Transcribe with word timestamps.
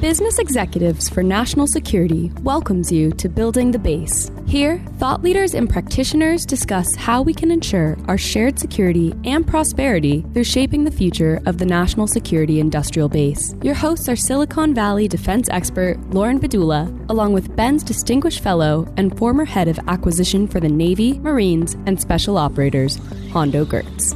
Business 0.00 0.38
Executives 0.38 1.08
for 1.08 1.24
National 1.24 1.66
Security 1.66 2.30
welcomes 2.42 2.92
you 2.92 3.10
to 3.10 3.28
Building 3.28 3.72
the 3.72 3.80
Base. 3.80 4.30
Here, 4.46 4.78
thought 4.98 5.24
leaders 5.24 5.54
and 5.54 5.68
practitioners 5.68 6.46
discuss 6.46 6.94
how 6.94 7.20
we 7.20 7.34
can 7.34 7.50
ensure 7.50 7.96
our 8.06 8.16
shared 8.16 8.60
security 8.60 9.12
and 9.24 9.44
prosperity 9.44 10.24
through 10.32 10.44
shaping 10.44 10.84
the 10.84 10.92
future 10.92 11.40
of 11.46 11.58
the 11.58 11.66
national 11.66 12.06
security 12.06 12.60
industrial 12.60 13.08
base. 13.08 13.56
Your 13.60 13.74
hosts 13.74 14.08
are 14.08 14.14
Silicon 14.14 14.72
Valley 14.72 15.08
defense 15.08 15.48
expert 15.50 15.98
Lauren 16.10 16.38
Bedula, 16.38 16.86
along 17.08 17.32
with 17.32 17.56
BENS 17.56 17.82
Distinguished 17.82 18.38
Fellow 18.40 18.86
and 18.96 19.18
former 19.18 19.44
head 19.44 19.66
of 19.66 19.80
acquisition 19.88 20.46
for 20.46 20.60
the 20.60 20.68
Navy, 20.68 21.18
Marines, 21.18 21.74
and 21.86 22.00
Special 22.00 22.38
Operators, 22.38 23.00
Hondo 23.32 23.64
Geurts. 23.64 24.14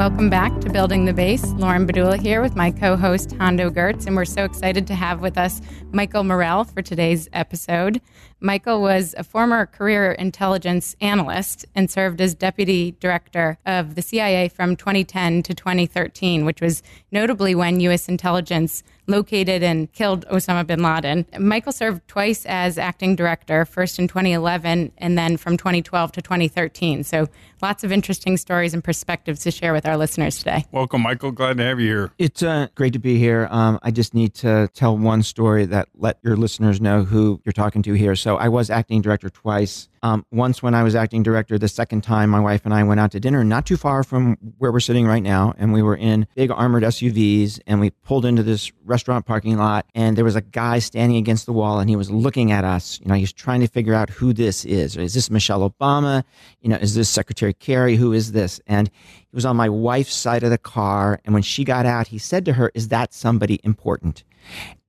Welcome 0.00 0.30
back 0.30 0.62
to 0.62 0.70
Building 0.70 1.04
the 1.04 1.12
Base. 1.12 1.44
Lauren 1.58 1.86
Bedula 1.86 2.18
here 2.18 2.40
with 2.40 2.56
my 2.56 2.70
co 2.70 2.96
host, 2.96 3.32
Hondo 3.32 3.68
Geurts, 3.68 4.06
and 4.06 4.16
we're 4.16 4.24
so 4.24 4.44
excited 4.44 4.86
to 4.86 4.94
have 4.94 5.20
with 5.20 5.36
us 5.36 5.60
Michael 5.92 6.24
Morell 6.24 6.64
for 6.64 6.80
today's 6.80 7.28
episode. 7.34 8.00
Michael 8.40 8.80
was 8.80 9.14
a 9.18 9.22
former 9.22 9.66
career 9.66 10.12
intelligence 10.12 10.96
analyst 11.02 11.66
and 11.74 11.90
served 11.90 12.22
as 12.22 12.34
deputy 12.34 12.92
director 12.92 13.58
of 13.66 13.94
the 13.94 14.00
CIA 14.00 14.48
from 14.48 14.74
2010 14.74 15.42
to 15.42 15.52
2013, 15.52 16.46
which 16.46 16.62
was 16.62 16.82
notably 17.12 17.54
when 17.54 17.80
U.S. 17.80 18.08
intelligence 18.08 18.82
located 19.10 19.62
and 19.62 19.92
killed 19.92 20.26
Osama 20.28 20.66
bin 20.66 20.82
Laden. 20.82 21.26
Michael 21.38 21.72
served 21.72 22.08
twice 22.08 22.46
as 22.46 22.78
acting 22.78 23.14
director, 23.14 23.66
first 23.66 23.98
in 23.98 24.08
2011 24.08 24.92
and 24.96 25.18
then 25.18 25.36
from 25.36 25.58
2012 25.58 26.12
to 26.12 26.22
2013. 26.22 27.04
So 27.04 27.28
lots 27.60 27.84
of 27.84 27.92
interesting 27.92 28.38
stories 28.38 28.72
and 28.72 28.82
perspectives 28.82 29.40
to 29.40 29.50
share 29.50 29.74
with 29.74 29.86
our 29.86 29.98
listeners 29.98 30.38
today. 30.38 30.64
Welcome, 30.72 31.02
Michael. 31.02 31.30
Glad 31.30 31.58
to 31.58 31.64
have 31.64 31.78
you 31.78 31.86
here. 31.86 32.12
It's 32.16 32.42
uh, 32.42 32.68
great 32.74 32.94
to 32.94 32.98
be 32.98 33.18
here. 33.18 33.48
Um, 33.50 33.78
I 33.82 33.90
just 33.90 34.14
need 34.14 34.32
to 34.36 34.70
tell 34.72 34.96
one 34.96 35.22
story 35.22 35.66
that 35.66 35.88
let 35.94 36.18
your 36.22 36.36
listeners 36.36 36.80
know 36.80 37.04
who 37.04 37.42
you're 37.44 37.52
talking 37.52 37.82
to 37.82 37.92
here. 37.92 38.16
So 38.16 38.30
so 38.30 38.36
I 38.36 38.48
was 38.48 38.70
acting 38.70 39.02
director 39.02 39.28
twice. 39.28 39.88
Um, 40.02 40.24
once 40.30 40.62
when 40.62 40.74
I 40.74 40.82
was 40.82 40.94
acting 40.94 41.22
director, 41.22 41.58
the 41.58 41.68
second 41.68 42.02
time 42.02 42.30
my 42.30 42.40
wife 42.40 42.62
and 42.64 42.72
I 42.72 42.82
went 42.84 43.00
out 43.00 43.12
to 43.12 43.20
dinner, 43.20 43.44
not 43.44 43.66
too 43.66 43.76
far 43.76 44.02
from 44.02 44.38
where 44.56 44.72
we're 44.72 44.80
sitting 44.80 45.06
right 45.06 45.22
now, 45.22 45.54
and 45.58 45.74
we 45.74 45.82
were 45.82 45.96
in 45.96 46.26
big 46.34 46.50
armored 46.50 46.84
SUVs, 46.84 47.60
and 47.66 47.80
we 47.80 47.90
pulled 47.90 48.24
into 48.24 48.42
this 48.42 48.72
restaurant 48.84 49.26
parking 49.26 49.58
lot, 49.58 49.84
and 49.94 50.16
there 50.16 50.24
was 50.24 50.36
a 50.36 50.40
guy 50.40 50.78
standing 50.78 51.18
against 51.18 51.44
the 51.44 51.52
wall, 51.52 51.80
and 51.80 51.90
he 51.90 51.96
was 51.96 52.10
looking 52.10 52.50
at 52.50 52.64
us. 52.64 52.98
You 53.00 53.08
know, 53.08 53.14
he's 53.14 53.32
trying 53.32 53.60
to 53.60 53.66
figure 53.66 53.92
out 53.94 54.08
who 54.08 54.32
this 54.32 54.64
is. 54.64 54.96
Is 54.96 55.12
this 55.12 55.30
Michelle 55.30 55.68
Obama? 55.68 56.24
You 56.62 56.70
know, 56.70 56.76
is 56.76 56.94
this 56.94 57.10
Secretary 57.10 57.52
Kerry? 57.52 57.96
Who 57.96 58.14
is 58.14 58.32
this? 58.32 58.58
And 58.66 58.88
he 58.88 59.34
was 59.34 59.44
on 59.44 59.56
my 59.56 59.68
wife's 59.68 60.14
side 60.14 60.42
of 60.42 60.50
the 60.50 60.58
car, 60.58 61.20
and 61.26 61.34
when 61.34 61.42
she 61.42 61.62
got 61.62 61.84
out, 61.84 62.06
he 62.06 62.18
said 62.18 62.46
to 62.46 62.54
her, 62.54 62.70
"Is 62.74 62.88
that 62.88 63.12
somebody 63.12 63.60
important?" 63.62 64.24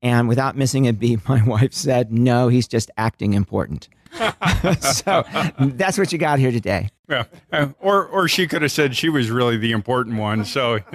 And 0.01 0.27
without 0.27 0.57
missing 0.57 0.87
a 0.87 0.93
beat, 0.93 1.19
my 1.29 1.43
wife 1.43 1.73
said, 1.73 2.11
no, 2.11 2.47
he's 2.47 2.67
just 2.67 2.89
acting 2.97 3.33
important. 3.33 3.89
so 4.81 5.23
that's 5.59 5.97
what 5.97 6.11
you 6.11 6.17
got 6.17 6.39
here 6.39 6.51
today. 6.51 6.89
Yeah. 7.09 7.25
Uh, 7.51 7.69
or, 7.79 8.05
or 8.05 8.27
she 8.27 8.47
could 8.47 8.61
have 8.61 8.71
said 8.71 8.95
she 8.95 9.09
was 9.09 9.29
really 9.29 9.57
the 9.57 9.71
important 9.71 10.17
one. 10.17 10.45
So 10.45 10.79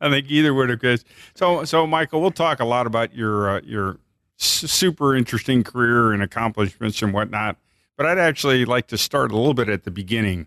I 0.00 0.10
think 0.10 0.30
either 0.30 0.54
would 0.54 0.70
have 0.70 0.78
good. 0.78 1.02
So, 1.34 1.64
so 1.64 1.86
Michael, 1.86 2.20
we'll 2.20 2.30
talk 2.30 2.60
a 2.60 2.64
lot 2.64 2.86
about 2.86 3.14
your, 3.14 3.56
uh, 3.56 3.60
your 3.64 3.98
super 4.36 5.14
interesting 5.14 5.62
career 5.62 6.12
and 6.12 6.22
accomplishments 6.22 7.00
and 7.02 7.12
whatnot. 7.12 7.56
But 7.96 8.06
I'd 8.06 8.18
actually 8.18 8.64
like 8.64 8.86
to 8.88 8.98
start 8.98 9.30
a 9.30 9.36
little 9.36 9.54
bit 9.54 9.68
at 9.68 9.84
the 9.84 9.90
beginning, 9.90 10.46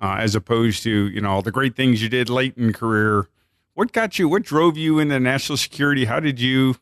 uh, 0.00 0.16
as 0.18 0.34
opposed 0.34 0.82
to, 0.82 0.90
you 0.90 1.20
know, 1.20 1.30
all 1.30 1.42
the 1.42 1.52
great 1.52 1.76
things 1.76 2.02
you 2.02 2.08
did 2.08 2.28
late 2.28 2.56
in 2.56 2.72
career. 2.72 3.28
What 3.74 3.92
got 3.92 4.18
you, 4.18 4.28
what 4.28 4.42
drove 4.42 4.76
you 4.76 4.98
into 4.98 5.20
national 5.20 5.58
security? 5.58 6.06
How 6.06 6.18
did 6.18 6.40
you, 6.40 6.74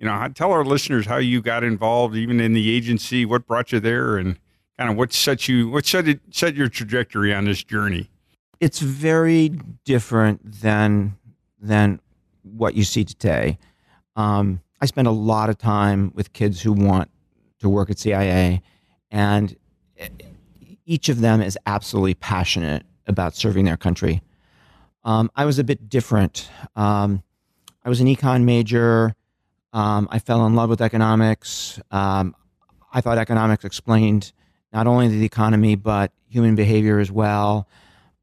you 0.00 0.06
know, 0.06 0.28
tell 0.34 0.50
our 0.50 0.64
listeners 0.64 1.04
how 1.04 1.18
you 1.18 1.42
got 1.42 1.62
involved, 1.62 2.16
even 2.16 2.40
in 2.40 2.54
the 2.54 2.74
agency, 2.74 3.26
what 3.26 3.46
brought 3.46 3.70
you 3.70 3.80
there, 3.80 4.16
and 4.16 4.38
kind 4.78 4.90
of 4.90 4.96
what 4.96 5.12
set 5.12 5.46
you, 5.46 5.68
what 5.68 5.84
set 5.84 6.08
it, 6.08 6.20
set 6.30 6.54
your 6.54 6.68
trajectory 6.68 7.34
on 7.34 7.44
this 7.44 7.62
journey. 7.62 8.08
It's 8.60 8.80
very 8.80 9.50
different 9.84 10.40
than 10.62 11.16
than 11.60 12.00
what 12.42 12.74
you 12.74 12.84
see 12.84 13.04
today. 13.04 13.58
Um, 14.16 14.62
I 14.80 14.86
spend 14.86 15.06
a 15.06 15.12
lot 15.12 15.50
of 15.50 15.58
time 15.58 16.12
with 16.14 16.32
kids 16.32 16.62
who 16.62 16.72
want 16.72 17.10
to 17.58 17.68
work 17.68 17.90
at 17.90 17.98
CIA, 17.98 18.62
and 19.10 19.54
each 20.86 21.10
of 21.10 21.20
them 21.20 21.42
is 21.42 21.58
absolutely 21.66 22.14
passionate 22.14 22.84
about 23.06 23.36
serving 23.36 23.66
their 23.66 23.76
country. 23.76 24.22
Um, 25.04 25.30
I 25.36 25.44
was 25.44 25.58
a 25.58 25.64
bit 25.64 25.90
different. 25.90 26.48
Um, 26.74 27.22
I 27.84 27.90
was 27.90 28.00
an 28.00 28.06
econ 28.06 28.44
major. 28.44 29.14
Um, 29.72 30.08
I 30.10 30.18
fell 30.18 30.46
in 30.46 30.54
love 30.54 30.68
with 30.68 30.80
economics. 30.80 31.80
Um, 31.90 32.34
I 32.92 33.00
thought 33.00 33.18
economics 33.18 33.64
explained 33.64 34.32
not 34.72 34.86
only 34.86 35.08
the 35.08 35.24
economy, 35.24 35.74
but 35.76 36.12
human 36.28 36.54
behavior 36.54 36.98
as 36.98 37.10
well. 37.10 37.68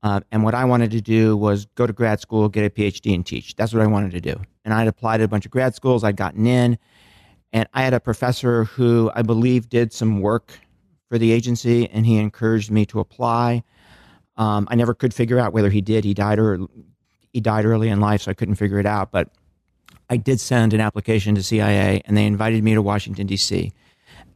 Uh, 0.03 0.21
and 0.31 0.43
what 0.43 0.53
I 0.53 0.65
wanted 0.65 0.91
to 0.91 1.01
do 1.01 1.35
was 1.35 1.65
go 1.75 1.87
to 1.87 1.93
grad 1.93 2.19
school, 2.19 2.49
get 2.49 2.65
a 2.65 2.69
PhD, 2.69 3.13
and 3.13 3.25
teach. 3.25 3.55
That's 3.55 3.73
what 3.73 3.81
I 3.81 3.87
wanted 3.87 4.11
to 4.11 4.21
do. 4.21 4.39
And 4.63 4.73
I'd 4.73 4.87
applied 4.87 5.17
to 5.17 5.23
a 5.23 5.27
bunch 5.27 5.45
of 5.45 5.51
grad 5.51 5.75
schools. 5.75 6.03
I'd 6.03 6.15
gotten 6.15 6.45
in. 6.45 6.77
And 7.53 7.67
I 7.73 7.81
had 7.81 7.93
a 7.93 7.99
professor 7.99 8.65
who 8.65 9.09
I 9.15 9.21
believe 9.21 9.69
did 9.69 9.93
some 9.93 10.21
work 10.21 10.59
for 11.09 11.17
the 11.17 11.31
agency, 11.31 11.89
and 11.89 12.05
he 12.05 12.17
encouraged 12.17 12.69
me 12.69 12.85
to 12.87 12.99
apply. 12.99 13.63
Um, 14.35 14.67
I 14.69 14.75
never 14.75 14.93
could 14.93 15.13
figure 15.13 15.39
out 15.39 15.53
whether 15.53 15.69
he 15.69 15.81
did. 15.81 16.03
He 16.03 16.13
died 16.13 16.39
or 16.39 16.59
he 17.31 17.41
died 17.41 17.65
early 17.65 17.89
in 17.89 17.99
life, 17.99 18.23
so 18.23 18.31
I 18.31 18.33
couldn't 18.33 18.55
figure 18.55 18.79
it 18.79 18.85
out. 18.85 19.11
But 19.11 19.29
I 20.09 20.17
did 20.17 20.39
send 20.39 20.73
an 20.73 20.79
application 20.79 21.35
to 21.35 21.43
CIA, 21.43 22.01
and 22.05 22.15
they 22.15 22.25
invited 22.25 22.63
me 22.63 22.73
to 22.73 22.81
Washington 22.81 23.27
D.C. 23.27 23.73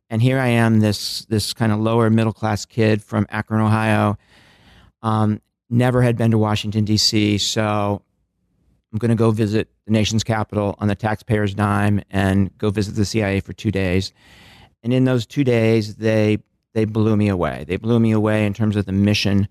And 0.09 0.21
here 0.21 0.39
I 0.39 0.47
am, 0.47 0.81
this 0.81 1.25
this 1.25 1.53
kind 1.53 1.71
of 1.71 1.79
lower 1.79 2.09
middle 2.09 2.33
class 2.33 2.65
kid 2.65 3.01
from 3.01 3.25
Akron, 3.29 3.61
Ohio. 3.61 4.17
Um, 5.01 5.41
never 5.69 6.01
had 6.01 6.17
been 6.17 6.31
to 6.31 6.37
Washington 6.37 6.83
D.C., 6.83 7.37
so 7.37 8.01
I'm 8.91 8.99
going 8.99 9.09
to 9.09 9.15
go 9.15 9.31
visit 9.31 9.69
the 9.85 9.91
nation's 9.91 10.23
capital 10.23 10.75
on 10.79 10.89
the 10.89 10.95
taxpayer's 10.95 11.53
dime 11.53 12.01
and 12.09 12.55
go 12.57 12.69
visit 12.69 12.95
the 12.95 13.05
CIA 13.05 13.39
for 13.39 13.53
two 13.53 13.71
days. 13.71 14.11
And 14.83 14.93
in 14.93 15.05
those 15.05 15.25
two 15.25 15.45
days, 15.45 15.95
they 15.95 16.39
they 16.73 16.85
blew 16.85 17.15
me 17.15 17.29
away. 17.29 17.65
They 17.67 17.77
blew 17.77 17.99
me 17.99 18.11
away 18.11 18.45
in 18.45 18.53
terms 18.53 18.75
of 18.75 18.85
the 18.85 18.91
mission, 18.91 19.47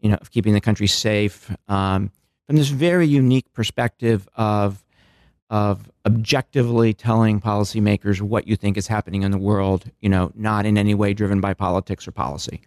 you 0.00 0.08
know, 0.08 0.16
of 0.16 0.30
keeping 0.30 0.54
the 0.54 0.60
country 0.60 0.86
safe. 0.86 1.54
Um, 1.68 2.10
from 2.46 2.56
this 2.56 2.68
very 2.68 3.06
unique 3.06 3.52
perspective 3.52 4.28
of 4.36 4.81
of 5.52 5.90
objectively 6.06 6.94
telling 6.94 7.38
policymakers 7.38 8.22
what 8.22 8.48
you 8.48 8.56
think 8.56 8.78
is 8.78 8.86
happening 8.88 9.22
in 9.22 9.30
the 9.30 9.38
world, 9.38 9.84
you 10.00 10.08
know, 10.08 10.32
not 10.34 10.64
in 10.64 10.78
any 10.78 10.94
way 10.94 11.12
driven 11.12 11.42
by 11.42 11.52
politics 11.52 12.08
or 12.08 12.10
policy. 12.10 12.62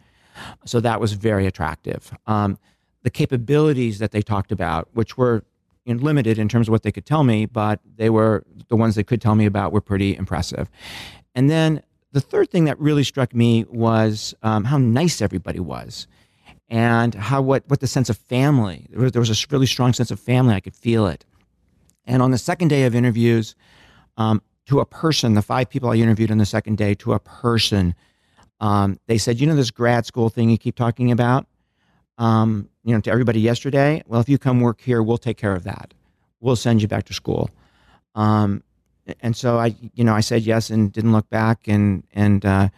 So 0.66 0.79
that 0.79 1.01
was 1.01 1.13
very 1.13 1.47
attractive. 1.47 2.16
Um, 2.28 2.59
the 3.01 3.09
capabilities 3.09 3.97
that 3.97 4.12
they 4.12 4.22
talked 4.22 4.51
about, 4.51 4.88
which 4.94 5.18
were 5.18 5.44
limited 5.88 6.38
in 6.38 6.47
terms 6.47 6.68
of 6.68 6.72
what 6.72 6.84
they 6.84 6.91
could 6.91 7.07
tell 7.07 7.23
me, 7.23 7.47
but 7.47 7.79
they 7.96 8.12
were 8.12 8.44
the 8.68 8.75
ones 8.75 8.94
they 8.94 9.03
could 9.03 9.22
tell 9.22 9.35
me 9.35 9.47
about 9.47 9.72
were 9.72 9.81
pretty 9.81 10.16
impressive. 10.16 10.69
And 11.34 11.50
then 11.50 11.81
the 12.12 12.22
third 12.22 12.52
thing 12.52 12.66
that 12.66 12.79
really 12.79 13.03
struck 13.03 13.34
me 13.34 13.66
was 13.67 14.35
um, 14.44 14.63
how 14.63 14.78
nice 14.78 15.23
everybody 15.23 15.59
was 15.59 16.07
and 16.69 17.16
how 17.16 17.41
what, 17.41 17.63
what 17.67 17.79
the 17.79 17.88
sense 17.88 18.09
of 18.09 18.17
family 18.17 18.88
there 18.91 19.02
was, 19.02 19.12
there 19.12 19.19
was 19.19 19.29
a 19.29 19.47
really 19.50 19.66
strong 19.66 19.94
sense 19.94 20.09
of 20.09 20.19
family 20.19 20.56
i 20.56 20.59
could 20.59 20.75
feel 20.75 21.06
it 21.06 21.23
and 22.05 22.21
on 22.21 22.31
the 22.31 22.38
second 22.38 22.69
day 22.69 22.83
of 22.83 22.95
interviews, 22.95 23.55
um, 24.17 24.41
to 24.67 24.79
a 24.79 24.85
person, 24.85 25.33
the 25.33 25.41
five 25.41 25.69
people 25.69 25.89
I 25.89 25.95
interviewed 25.95 26.31
on 26.31 26.38
the 26.38 26.45
second 26.45 26.77
day, 26.77 26.95
to 26.95 27.13
a 27.13 27.19
person, 27.19 27.93
um, 28.59 28.99
they 29.07 29.17
said, 29.17 29.39
you 29.39 29.47
know, 29.47 29.55
this 29.55 29.71
grad 29.71 30.05
school 30.05 30.29
thing 30.29 30.49
you 30.49 30.57
keep 30.57 30.75
talking 30.75 31.11
about, 31.11 31.45
um, 32.17 32.69
you 32.83 32.93
know, 32.93 33.01
to 33.01 33.11
everybody 33.11 33.41
yesterday. 33.41 34.03
Well, 34.07 34.21
if 34.21 34.29
you 34.29 34.38
come 34.38 34.61
work 34.61 34.81
here, 34.81 35.03
we'll 35.03 35.17
take 35.17 35.38
care 35.38 35.53
of 35.53 35.63
that. 35.63 35.93
We'll 36.40 36.55
send 36.55 36.81
you 36.81 36.87
back 36.87 37.05
to 37.05 37.13
school. 37.13 37.49
Um, 38.16 38.63
and 39.19 39.35
so 39.35 39.59
I, 39.59 39.75
you 39.93 40.03
know, 40.03 40.13
I 40.13 40.22
said 40.22 40.43
yes 40.43 40.69
and 40.69 40.91
didn't 40.91 41.11
look 41.11 41.29
back, 41.29 41.67
and 41.67 42.03
and 42.13 42.43
uh, 42.43 42.69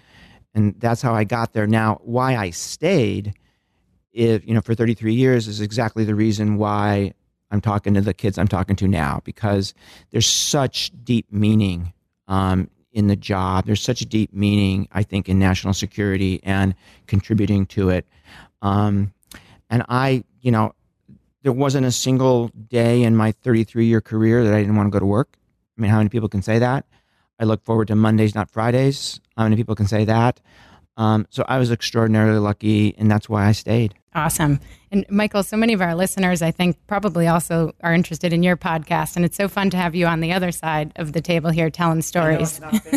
and 0.53 0.75
that's 0.79 1.01
how 1.01 1.13
I 1.13 1.23
got 1.23 1.53
there. 1.53 1.67
Now, 1.67 2.01
why 2.03 2.35
I 2.35 2.49
stayed, 2.49 3.33
if 4.11 4.45
you 4.45 4.53
know, 4.53 4.61
for 4.61 4.75
33 4.75 5.13
years 5.13 5.47
is 5.47 5.61
exactly 5.61 6.03
the 6.03 6.15
reason 6.15 6.57
why 6.57 7.13
I'm 7.51 7.61
talking 7.61 7.93
to 7.93 8.01
the 8.01 8.13
kids 8.13 8.37
I'm 8.37 8.47
talking 8.47 8.75
to 8.77 8.87
now 8.87 9.21
because 9.23 9.73
there's 10.11 10.27
such 10.27 10.91
deep 11.03 11.31
meaning 11.31 11.93
um, 12.27 12.69
in 12.91 13.07
the 13.07 13.15
job. 13.15 13.65
There's 13.65 13.81
such 13.81 14.01
deep 14.01 14.33
meaning, 14.33 14.87
I 14.91 15.03
think, 15.03 15.29
in 15.29 15.39
national 15.39 15.73
security 15.73 16.41
and 16.43 16.75
contributing 17.05 17.65
to 17.67 17.89
it. 17.89 18.05
Um, 18.61 19.13
and 19.69 19.83
I, 19.87 20.23
you 20.41 20.51
know, 20.51 20.73
there 21.43 21.53
wasn't 21.53 21.85
a 21.85 21.91
single 21.91 22.49
day 22.49 23.03
in 23.03 23.15
my 23.15 23.31
33 23.31 23.85
year 23.85 24.01
career 24.01 24.43
that 24.43 24.53
I 24.53 24.59
didn't 24.59 24.75
want 24.75 24.87
to 24.87 24.91
go 24.91 24.99
to 24.99 25.05
work. 25.05 25.37
I 25.77 25.81
mean, 25.81 25.91
how 25.91 25.97
many 25.97 26.09
people 26.09 26.29
can 26.29 26.41
say 26.41 26.59
that? 26.59 26.85
I 27.39 27.45
look 27.45 27.63
forward 27.63 27.87
to 27.89 27.95
Mondays, 27.95 28.33
not 28.33 28.49
Fridays. 28.49 29.19
How 29.37 29.43
many 29.43 29.55
people 29.55 29.75
can 29.75 29.87
say 29.87 30.05
that? 30.05 30.41
Um, 30.97 31.27
so 31.29 31.45
I 31.47 31.59
was 31.59 31.71
extraordinarily 31.71 32.39
lucky, 32.39 32.95
and 32.97 33.09
that's 33.09 33.29
why 33.29 33.45
I 33.45 33.51
stayed. 33.51 33.93
Awesome. 34.17 34.59
And 34.91 35.05
Michael, 35.11 35.43
so 35.43 35.55
many 35.55 35.73
of 35.73 35.81
our 35.81 35.93
listeners, 35.93 36.41
I 36.41 36.49
think, 36.49 36.75
probably 36.87 37.27
also 37.27 37.75
are 37.81 37.93
interested 37.93 38.33
in 38.33 38.41
your 38.41 38.57
podcast. 38.57 39.15
And 39.15 39.23
it's 39.23 39.37
so 39.37 39.47
fun 39.47 39.69
to 39.69 39.77
have 39.77 39.93
you 39.93 40.07
on 40.07 40.21
the 40.21 40.33
other 40.33 40.51
side 40.51 40.91
of 40.95 41.13
the 41.13 41.21
table 41.21 41.51
here 41.51 41.69
telling 41.69 42.01
stories. 42.01 42.59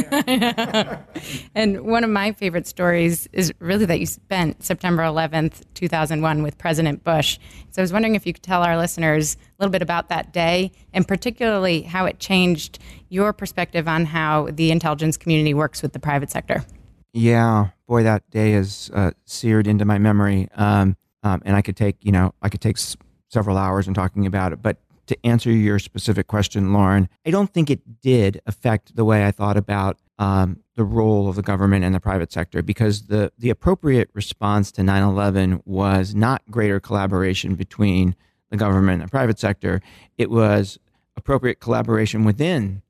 and 1.54 1.82
one 1.82 2.04
of 2.04 2.10
my 2.10 2.32
favorite 2.32 2.66
stories 2.66 3.28
is 3.34 3.52
really 3.58 3.84
that 3.84 4.00
you 4.00 4.06
spent 4.06 4.64
September 4.64 5.02
11th, 5.02 5.60
2001, 5.74 6.42
with 6.42 6.56
President 6.56 7.04
Bush. 7.04 7.38
So 7.70 7.82
I 7.82 7.84
was 7.84 7.92
wondering 7.92 8.14
if 8.14 8.26
you 8.26 8.32
could 8.32 8.42
tell 8.42 8.62
our 8.62 8.78
listeners 8.78 9.34
a 9.34 9.38
little 9.62 9.72
bit 9.72 9.82
about 9.82 10.08
that 10.08 10.32
day 10.32 10.72
and 10.94 11.06
particularly 11.06 11.82
how 11.82 12.06
it 12.06 12.18
changed 12.18 12.78
your 13.10 13.34
perspective 13.34 13.86
on 13.86 14.06
how 14.06 14.48
the 14.50 14.70
intelligence 14.70 15.18
community 15.18 15.52
works 15.52 15.82
with 15.82 15.92
the 15.92 16.00
private 16.00 16.30
sector. 16.30 16.64
Yeah, 17.12 17.70
boy, 17.86 18.04
that 18.04 18.22
day 18.30 18.54
is 18.54 18.90
uh, 18.94 19.10
seared 19.26 19.66
into 19.66 19.84
my 19.84 19.98
memory. 19.98 20.48
Um, 20.54 20.96
um, 21.22 21.42
and 21.44 21.56
I 21.56 21.62
could 21.62 21.76
take, 21.76 21.96
you 22.00 22.12
know, 22.12 22.34
I 22.42 22.48
could 22.48 22.60
take 22.60 22.76
s- 22.76 22.96
several 23.28 23.56
hours 23.56 23.88
in 23.88 23.94
talking 23.94 24.26
about 24.26 24.52
it. 24.52 24.62
But 24.62 24.78
to 25.06 25.26
answer 25.26 25.50
your 25.50 25.78
specific 25.78 26.28
question, 26.28 26.72
Lauren, 26.72 27.08
I 27.26 27.30
don't 27.30 27.52
think 27.52 27.70
it 27.70 28.00
did 28.00 28.40
affect 28.46 28.94
the 28.94 29.04
way 29.04 29.26
I 29.26 29.30
thought 29.30 29.56
about 29.56 29.98
um, 30.18 30.60
the 30.76 30.84
role 30.84 31.28
of 31.28 31.36
the 31.36 31.42
government 31.42 31.84
and 31.84 31.94
the 31.94 32.00
private 32.00 32.30
sector 32.30 32.62
because 32.62 33.06
the, 33.06 33.32
the 33.38 33.50
appropriate 33.50 34.10
response 34.12 34.70
to 34.72 34.82
9 34.82 35.02
11 35.02 35.62
was 35.64 36.14
not 36.14 36.42
greater 36.50 36.78
collaboration 36.78 37.54
between 37.54 38.14
the 38.50 38.56
government 38.56 39.00
and 39.00 39.08
the 39.08 39.10
private 39.10 39.38
sector. 39.38 39.80
It 40.18 40.30
was 40.30 40.78
appropriate 41.16 41.60
collaboration 41.60 42.24
within 42.24 42.82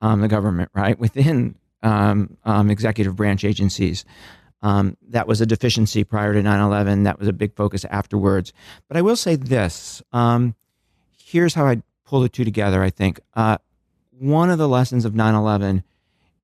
um, 0.00 0.20
the 0.20 0.28
government, 0.28 0.70
right? 0.74 0.98
Within 0.98 1.56
um, 1.82 2.36
um, 2.44 2.70
executive 2.70 3.16
branch 3.16 3.44
agencies. 3.44 4.04
Um, 4.64 4.96
that 5.10 5.28
was 5.28 5.42
a 5.42 5.46
deficiency 5.46 6.04
prior 6.04 6.32
to 6.32 6.42
9 6.42 6.60
11. 6.60 7.02
That 7.02 7.18
was 7.18 7.28
a 7.28 7.34
big 7.34 7.54
focus 7.54 7.84
afterwards. 7.90 8.54
But 8.88 8.96
I 8.96 9.02
will 9.02 9.14
say 9.14 9.36
this 9.36 10.02
um, 10.10 10.54
here's 11.22 11.52
how 11.52 11.66
I 11.66 11.82
pull 12.06 12.22
the 12.22 12.30
two 12.30 12.44
together, 12.44 12.82
I 12.82 12.88
think. 12.88 13.20
Uh, 13.34 13.58
one 14.18 14.48
of 14.48 14.56
the 14.56 14.68
lessons 14.68 15.04
of 15.04 15.14
9 15.14 15.34
11 15.34 15.84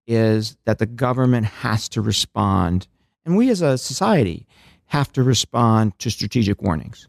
is 0.07 0.59
that 0.67 0.79
the 0.79 0.87
government 0.87 1.47
has 1.47 1.89
to 1.89 2.03
respond, 2.03 2.89
and 3.25 3.39
we 3.39 3.49
as 3.49 3.63
a 3.63 3.79
society 3.79 4.47
have 4.87 5.11
to 5.13 5.23
respond 5.23 5.99
to 6.01 6.11
strategic 6.11 6.61
warnings. 6.61 7.09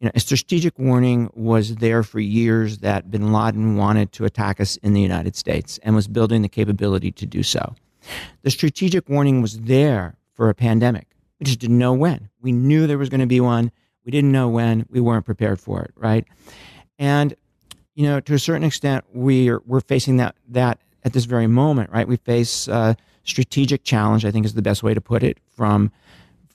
You 0.00 0.06
know, 0.06 0.12
a 0.16 0.20
strategic 0.20 0.76
warning 0.76 1.30
was 1.34 1.76
there 1.76 2.02
for 2.02 2.18
years 2.18 2.78
that 2.78 3.12
bin 3.12 3.32
Laden 3.32 3.76
wanted 3.76 4.10
to 4.12 4.24
attack 4.24 4.60
us 4.60 4.76
in 4.78 4.92
the 4.92 5.00
United 5.00 5.36
States 5.36 5.78
and 5.84 5.94
was 5.94 6.08
building 6.08 6.42
the 6.42 6.48
capability 6.48 7.12
to 7.12 7.26
do 7.26 7.44
so. 7.44 7.76
The 8.42 8.50
strategic 8.50 9.08
warning 9.08 9.42
was 9.42 9.60
there 9.60 10.16
for 10.34 10.48
a 10.48 10.54
pandemic. 10.54 11.06
We 11.38 11.44
just 11.44 11.58
didn't 11.58 11.78
know 11.78 11.92
when. 11.92 12.28
We 12.40 12.52
knew 12.52 12.86
there 12.86 12.98
was 12.98 13.08
going 13.08 13.20
to 13.20 13.26
be 13.26 13.40
one. 13.40 13.72
We 14.04 14.12
didn't 14.12 14.32
know 14.32 14.48
when. 14.48 14.86
We 14.90 15.00
weren't 15.00 15.24
prepared 15.24 15.60
for 15.60 15.82
it, 15.82 15.92
right? 15.96 16.26
And 16.98 17.34
you 17.94 18.04
know, 18.04 18.20
to 18.20 18.34
a 18.34 18.38
certain 18.38 18.64
extent, 18.64 19.04
we're 19.12 19.60
we're 19.66 19.80
facing 19.80 20.16
that 20.18 20.36
that 20.48 20.78
at 21.02 21.12
this 21.12 21.24
very 21.24 21.46
moment, 21.46 21.90
right? 21.90 22.06
We 22.06 22.16
face 22.16 22.68
a 22.68 22.96
strategic 23.24 23.84
challenge. 23.84 24.24
I 24.24 24.30
think 24.30 24.46
is 24.46 24.54
the 24.54 24.62
best 24.62 24.82
way 24.82 24.94
to 24.94 25.00
put 25.00 25.22
it 25.22 25.38
from 25.48 25.90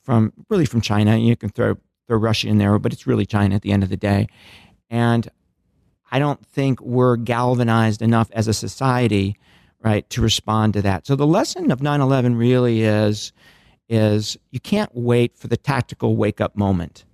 from 0.04 0.34
really 0.50 0.66
from 0.66 0.82
China. 0.82 1.18
You 1.18 1.36
can 1.36 1.50
throw 1.50 1.78
throw 2.08 2.18
Russia 2.18 2.48
in 2.48 2.58
there, 2.58 2.78
but 2.80 2.94
it's 2.94 3.08
really 3.08 3.26
China 3.26 3.56
at 3.56 3.62
the 3.62 3.72
end 3.72 3.84
of 3.84 3.90
the 3.90 3.98
day. 3.98 4.28
And 4.90 5.30
I 6.12 6.20
don't 6.20 6.46
think 6.46 6.80
we're 6.82 7.18
galvanized 7.18 8.02
enough 8.02 8.30
as 8.32 8.48
a 8.48 8.54
society, 8.54 9.36
right, 9.86 10.10
to 10.10 10.22
respond 10.22 10.74
to 10.74 10.82
that. 10.82 11.06
So 11.06 11.16
the 11.16 11.28
lesson 11.28 11.72
of 11.72 11.80
9/11 11.80 12.38
really 12.38 12.82
is 12.82 13.32
is 13.88 14.36
you 14.50 14.60
can't 14.60 14.90
wait 14.96 15.38
for 15.38 15.48
the 15.48 15.58
tactical 15.58 16.16
wake 16.16 16.42
up 16.42 16.58
moment, 16.58 17.06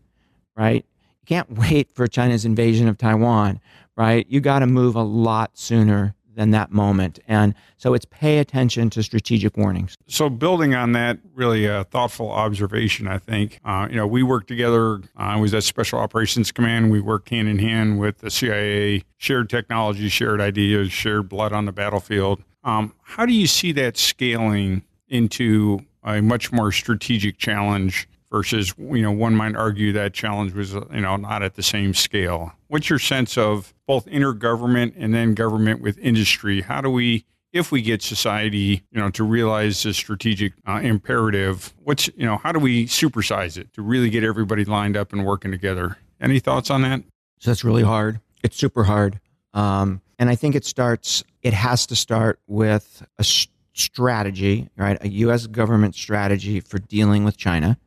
right? 0.56 0.86
You 1.20 1.26
can't 1.26 1.52
wait 1.58 1.92
for 1.92 2.08
China's 2.08 2.46
invasion 2.46 2.88
of 2.88 2.98
Taiwan, 2.98 3.60
right? 3.98 4.26
You 4.30 4.40
got 4.40 4.60
to 4.60 4.68
move 4.68 4.96
a 4.96 5.04
lot 5.04 5.58
sooner 5.58 6.16
than 6.34 6.52
that 6.52 6.72
moment. 6.72 7.20
And 7.28 7.54
so 7.76 7.94
it's 7.94 8.06
pay 8.06 8.38
attention 8.38 8.90
to 8.92 9.04
strategic 9.04 9.58
warnings. 9.58 9.98
So 10.08 10.30
building 10.30 10.74
on 10.74 10.94
that, 10.94 11.20
really 11.36 11.66
a 11.66 11.84
thoughtful 11.84 12.32
observation, 12.32 13.06
I 13.06 13.18
think. 13.18 13.60
Uh, 13.66 13.88
you 13.90 13.98
know, 13.98 14.08
we 14.08 14.24
worked 14.24 14.48
together. 14.48 14.96
Uh, 14.96 15.00
I 15.18 15.36
was 15.36 15.54
at 15.54 15.64
Special 15.64 16.00
Operations 16.00 16.54
Command. 16.54 16.90
We 16.90 17.02
worked 17.02 17.30
hand 17.30 17.50
in 17.50 17.60
hand 17.60 18.00
with 18.00 18.20
the 18.20 18.32
CIA, 18.32 19.04
shared 19.18 19.50
technology, 19.50 20.08
shared 20.08 20.40
ideas, 20.40 20.94
shared 20.94 21.28
blood 21.28 21.52
on 21.52 21.66
the 21.66 21.74
battlefield. 21.74 22.42
Um, 22.64 22.94
how 23.02 23.26
do 23.26 23.34
you 23.34 23.48
see 23.48 23.72
that 23.74 23.98
scaling 23.98 24.84
into 25.08 25.80
a 26.04 26.22
much 26.22 26.52
more 26.52 26.72
strategic 26.72 27.38
challenge 27.38 28.08
versus 28.32 28.74
you 28.80 29.02
know 29.02 29.12
one 29.12 29.36
might 29.36 29.56
argue 29.56 29.92
that 29.92 30.14
challenge 30.14 30.54
was 30.54 30.74
you 30.74 31.02
know 31.02 31.18
not 31.18 31.44
at 31.44 31.56
the 31.56 31.64
same 31.64 31.94
scale? 31.94 32.54
What's 32.68 32.90
your 32.90 33.00
sense 33.00 33.38
of 33.38 33.74
both 33.86 34.06
intergovernment 34.06 34.94
and 34.98 35.14
then 35.14 35.34
government 35.34 35.82
with 35.82 35.98
industry? 36.00 36.62
How 36.62 36.82
do 36.82 36.90
we 36.90 37.26
if 37.52 37.72
we 37.72 37.82
get 37.82 38.02
society 38.02 38.84
you 38.92 39.00
know 39.00 39.10
to 39.12 39.24
realize 39.24 39.84
the 39.84 39.94
strategic 39.94 40.54
uh, 40.66 40.80
imperative 40.82 41.74
what's 41.84 42.08
you 42.16 42.26
know 42.26 42.38
how 42.38 42.52
do 42.52 42.60
we 42.60 42.86
supersize 42.86 43.58
it 43.58 43.74
to 43.74 43.82
really 43.82 44.10
get 44.10 44.24
everybody 44.24 44.64
lined 44.66 44.96
up 44.96 45.12
and 45.12 45.26
working 45.26 45.52
together? 45.52 45.98
Any 46.20 46.40
thoughts 46.40 46.70
on 46.70 46.84
that? 46.84 47.02
So 47.40 47.50
that's 47.50 47.64
really 47.64 47.84
hard. 47.84 48.20
It's 48.44 48.56
super 48.56 48.84
hard. 48.84 49.20
Um, 49.54 50.02
and 50.22 50.30
i 50.30 50.36
think 50.36 50.56
it 50.56 50.64
starts 50.64 51.26
it 51.42 51.54
has 51.54 51.86
to 51.86 51.98
start 51.98 52.40
with 52.48 53.06
a 53.18 53.26
strategy 53.74 54.70
right 54.78 54.98
a 55.02 55.10
u.s 55.10 55.48
government 55.48 55.96
strategy 55.96 56.62
for 56.62 56.80
dealing 56.80 57.26
with 57.26 57.36
china 57.36 57.78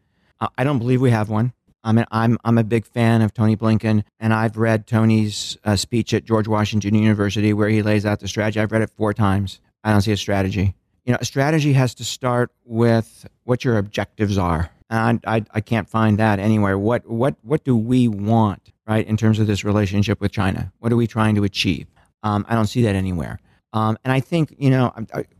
I 0.56 0.64
don't 0.64 0.78
believe 0.78 1.00
we 1.00 1.10
have 1.10 1.28
one. 1.28 1.52
I 1.82 1.92
mean, 1.92 2.06
I'm 2.10 2.38
I'm 2.44 2.56
a 2.56 2.64
big 2.64 2.86
fan 2.86 3.20
of 3.20 3.34
Tony 3.34 3.56
Blinken, 3.56 4.04
and 4.18 4.32
I've 4.32 4.56
read 4.56 4.86
Tony's 4.86 5.58
uh, 5.64 5.76
speech 5.76 6.14
at 6.14 6.24
George 6.24 6.48
Washington 6.48 6.94
University 6.94 7.52
where 7.52 7.68
he 7.68 7.82
lays 7.82 8.06
out 8.06 8.20
the 8.20 8.28
strategy. 8.28 8.60
I've 8.60 8.72
read 8.72 8.82
it 8.82 8.90
four 8.90 9.12
times. 9.12 9.60
I 9.82 9.92
don't 9.92 10.00
see 10.00 10.12
a 10.12 10.16
strategy. 10.16 10.74
You 11.04 11.12
know, 11.12 11.18
a 11.20 11.26
strategy 11.26 11.74
has 11.74 11.94
to 11.96 12.04
start 12.04 12.50
with 12.64 13.26
what 13.44 13.64
your 13.64 13.76
objectives 13.76 14.38
are, 14.38 14.70
and 14.88 15.20
I, 15.26 15.36
I, 15.36 15.44
I 15.52 15.60
can't 15.60 15.88
find 15.88 16.18
that 16.18 16.38
anywhere. 16.38 16.78
What 16.78 17.06
what 17.06 17.36
what 17.42 17.64
do 17.64 17.76
we 17.76 18.08
want, 18.08 18.72
right, 18.86 19.06
in 19.06 19.18
terms 19.18 19.38
of 19.38 19.46
this 19.46 19.62
relationship 19.62 20.22
with 20.22 20.32
China? 20.32 20.72
What 20.78 20.90
are 20.90 20.96
we 20.96 21.06
trying 21.06 21.34
to 21.34 21.44
achieve? 21.44 21.86
Um, 22.24 22.44
I 22.48 22.56
don't 22.56 22.66
see 22.66 22.82
that 22.82 22.96
anywhere. 22.96 23.38
Um, 23.74 23.98
and 24.04 24.12
I 24.12 24.20
think, 24.20 24.54
you 24.56 24.70
know, 24.70 24.92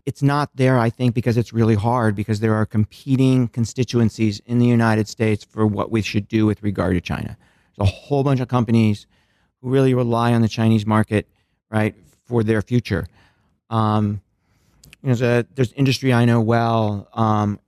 it's 0.07 0.23
not 0.23 0.51
there, 0.55 0.79
I 0.79 0.91
think, 0.91 1.15
because 1.15 1.37
it's 1.37 1.53
really 1.53 1.77
hard 1.77 2.15
because 2.15 2.41
there 2.41 2.55
are 2.55 2.67
competing 2.67 3.49
constituencies 3.49 4.41
in 4.45 4.59
the 4.59 4.67
United 4.67 5.09
States 5.09 5.45
for 5.45 5.67
what 5.67 5.91
we 5.91 6.03
should 6.03 6.29
do 6.29 6.45
with 6.45 6.63
regard 6.63 6.95
to 6.95 7.01
China. 7.01 7.37
There's 7.77 7.89
a 7.89 7.93
whole 7.93 8.25
bunch 8.25 8.41
of 8.41 8.49
companies 8.49 9.07
who 9.61 9.71
really 9.71 9.95
rely 9.95 10.35
on 10.35 10.43
the 10.43 10.49
Chinese 10.49 10.85
market, 10.85 11.29
right, 11.71 11.95
for 12.25 12.43
their 12.43 12.61
future. 12.61 13.07
Um, 13.71 14.21
you 15.01 15.11
know, 15.11 15.15
there's, 15.15 15.23
a, 15.23 15.47
there's 15.55 15.73
industry 15.75 16.13
I 16.13 16.25
know 16.25 16.41
well 16.41 17.09
um, 17.13 17.61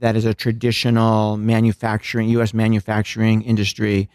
that 0.00 0.14
is 0.14 0.26
a 0.26 0.34
traditional 0.34 1.38
manufacturing, 1.38 2.28
U.S. 2.30 2.52
manufacturing 2.52 3.42
industry 3.42 4.10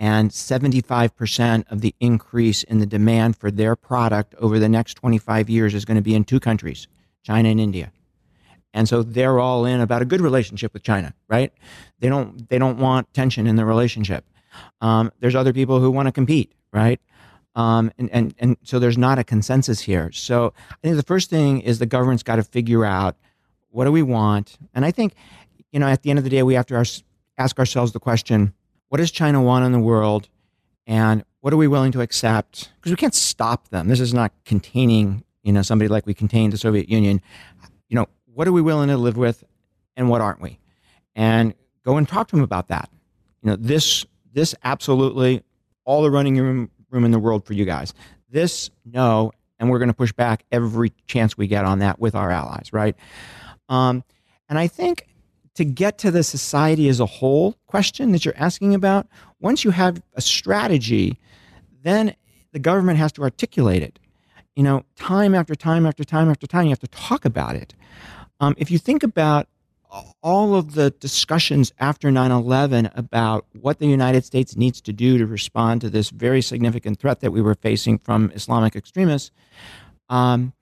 and 0.00 0.30
75% 0.30 1.70
of 1.70 1.82
the 1.82 1.94
increase 2.00 2.62
in 2.62 2.78
the 2.78 2.86
demand 2.86 3.36
for 3.36 3.50
their 3.50 3.76
product 3.76 4.34
over 4.38 4.58
the 4.58 4.68
next 4.68 4.94
25 4.94 5.50
years 5.50 5.74
is 5.74 5.84
going 5.84 5.96
to 5.96 6.02
be 6.02 6.14
in 6.14 6.24
two 6.24 6.40
countries, 6.40 6.88
China 7.22 7.50
and 7.50 7.60
India. 7.60 7.92
And 8.72 8.88
so 8.88 9.02
they're 9.02 9.38
all 9.38 9.66
in 9.66 9.80
about 9.80 10.00
a 10.00 10.06
good 10.06 10.22
relationship 10.22 10.72
with 10.72 10.82
China, 10.82 11.12
right? 11.28 11.52
They 11.98 12.08
don't 12.08 12.48
they 12.48 12.58
don't 12.58 12.78
want 12.78 13.12
tension 13.12 13.46
in 13.46 13.56
the 13.56 13.66
relationship. 13.66 14.24
Um, 14.80 15.12
there's 15.20 15.34
other 15.34 15.52
people 15.52 15.80
who 15.80 15.90
want 15.90 16.06
to 16.06 16.12
compete, 16.12 16.52
right? 16.72 17.00
Um, 17.54 17.92
and, 17.98 18.08
and, 18.10 18.34
and 18.38 18.56
so 18.62 18.78
there's 18.78 18.96
not 18.96 19.18
a 19.18 19.24
consensus 19.24 19.80
here. 19.80 20.12
So 20.12 20.54
I 20.70 20.76
think 20.82 20.96
the 20.96 21.02
first 21.02 21.30
thing 21.30 21.60
is 21.60 21.78
the 21.78 21.86
government's 21.86 22.22
got 22.22 22.36
to 22.36 22.44
figure 22.44 22.84
out 22.84 23.16
what 23.70 23.84
do 23.84 23.92
we 23.92 24.02
want? 24.02 24.56
And 24.72 24.84
I 24.84 24.92
think, 24.92 25.14
you 25.72 25.80
know, 25.80 25.88
at 25.88 26.02
the 26.02 26.10
end 26.10 26.18
of 26.18 26.24
the 26.24 26.30
day, 26.30 26.42
we 26.42 26.54
have 26.54 26.66
to 26.66 27.02
ask 27.38 27.58
ourselves 27.58 27.92
the 27.92 28.00
question, 28.00 28.54
what 28.90 28.98
does 28.98 29.10
China 29.10 29.40
want 29.40 29.64
in 29.64 29.72
the 29.72 29.78
world? 29.80 30.28
And 30.86 31.24
what 31.40 31.54
are 31.54 31.56
we 31.56 31.68
willing 31.68 31.92
to 31.92 32.00
accept? 32.00 32.70
Because 32.76 32.92
we 32.92 32.96
can't 32.96 33.14
stop 33.14 33.68
them. 33.68 33.88
This 33.88 34.00
is 34.00 34.12
not 34.12 34.32
containing, 34.44 35.24
you 35.42 35.52
know, 35.52 35.62
somebody 35.62 35.88
like 35.88 36.06
we 36.06 36.12
contained 36.12 36.52
the 36.52 36.58
Soviet 36.58 36.88
Union. 36.88 37.22
You 37.88 37.96
know, 37.96 38.06
what 38.26 38.46
are 38.48 38.52
we 38.52 38.60
willing 38.60 38.88
to 38.88 38.96
live 38.96 39.16
with 39.16 39.44
and 39.96 40.10
what 40.10 40.20
aren't 40.20 40.40
we? 40.40 40.58
And 41.14 41.54
go 41.84 41.96
and 41.96 42.06
talk 42.06 42.28
to 42.28 42.36
them 42.36 42.44
about 42.44 42.68
that. 42.68 42.90
You 43.42 43.50
know, 43.50 43.56
this 43.56 44.04
this 44.32 44.54
absolutely 44.64 45.42
all 45.84 46.02
the 46.02 46.10
running 46.10 46.36
room 46.36 46.70
room 46.90 47.04
in 47.04 47.12
the 47.12 47.18
world 47.18 47.44
for 47.44 47.54
you 47.54 47.64
guys. 47.64 47.94
This 48.28 48.70
no, 48.84 49.30
and 49.60 49.70
we're 49.70 49.78
going 49.78 49.88
to 49.88 49.94
push 49.94 50.12
back 50.12 50.44
every 50.50 50.92
chance 51.06 51.38
we 51.38 51.46
get 51.46 51.64
on 51.64 51.78
that 51.78 52.00
with 52.00 52.16
our 52.16 52.30
allies, 52.30 52.72
right? 52.72 52.96
Um, 53.68 54.02
and 54.48 54.58
I 54.58 54.66
think 54.66 55.06
to 55.60 55.64
get 55.66 55.98
to 55.98 56.10
the 56.10 56.22
society 56.22 56.88
as 56.88 57.00
a 57.00 57.04
whole 57.04 57.54
question 57.66 58.12
that 58.12 58.24
you're 58.24 58.32
asking 58.38 58.74
about, 58.74 59.06
once 59.40 59.62
you 59.62 59.70
have 59.70 60.00
a 60.14 60.20
strategy, 60.22 61.18
then 61.82 62.16
the 62.52 62.58
government 62.58 62.96
has 62.96 63.12
to 63.12 63.22
articulate 63.22 63.82
it. 63.82 63.98
You 64.56 64.62
know, 64.62 64.86
time 64.96 65.34
after 65.34 65.54
time 65.54 65.84
after 65.84 66.02
time 66.02 66.30
after 66.30 66.46
time, 66.46 66.64
you 66.64 66.70
have 66.70 66.78
to 66.78 66.86
talk 66.86 67.26
about 67.26 67.56
it. 67.56 67.74
Um, 68.40 68.54
if 68.56 68.70
you 68.70 68.78
think 68.78 69.02
about 69.02 69.48
all 70.22 70.54
of 70.54 70.72
the 70.72 70.92
discussions 70.92 71.74
after 71.78 72.08
9-11 72.08 72.90
about 72.96 73.44
what 73.60 73.80
the 73.80 73.88
united 73.88 74.24
states 74.24 74.56
needs 74.56 74.80
to 74.80 74.92
do 74.92 75.18
to 75.18 75.26
respond 75.26 75.80
to 75.80 75.90
this 75.90 76.10
very 76.10 76.40
significant 76.40 77.00
threat 77.00 77.18
that 77.18 77.32
we 77.32 77.42
were 77.42 77.56
facing 77.56 77.98
from 77.98 78.30
islamic 78.32 78.76
extremists 78.76 79.32
um, 80.08 80.52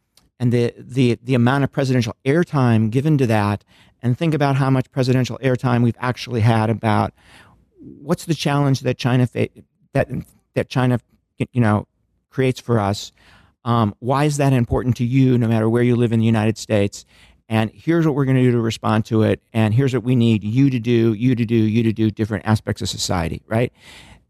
and 0.40 0.50
the, 0.50 0.72
the, 0.78 1.18
the 1.22 1.34
amount 1.34 1.62
of 1.62 1.70
presidential 1.70 2.16
airtime 2.24 2.90
given 2.90 3.18
to 3.18 3.26
that 3.26 3.64
and 4.02 4.16
think 4.16 4.34
about 4.34 4.56
how 4.56 4.70
much 4.70 4.90
presidential 4.90 5.38
airtime 5.42 5.82
we've 5.82 5.96
actually 5.98 6.40
had 6.40 6.70
about 6.70 7.12
what's 7.80 8.24
the 8.24 8.34
challenge 8.34 8.80
that 8.80 8.98
china 8.98 9.26
fa- 9.26 9.48
that, 9.92 10.08
that 10.54 10.68
china 10.68 10.98
you 11.52 11.60
know 11.60 11.86
creates 12.30 12.60
for 12.60 12.78
us. 12.78 13.12
Um, 13.64 13.94
why 13.98 14.24
is 14.24 14.36
that 14.36 14.52
important 14.52 14.96
to 14.96 15.04
you 15.04 15.36
no 15.36 15.48
matter 15.48 15.68
where 15.68 15.82
you 15.82 15.96
live 15.96 16.12
in 16.12 16.20
the 16.20 16.26
united 16.26 16.58
states? 16.58 17.04
And 17.50 17.70
here's 17.72 18.06
what 18.06 18.14
we're 18.14 18.26
going 18.26 18.36
to 18.36 18.42
do 18.42 18.52
to 18.52 18.60
respond 18.60 19.06
to 19.06 19.22
it 19.22 19.40
and 19.52 19.72
here's 19.72 19.94
what 19.94 20.02
we 20.02 20.16
need 20.16 20.44
you 20.44 20.70
to 20.70 20.78
do 20.78 21.14
you 21.14 21.34
to 21.34 21.44
do 21.44 21.56
you 21.56 21.82
to 21.82 21.92
do 21.92 22.10
different 22.10 22.46
aspects 22.46 22.82
of 22.82 22.88
society 22.88 23.42
right? 23.46 23.72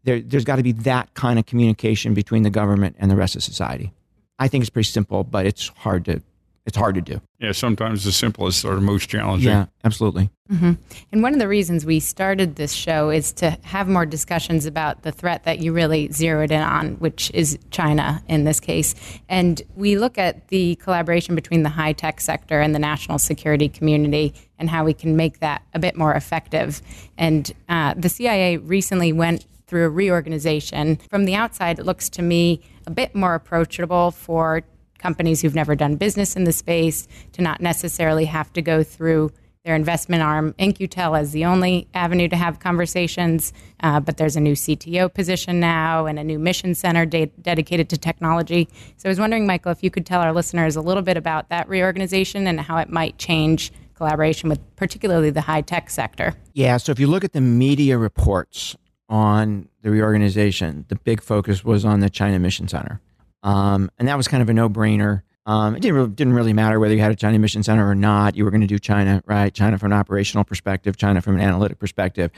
There, 0.03 0.21
there's 0.21 0.45
got 0.45 0.55
to 0.55 0.63
be 0.63 0.71
that 0.71 1.13
kind 1.13 1.37
of 1.37 1.45
communication 1.45 2.13
between 2.13 2.43
the 2.43 2.49
government 2.49 2.95
and 2.99 3.11
the 3.11 3.17
rest 3.17 3.35
of 3.35 3.43
society. 3.43 3.91
I 4.39 4.47
think 4.47 4.61
it's 4.61 4.69
pretty 4.69 4.89
simple 4.89 5.23
but 5.23 5.45
it's 5.45 5.67
hard 5.69 6.05
to 6.05 6.21
it's 6.69 6.77
hard 6.77 6.95
to 6.95 7.01
do 7.01 7.19
Yeah, 7.39 7.51
sometimes 7.51 8.03
the 8.03 8.11
simplest 8.11 8.63
are 8.63 8.75
the 8.75 8.81
most 8.81 9.09
challenging. 9.09 9.49
yeah 9.49 9.65
absolutely 9.83 10.29
hmm 10.49 10.73
And 11.11 11.21
one 11.23 11.33
of 11.33 11.39
the 11.39 11.47
reasons 11.47 11.85
we 11.85 11.99
started 11.99 12.55
this 12.55 12.71
show 12.73 13.09
is 13.09 13.31
to 13.33 13.57
have 13.63 13.87
more 13.87 14.05
discussions 14.05 14.65
about 14.65 15.01
the 15.03 15.11
threat 15.11 15.43
that 15.43 15.59
you 15.59 15.73
really 15.73 16.11
zeroed 16.11 16.51
in 16.51 16.61
on, 16.61 16.95
which 17.05 17.29
is 17.33 17.57
China 17.71 18.23
in 18.27 18.45
this 18.45 18.59
case. 18.59 18.95
And 19.27 19.61
we 19.75 19.97
look 19.97 20.17
at 20.17 20.47
the 20.47 20.75
collaboration 20.75 21.35
between 21.35 21.61
the 21.63 21.69
high 21.69 21.93
tech 21.93 22.19
sector 22.21 22.59
and 22.61 22.73
the 22.73 22.79
national 22.79 23.19
security 23.19 23.69
community 23.69 24.33
and 24.59 24.69
how 24.69 24.83
we 24.85 24.93
can 24.93 25.15
make 25.15 25.39
that 25.39 25.61
a 25.73 25.79
bit 25.79 25.95
more 25.95 26.13
effective. 26.13 26.81
And 27.17 27.51
uh, 27.67 27.93
the 27.95 28.09
CIA 28.09 28.57
recently 28.57 29.11
went 29.13 29.45
through 29.67 29.85
a 29.85 29.89
reorganization. 29.89 30.97
From 31.11 31.25
the 31.25 31.35
outside, 31.35 31.77
it 31.79 31.85
looks 31.85 32.09
to 32.09 32.21
me 32.23 32.61
a 32.87 32.91
bit 32.91 33.13
more 33.13 33.35
approachable 33.35 34.09
for 34.11 34.63
companies 34.99 35.41
who've 35.41 35.55
never 35.55 35.75
done 35.75 35.95
business 35.95 36.35
in 36.35 36.43
the 36.43 36.51
space 36.51 37.07
to 37.33 37.41
not 37.41 37.61
necessarily 37.61 38.25
have 38.25 38.53
to 38.53 38.61
go 38.61 38.83
through 38.83 39.31
their 39.65 39.75
investment 39.75 40.23
arm, 40.23 40.55
In-Q-Tel, 40.57 41.15
as 41.15 41.31
the 41.31 41.45
only 41.45 41.87
avenue 41.93 42.27
to 42.29 42.35
have 42.35 42.59
conversations. 42.59 43.51
Uh, 43.81 43.99
but 43.99 44.17
there's 44.17 44.35
a 44.35 44.39
new 44.39 44.53
CTO 44.53 45.13
position 45.13 45.59
now 45.59 46.05
and 46.05 46.17
a 46.17 46.23
new 46.23 46.39
mission 46.39 46.73
center 46.73 47.05
de- 47.05 47.25
dedicated 47.41 47.89
to 47.89 47.97
technology. 47.97 48.69
So 48.97 49.09
I 49.09 49.11
was 49.11 49.19
wondering, 49.19 49.45
Michael, 49.45 49.71
if 49.71 49.83
you 49.83 49.91
could 49.91 50.05
tell 50.05 50.21
our 50.21 50.31
listeners 50.31 50.75
a 50.75 50.81
little 50.81 51.03
bit 51.03 51.17
about 51.17 51.49
that 51.49 51.67
reorganization 51.67 52.47
and 52.47 52.59
how 52.59 52.77
it 52.77 52.89
might 52.89 53.17
change 53.17 53.71
collaboration 53.95 54.49
with 54.49 54.59
particularly 54.77 55.29
the 55.29 55.41
high 55.41 55.61
tech 55.61 55.89
sector. 55.89 56.33
Yeah, 56.53 56.77
so 56.77 56.91
if 56.93 56.99
you 56.99 57.07
look 57.07 57.25
at 57.25 57.33
the 57.33 57.41
media 57.41 57.97
reports 57.97 58.77
on 59.09 59.67
the 59.81 59.91
reorganization, 59.91 60.85
the 60.87 60.95
big 60.95 61.21
focus 61.21 61.65
was 61.65 61.83
on 61.83 61.99
the 61.99 62.09
China 62.09 62.39
Mission 62.39 62.67
Center. 62.69 63.01
Um, 63.43 63.89
and 63.97 64.07
that 64.07 64.17
was 64.17 64.27
kind 64.27 64.41
of 64.41 64.49
a 64.49 64.53
no 64.53 64.69
brainer. 64.69 65.21
Um, 65.45 65.75
it 65.75 65.81
didn't 65.81 65.95
really, 65.95 66.09
didn't 66.09 66.33
really 66.33 66.53
matter 66.53 66.79
whether 66.79 66.93
you 66.93 66.99
had 66.99 67.11
a 67.11 67.15
China 67.15 67.39
Mission 67.39 67.63
Center 67.63 67.89
or 67.89 67.95
not. 67.95 68.35
You 68.35 68.43
were 68.43 68.51
going 68.51 68.61
to 68.61 68.67
do 68.67 68.77
China, 68.77 69.23
right? 69.25 69.53
China 69.53 69.77
from 69.77 69.91
an 69.91 69.97
operational 69.97 70.43
perspective, 70.43 70.97
China 70.97 71.21
from 71.21 71.35
an 71.35 71.41
analytic 71.41 71.79
perspective. 71.79 72.31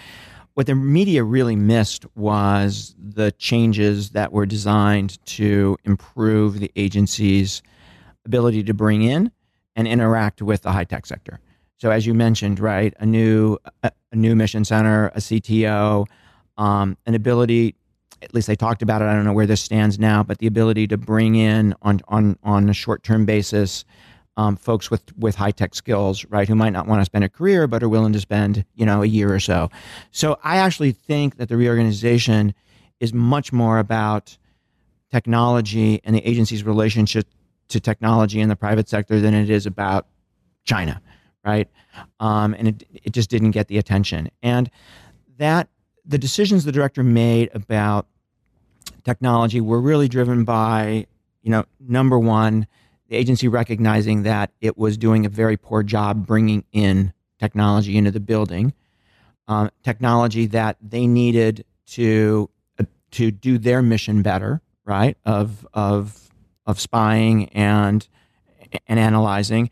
What 0.53 0.67
the 0.67 0.75
media 0.75 1.23
really 1.23 1.55
missed 1.55 2.05
was 2.15 2.95
the 2.97 3.31
changes 3.33 4.11
that 4.11 4.31
were 4.31 4.45
designed 4.45 5.23
to 5.25 5.77
improve 5.85 6.59
the 6.59 6.71
agency's 6.75 7.61
ability 8.25 8.63
to 8.63 8.73
bring 8.73 9.01
in 9.01 9.31
and 9.75 9.87
interact 9.87 10.41
with 10.41 10.61
the 10.61 10.71
high 10.71 10.83
tech 10.83 11.05
sector. 11.05 11.39
So, 11.77 11.89
as 11.89 12.05
you 12.05 12.13
mentioned, 12.13 12.59
right, 12.59 12.93
a 12.99 13.05
new 13.05 13.57
a, 13.81 13.91
a 14.11 14.15
new 14.15 14.35
mission 14.35 14.63
center, 14.65 15.07
a 15.07 15.17
CTO, 15.19 16.05
um, 16.57 16.97
an 17.05 17.15
ability. 17.15 17.75
At 18.21 18.33
least 18.33 18.47
they 18.47 18.55
talked 18.55 18.81
about 18.81 19.01
it. 19.01 19.05
I 19.05 19.13
don't 19.13 19.25
know 19.25 19.33
where 19.33 19.47
this 19.47 19.61
stands 19.61 19.97
now, 19.97 20.23
but 20.23 20.37
the 20.37 20.47
ability 20.47 20.87
to 20.87 20.97
bring 20.97 21.35
in 21.35 21.75
on 21.81 22.01
on 22.07 22.37
on 22.43 22.69
a 22.69 22.73
short 22.73 23.03
term 23.03 23.25
basis 23.25 23.85
um, 24.37 24.55
folks 24.55 24.89
with 24.89 25.15
with 25.17 25.35
high 25.35 25.51
tech 25.51 25.75
skills, 25.75 26.25
right, 26.25 26.47
who 26.47 26.55
might 26.55 26.71
not 26.71 26.87
want 26.87 27.01
to 27.01 27.05
spend 27.05 27.23
a 27.23 27.29
career 27.29 27.67
but 27.67 27.83
are 27.83 27.89
willing 27.89 28.13
to 28.13 28.19
spend 28.19 28.65
you 28.75 28.85
know 28.85 29.01
a 29.01 29.05
year 29.05 29.33
or 29.33 29.39
so. 29.39 29.69
So 30.11 30.39
I 30.43 30.57
actually 30.57 30.91
think 30.91 31.37
that 31.37 31.49
the 31.49 31.57
reorganization 31.57 32.53
is 32.99 33.13
much 33.13 33.51
more 33.51 33.79
about 33.79 34.37
technology 35.11 35.99
and 36.03 36.15
the 36.15 36.25
agency's 36.27 36.63
relationship 36.63 37.27
to 37.69 37.79
technology 37.79 38.39
in 38.39 38.49
the 38.49 38.55
private 38.55 38.87
sector 38.87 39.19
than 39.19 39.33
it 39.33 39.49
is 39.49 39.65
about 39.65 40.07
China, 40.63 41.01
right? 41.43 41.69
Um, 42.19 42.53
and 42.57 42.69
it 42.69 42.83
it 42.91 43.11
just 43.11 43.29
didn't 43.29 43.51
get 43.51 43.67
the 43.67 43.77
attention. 43.77 44.29
And 44.41 44.69
that 45.37 45.67
the 46.05 46.17
decisions 46.17 46.63
the 46.63 46.71
director 46.71 47.03
made 47.03 47.49
about 47.53 48.07
technology 49.03 49.61
were 49.61 49.81
really 49.81 50.07
driven 50.07 50.43
by, 50.43 51.05
you 51.41 51.51
know, 51.51 51.65
number 51.79 52.17
one, 52.19 52.67
the 53.07 53.15
agency 53.15 53.47
recognizing 53.47 54.23
that 54.23 54.51
it 54.61 54.77
was 54.77 54.97
doing 54.97 55.25
a 55.25 55.29
very 55.29 55.57
poor 55.57 55.83
job 55.83 56.25
bringing 56.25 56.63
in 56.71 57.13
technology 57.39 57.97
into 57.97 58.11
the 58.11 58.19
building, 58.19 58.73
um, 59.47 59.69
technology 59.83 60.45
that 60.47 60.77
they 60.81 61.07
needed 61.07 61.65
to 61.87 62.49
uh, 62.79 62.85
to 63.11 63.31
do 63.31 63.57
their 63.57 63.81
mission 63.81 64.21
better, 64.21 64.61
right? 64.85 65.17
Of 65.25 65.67
of 65.73 66.29
of 66.65 66.79
spying 66.79 67.49
and 67.49 68.07
and 68.87 68.99
analyzing 68.99 69.69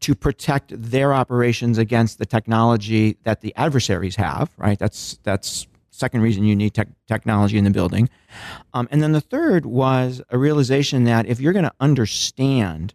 to 0.00 0.14
protect 0.14 0.70
their 0.76 1.14
operations 1.14 1.78
against 1.78 2.18
the 2.18 2.26
technology 2.26 3.16
that 3.24 3.40
the 3.40 3.54
adversaries 3.56 4.16
have, 4.16 4.50
right? 4.58 4.78
That's 4.78 5.18
that's 5.22 5.66
second 5.94 6.22
reason 6.22 6.44
you 6.44 6.56
need 6.56 6.74
tech 6.74 6.88
technology 7.06 7.56
in 7.56 7.64
the 7.64 7.70
building. 7.70 8.08
Um, 8.72 8.88
and 8.90 9.02
then 9.02 9.12
the 9.12 9.20
third 9.20 9.64
was 9.66 10.20
a 10.30 10.38
realization 10.38 11.04
that 11.04 11.26
if 11.26 11.40
you're 11.40 11.52
going 11.52 11.64
to 11.64 11.74
understand 11.80 12.94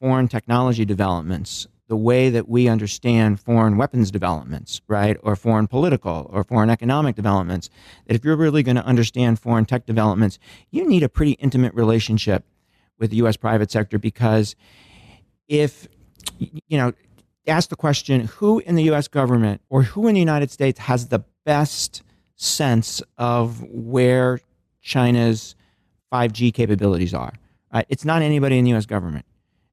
foreign 0.00 0.28
technology 0.28 0.84
developments 0.84 1.66
the 1.88 1.96
way 1.96 2.30
that 2.30 2.48
we 2.48 2.68
understand 2.68 3.40
foreign 3.40 3.76
weapons 3.76 4.12
developments, 4.12 4.80
right, 4.86 5.16
or 5.24 5.34
foreign 5.34 5.66
political 5.66 6.30
or 6.32 6.44
foreign 6.44 6.70
economic 6.70 7.16
developments, 7.16 7.68
that 8.06 8.14
if 8.14 8.24
you're 8.24 8.36
really 8.36 8.62
going 8.62 8.76
to 8.76 8.84
understand 8.84 9.40
foreign 9.40 9.64
tech 9.64 9.86
developments, 9.86 10.38
you 10.70 10.86
need 10.86 11.02
a 11.02 11.08
pretty 11.08 11.32
intimate 11.32 11.74
relationship 11.74 12.44
with 12.96 13.10
the 13.10 13.16
U.S. 13.16 13.36
private 13.36 13.72
sector 13.72 13.98
because 13.98 14.54
if 15.48 15.88
you 16.38 16.78
know, 16.78 16.92
ask 17.48 17.70
the 17.70 17.76
question 17.76 18.26
who 18.26 18.60
in 18.60 18.76
the 18.76 18.84
US 18.84 19.08
government 19.08 19.60
or 19.68 19.82
who 19.82 20.06
in 20.06 20.14
the 20.14 20.20
United 20.20 20.50
States 20.50 20.78
has 20.80 21.08
the 21.08 21.24
best 21.44 22.02
sense 22.40 23.02
of 23.18 23.62
where 23.62 24.40
China's 24.80 25.54
5G 26.12 26.52
capabilities 26.52 27.14
are? 27.14 27.32
Right? 27.72 27.86
It's 27.88 28.04
not 28.04 28.22
anybody 28.22 28.58
in 28.58 28.64
the 28.64 28.72
US 28.74 28.86
government. 28.86 29.26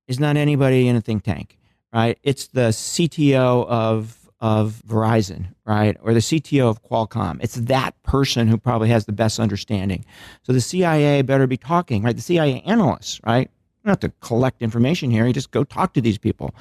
It's 0.08 0.20
not 0.20 0.38
anybody 0.38 0.88
in 0.88 0.96
a 0.96 1.02
think 1.02 1.24
tank, 1.24 1.58
right? 1.94 2.18
It's 2.24 2.48
the 2.48 2.70
CTO 2.70 3.68
of 3.68 4.18
of 4.40 4.84
Verizon, 4.88 5.48
right? 5.66 5.98
Or 6.02 6.14
the 6.14 6.20
CTO 6.20 6.70
of 6.70 6.84
Qualcomm. 6.84 7.40
It's 7.42 7.56
that 7.56 8.00
person 8.04 8.48
who 8.48 8.58
probably 8.58 8.90
has 8.90 9.06
the 9.06 9.12
best 9.12 9.40
understanding. 9.40 10.06
So 10.44 10.54
the 10.54 10.62
CIA 10.62 11.24
better 11.24 11.48
be 11.48 11.58
talking, 11.58 12.04
right? 12.04 12.16
The 12.16 12.22
CIA 12.22 12.62
analysts, 12.62 13.20
right? 13.26 13.50
Have 13.86 14.00
to 14.02 14.12
collect 14.20 14.62
information 14.62 15.10
here. 15.10 15.26
You 15.26 15.34
just 15.34 15.52
go 15.52 15.64
talk 15.64 15.94
to 15.94 16.02
these 16.02 16.18
people. 16.18 16.54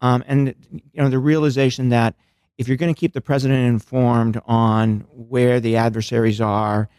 Um, 0.00 0.22
and 0.26 0.54
you 0.70 1.02
know 1.02 1.10
the 1.10 1.18
realization 1.18 1.90
that 1.90 2.14
if 2.60 2.68
you're 2.68 2.76
going 2.76 2.92
to 2.92 2.98
keep 2.98 3.14
the 3.14 3.22
president 3.22 3.66
informed 3.66 4.38
on 4.44 5.06
where 5.14 5.60
the 5.60 5.76
adversaries 5.76 6.42
are 6.42 6.90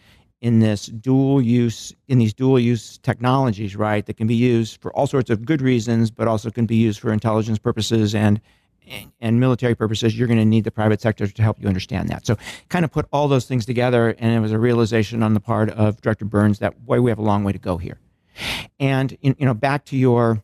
in 0.42 0.58
this 0.58 0.88
dual 0.88 1.40
use 1.40 1.94
in 2.08 2.18
these 2.18 2.34
dual 2.34 2.60
use 2.60 2.98
technologies, 2.98 3.76
right, 3.76 4.08
that 4.08 4.18
can 4.18 4.26
be 4.26 4.34
used 4.36 4.82
for 4.82 4.92
all 4.94 5.06
sorts 5.06 5.30
of 5.30 5.46
good 5.46 5.62
reasons, 5.62 6.10
but 6.10 6.28
also 6.28 6.50
can 6.50 6.66
be 6.66 6.76
used 6.76 7.00
for 7.00 7.14
intelligence 7.14 7.60
purposes 7.60 8.16
and 8.16 8.42
and 9.20 9.40
military 9.40 9.76
purposes, 9.76 10.18
you're 10.18 10.28
going 10.28 10.40
to 10.40 10.46
need 10.46 10.64
the 10.64 10.72
private 10.72 11.00
sector 11.00 11.28
to 11.28 11.42
help 11.44 11.62
you 11.62 11.68
understand 11.68 12.10
that. 12.10 12.26
So, 12.26 12.36
kind 12.70 12.84
of 12.84 12.92
put 12.92 13.06
all 13.14 13.28
those 13.28 13.46
things 13.46 13.64
together, 13.64 14.16
and 14.18 14.34
it 14.34 14.40
was 14.40 14.52
a 14.52 14.58
realization 14.58 15.22
on 15.22 15.36
the 15.36 15.40
part 15.40 15.70
of 15.70 16.02
Director 16.02 16.26
Burns 16.26 16.58
that 16.58 16.84
boy, 16.84 17.02
we 17.02 17.12
have 17.12 17.20
a 17.20 17.22
long 17.22 17.44
way 17.44 17.52
to 17.52 17.60
go 17.60 17.78
here. 17.78 18.00
And 18.80 19.16
you 19.22 19.36
know, 19.40 19.54
back 19.54 19.86
to 19.86 19.96
your 19.96 20.42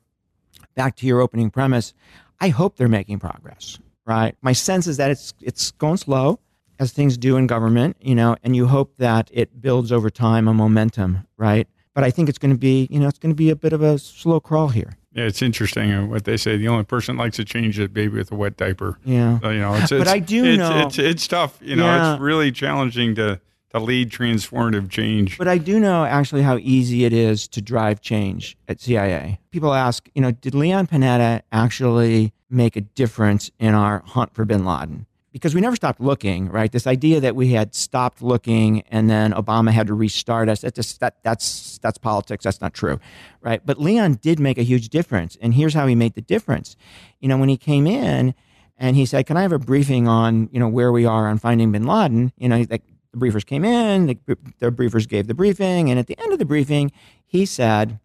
back 0.76 0.96
to 0.98 1.08
your 1.08 1.22
opening 1.22 1.50
premise, 1.50 1.96
I 2.40 2.50
hope 2.50 2.78
they're 2.78 2.88
making 2.88 3.18
progress. 3.18 3.80
Right, 4.08 4.38
my 4.42 4.54
sense 4.54 4.88
is 4.88 4.96
that 4.98 5.12
it's 5.12 5.34
it's 5.42 5.72
going 5.72 5.98
slow, 5.98 6.40
as 6.80 6.94
things 6.94 7.18
do 7.18 7.36
in 7.36 7.46
government. 7.46 7.98
You 8.00 8.16
know, 8.16 8.38
and 8.42 8.56
you 8.56 8.66
hope 8.68 8.96
that 9.00 9.30
it 9.34 9.62
builds 9.62 9.92
over 9.92 10.10
time 10.10 10.48
a 10.48 10.54
momentum. 10.54 11.28
Right, 11.36 11.68
but 11.94 12.06
I 12.06 12.10
think 12.12 12.30
it's 12.30 12.38
going 12.38 12.54
to 12.54 12.58
be 12.58 12.88
you 12.90 13.02
know 13.02 13.10
it's 13.10 13.20
going 13.20 13.34
to 13.34 13.38
be 13.38 13.50
a 13.50 13.56
bit 13.56 13.74
of 13.74 13.82
a 13.82 14.00
slow 14.00 14.40
crawl 14.40 14.70
here. 14.70 14.94
Yeah, 15.12 15.26
it's 15.26 15.42
interesting 15.42 15.92
uh, 15.92 16.06
what 16.06 16.24
they 16.26 16.38
say. 16.38 16.56
The 16.58 16.68
only 16.70 16.86
person 16.86 17.18
likes 17.18 17.36
to 17.38 17.44
change 17.44 17.78
a 17.80 17.90
baby 17.90 18.18
with 18.18 18.32
a 18.32 18.36
wet 18.36 18.56
diaper. 18.56 18.98
Yeah. 19.04 19.40
So, 19.40 19.50
you 19.50 19.60
know, 19.60 19.74
it's, 19.74 19.90
But 19.90 20.08
I 20.08 20.20
do 20.20 20.46
it's, 20.46 20.58
know- 20.60 20.80
it's, 20.86 21.00
it's 21.00 21.28
tough. 21.28 21.58
You 21.60 21.76
know, 21.76 21.86
Yeah. 21.86 22.14
it's 22.14 22.22
really 22.22 22.52
challenging 22.52 23.16
to 23.16 23.42
to 23.72 23.80
lead 23.80 24.10
transformative 24.10 24.90
change. 24.90 25.38
But 25.38 25.48
I 25.48 25.58
do 25.58 25.80
know 25.80 26.06
actually 26.06 26.42
how 26.42 26.58
easy 26.58 27.06
it 27.06 27.14
is 27.14 27.48
to 27.50 27.62
drive 27.62 28.02
change 28.02 28.58
at 28.68 28.80
CIA. 28.80 29.40
People 29.52 29.74
ask, 29.74 30.10
you 30.16 30.22
know, 30.22 30.32
did 30.32 30.56
Leon 30.56 30.88
Panetta 30.88 31.42
actually 31.52 32.34
make 32.50 32.76
a 32.76 32.82
difference 32.82 33.52
in 33.60 33.74
our 33.74 34.04
hunt 34.06 34.34
for 34.34 34.46
bin 34.46 34.66
Laden? 34.66 35.06
Because 35.34 35.54
we 35.54 35.62
never 35.62 35.76
stopped 35.76 36.00
looking, 36.00 36.50
right? 36.50 36.72
This 36.72 36.88
idea 36.88 37.20
that 37.20 37.36
we 37.36 37.50
had 37.50 37.76
stopped 37.76 38.24
looking 38.24 38.82
and 38.90 39.10
then 39.10 39.34
Obama 39.34 39.72
had 39.72 39.88
to 39.88 39.94
restart 39.94 40.50
us, 40.50 40.62
that 40.62 40.74
just, 40.74 41.00
that, 41.02 41.18
that's, 41.22 41.78
that's 41.80 42.00
politics. 42.00 42.44
That's 42.44 42.62
not 42.62 42.74
true, 42.74 43.00
right? 43.42 43.64
But 43.64 43.80
Leon 43.80 44.20
did 44.22 44.40
make 44.40 44.58
a 44.58 44.64
huge 44.64 44.90
difference. 44.90 45.38
And 45.40 45.54
here's 45.54 45.76
how 45.76 45.86
he 45.86 45.94
made 45.94 46.16
the 46.16 46.22
difference. 46.22 46.76
You 47.20 47.28
know, 47.28 47.38
when 47.38 47.50
he 47.50 47.58
came 47.58 47.86
in 47.86 48.34
and 48.80 48.96
he 48.96 49.06
said, 49.06 49.28
can 49.28 49.38
I 49.38 49.44
have 49.44 49.52
a 49.52 49.60
briefing 49.60 50.08
on, 50.08 50.50
you 50.52 50.60
know, 50.60 50.70
where 50.70 50.92
we 50.92 51.06
are 51.06 51.28
on 51.28 51.38
finding 51.38 51.72
bin 51.72 51.86
Laden? 51.86 52.32
You 52.38 52.50
know, 52.50 52.66
like, 52.68 52.84
the 53.12 53.18
briefers 53.18 53.46
came 53.46 53.66
in, 53.66 54.08
the, 54.08 54.18
the 54.60 54.72
briefers 54.72 55.08
gave 55.08 55.28
the 55.28 55.34
briefing, 55.34 55.90
and 55.90 56.00
at 56.00 56.08
the 56.08 56.18
end 56.20 56.34
of 56.34 56.40
the 56.40 56.46
briefing, 56.46 56.92
he 57.26 57.46
said, 57.46 58.00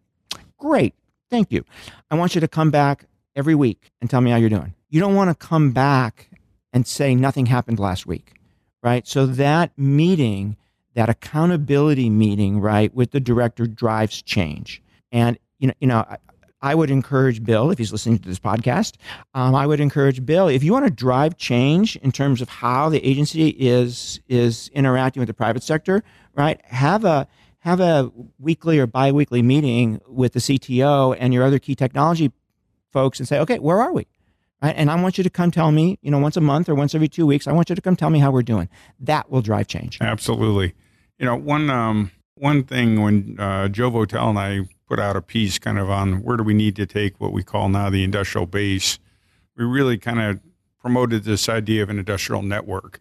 Great, 0.59 0.95
thank 1.31 1.51
you. 1.51 1.65
I 2.11 2.15
want 2.15 2.35
you 2.35 2.41
to 2.41 2.49
come 2.49 2.71
back 2.71 3.07
every 3.35 3.55
week 3.55 3.91
and 4.01 4.09
tell 4.09 4.21
me 4.21 4.31
how 4.31 4.37
you're 4.37 4.49
doing. 4.49 4.75
You 4.89 5.01
don't 5.01 5.15
want 5.15 5.31
to 5.31 5.47
come 5.47 5.73
back 5.73 6.31
and 6.73 6.87
say 6.87 7.15
nothing 7.15 7.47
happened 7.47 7.79
last 7.79 8.07
week, 8.07 8.35
right? 8.83 9.07
So 9.07 9.27
that 9.27 9.73
meeting, 9.77 10.57
that 10.95 11.09
accountability 11.09 12.11
meeting, 12.11 12.61
right, 12.61 12.95
with 12.95 13.11
the 13.11 13.21
director 13.21 13.67
drives 13.67 14.23
change. 14.23 14.83
And 15.11 15.39
you 15.59 15.69
know, 15.69 15.75
you 15.81 15.87
know, 15.87 16.05
I 16.63 16.75
would 16.75 16.91
encourage 16.91 17.43
Bill, 17.43 17.71
if 17.71 17.79
he's 17.79 17.93
listening 17.93 18.19
to 18.21 18.29
this 18.29 18.39
podcast, 18.39 18.95
um, 19.35 19.55
I 19.55 19.67
would 19.67 19.81
encourage 19.81 20.25
Bill, 20.25 20.49
if 20.49 20.63
you 20.63 20.73
want 20.73 20.87
to 20.87 20.91
drive 20.91 21.37
change 21.37 21.97
in 21.97 22.13
terms 22.13 22.41
of 22.41 22.49
how 22.49 22.89
the 22.89 23.05
agency 23.05 23.49
is 23.49 24.21
is 24.29 24.71
interacting 24.73 25.21
with 25.21 25.27
the 25.27 25.35
private 25.35 25.63
sector, 25.63 26.03
right? 26.35 26.61
Have 26.67 27.05
a 27.05 27.27
have 27.61 27.81
a 27.81 28.11
weekly 28.39 28.79
or 28.79 28.87
biweekly 28.87 29.43
meeting 29.43 30.01
with 30.07 30.33
the 30.33 30.41
CTO 30.41 31.17
and 31.19 31.33
your 31.33 31.45
other 31.45 31.59
key 31.59 31.75
technology 31.75 32.33
folks 32.93 33.19
and 33.19 33.29
say, 33.29 33.39
okay, 33.39 33.59
where 33.59 33.81
are 33.81 33.93
we? 33.93 34.07
Right? 34.61 34.75
And 34.77 34.91
I 34.91 35.01
want 35.01 35.19
you 35.19 35.25
to 35.25 35.31
come 35.31 35.51
tell 35.51 35.73
me, 35.73 35.99
you 36.03 36.11
know, 36.11 36.19
once 36.19 36.37
a 36.37 36.41
month 36.41 36.69
or 36.69 36.75
once 36.75 36.95
every 36.95 37.09
two 37.09 37.27
weeks, 37.27 37.47
I 37.47 37.53
want 37.53 37.69
you 37.69 37.75
to 37.75 37.83
come 37.83 37.97
tell 37.97 38.11
me 38.11 38.19
how 38.21 38.31
we're 38.31 38.43
doing. 38.43 38.69
That 39.01 39.31
will 39.31 39.43
drive 39.43 39.67
change. 39.67 39.99
Absolutely. 40.01 40.75
You 41.19 41.27
know, 41.27 41.37
one 41.37 41.71
um, 41.71 42.11
one 42.35 42.65
thing 42.65 43.01
when 43.01 43.37
uh, 43.39 43.69
Joe 43.69 43.91
Votel 43.91 44.31
and 44.31 44.39
I 44.39 44.69
put 44.93 45.01
out 45.01 45.17
a 45.17 45.23
piece 45.23 45.59
kind 45.59 45.79
of 45.79 45.89
on 45.89 46.23
where 46.23 46.37
do 46.37 46.43
we 46.43 46.53
need 46.53 46.77
to 46.77 46.85
take 46.85 47.19
what 47.19 47.33
we 47.33 47.43
call 47.43 47.71
now 47.71 47.89
the 47.89 48.05
industrial 48.05 48.45
base. 48.45 48.99
We 49.57 49.65
really 49.65 49.97
kind 49.97 50.21
of 50.21 50.39
promoted 50.79 51.25
this 51.25 51.49
idea 51.49 51.83
of 51.83 51.89
an 51.89 51.99
industrial 51.99 52.43
network, 52.43 53.01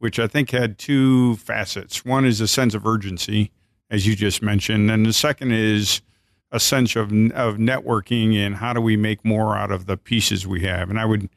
which 0.00 0.18
I 0.18 0.26
think 0.26 0.50
had 0.50 0.78
two 0.78 1.36
facets. 1.36 2.04
One 2.04 2.24
is 2.24 2.40
a 2.40 2.48
sense 2.48 2.74
of 2.74 2.84
urgency, 2.84 3.52
as 3.88 4.04
you 4.04 4.16
just 4.16 4.42
mentioned, 4.42 4.90
and 4.90 5.06
the 5.06 5.12
second 5.12 5.52
is 5.52 6.02
a 6.50 6.58
sense 6.58 6.96
of 6.96 7.12
of 7.12 7.58
networking 7.58 8.34
and 8.34 8.56
how 8.56 8.72
do 8.72 8.80
we 8.80 8.96
make 8.96 9.24
more 9.24 9.56
out 9.56 9.70
of 9.70 9.86
the 9.86 9.96
pieces 9.96 10.44
we 10.44 10.62
have. 10.62 10.90
And 10.90 10.98
I 10.98 11.04
would, 11.04 11.28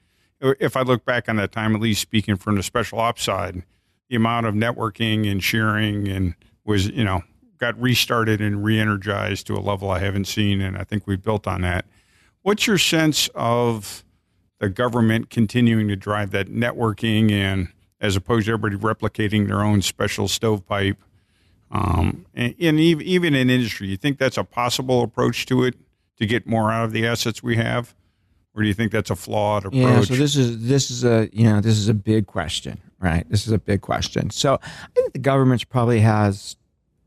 if 0.42 0.76
I 0.76 0.82
look 0.82 1.06
back 1.06 1.30
on 1.30 1.36
that 1.36 1.52
time, 1.52 1.76
at 1.76 1.82
least 1.82 2.02
speaking 2.02 2.38
from 2.38 2.56
the 2.56 2.64
special 2.64 3.00
ops 3.00 3.22
side, 3.22 3.62
the 4.10 4.16
amount 4.16 4.48
of 4.48 4.56
networking 4.56 5.32
and 5.32 5.44
sharing 5.44 6.08
and 6.08 6.34
was 6.66 6.88
you 6.88 7.04
know 7.04 7.22
got 7.62 7.80
restarted 7.80 8.42
and 8.42 8.64
re-energized 8.64 9.46
to 9.48 9.54
a 9.54 9.62
level 9.62 9.92
I 9.92 10.00
haven't 10.00 10.26
seen, 10.26 10.60
and 10.62 10.76
I 10.76 10.84
think 10.84 11.06
we've 11.06 11.22
built 11.22 11.48
on 11.48 11.62
that. 11.62 11.86
What's 12.42 12.66
your 12.66 12.80
sense 12.80 13.30
of 13.36 14.04
the 14.58 14.68
government 14.68 15.30
continuing 15.30 15.88
to 15.88 15.96
drive 15.96 16.32
that 16.32 16.48
networking 16.48 17.32
and 17.32 17.70
as 18.02 18.16
opposed 18.16 18.48
to 18.48 18.54
everybody 18.54 18.76
replicating 18.76 19.48
their 19.48 19.62
own 19.62 19.84
special 19.84 20.28
stovepipe? 20.28 20.98
Um, 21.70 22.26
and, 22.34 22.56
and 22.60 22.80
even 22.80 23.36
in 23.36 23.50
industry, 23.52 23.88
you 23.88 23.96
think 23.96 24.18
that's 24.18 24.40
a 24.40 24.44
possible 24.44 25.04
approach 25.04 25.46
to 25.46 25.64
it 25.64 25.76
to 26.18 26.26
get 26.26 26.48
more 26.48 26.72
out 26.72 26.86
of 26.86 26.92
the 26.94 27.06
assets 27.06 27.44
we 27.44 27.58
have, 27.58 27.94
or 28.56 28.64
do 28.64 28.68
you 28.68 28.74
think 28.74 28.92
that's 28.92 29.12
a 29.12 29.16
flawed 29.16 29.66
approach? 29.66 29.82
Yeah, 29.82 30.02
so 30.02 30.16
this 30.16 30.36
is 30.36 30.68
this 30.68 30.90
is 30.90 31.06
a 31.06 31.30
you 31.32 31.46
know 31.46 31.62
this 31.62 31.78
is 31.78 31.88
a 31.90 31.94
big 31.94 32.26
question, 32.26 32.82
right? 33.00 33.24
This 33.30 33.46
is 33.46 33.54
a 33.54 33.60
big 33.60 33.82
question. 33.82 34.32
So 34.32 34.60
I 34.64 34.88
think 34.96 35.14
the 35.14 35.20
government 35.20 35.70
probably 35.70 36.02
has 36.02 36.58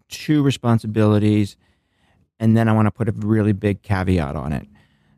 two 0.09 0.43
responsibilities, 0.43 1.57
and 2.39 2.57
then 2.57 2.69
I 2.69 2.73
want 2.73 2.87
to 2.87 2.91
put 2.91 3.09
a 3.09 3.13
really 3.13 3.53
big 3.53 3.83
caveat 3.83 4.37
on 4.37 4.53
it. 4.53 4.67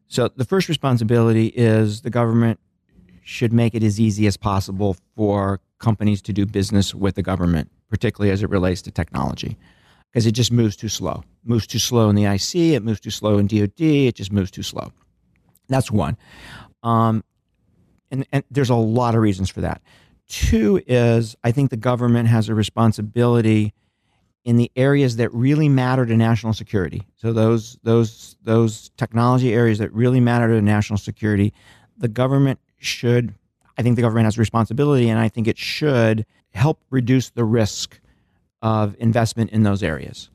So 0.09 0.29
the 0.29 0.44
first 0.44 0.68
responsibility 0.68 1.49
is 1.49 2.03
the 2.03 2.11
government 2.11 2.61
should 3.22 3.53
make 3.53 3.75
it 3.75 3.83
as 3.83 4.01
easy 4.01 4.27
as 4.27 4.37
possible 4.37 4.96
for 5.16 5.61
companies 5.79 6.22
to 6.22 6.33
do 6.33 6.46
business 6.46 6.94
with 6.94 7.16
the 7.16 7.22
government, 7.22 7.70
particularly 7.88 8.31
as 8.31 8.42
it 8.42 8.51
relates 8.51 8.83
to 8.83 8.90
technology, 8.90 9.57
because 10.09 10.27
it 10.27 10.33
just 10.33 10.53
moves 10.53 10.77
too 10.77 10.88
slow. 10.88 11.25
moves 11.44 11.66
too 11.66 11.79
slow 11.79 12.09
in 12.09 12.16
the 12.16 12.25
IC, 12.25 12.55
it 12.75 12.83
moves 12.83 13.01
too 13.01 13.11
slow 13.11 13.38
in 13.38 13.46
DoD, 13.46 13.81
it 13.81 14.14
just 14.14 14.33
moves 14.33 14.51
too 14.51 14.62
slow. 14.62 14.92
That's 15.68 15.90
one. 15.90 16.16
Um, 16.83 17.25
and, 18.11 18.27
and 18.33 18.44
there's 18.51 18.70
a 18.70 18.77
lot 18.77 19.14
of 19.14 19.20
reasons 19.20 19.51
for 19.51 19.61
that. 19.62 19.83
Two 20.29 20.81
is 20.87 21.37
I 21.44 21.53
think 21.53 21.70
the 21.70 21.77
government 21.77 22.29
has 22.29 22.49
a 22.49 22.55
responsibility 22.55 23.75
in 24.46 24.56
the 24.56 24.70
areas 24.76 25.16
that 25.16 25.35
really 25.35 25.68
matter 25.68 26.06
to 26.06 26.16
national 26.16 26.54
security. 26.54 27.02
So 27.16 27.32
those 27.32 27.78
those 27.82 28.37
those 28.42 28.90
technology 28.96 29.52
areas 29.52 29.78
that 29.78 29.92
really 29.92 30.20
matter 30.20 30.46
to 30.46 30.62
national 30.62 30.98
security, 30.98 31.52
the 31.98 32.09
government 32.09 32.61
should. 32.78 33.35
I 33.76 33.82
think 33.82 33.96
the 33.96 34.02
government 34.02 34.24
has 34.24 34.38
a 34.38 34.40
responsibility, 34.40 35.11
and 35.11 35.18
I 35.18 35.28
think 35.28 35.48
it 35.48 35.59
should 35.59 36.24
help 36.52 36.80
reduce 36.90 37.30
the 37.30 37.44
risk 37.44 38.00
of 38.62 38.96
investment 39.00 39.50
in 39.50 39.64
those 39.64 39.82
areas. 39.82 40.30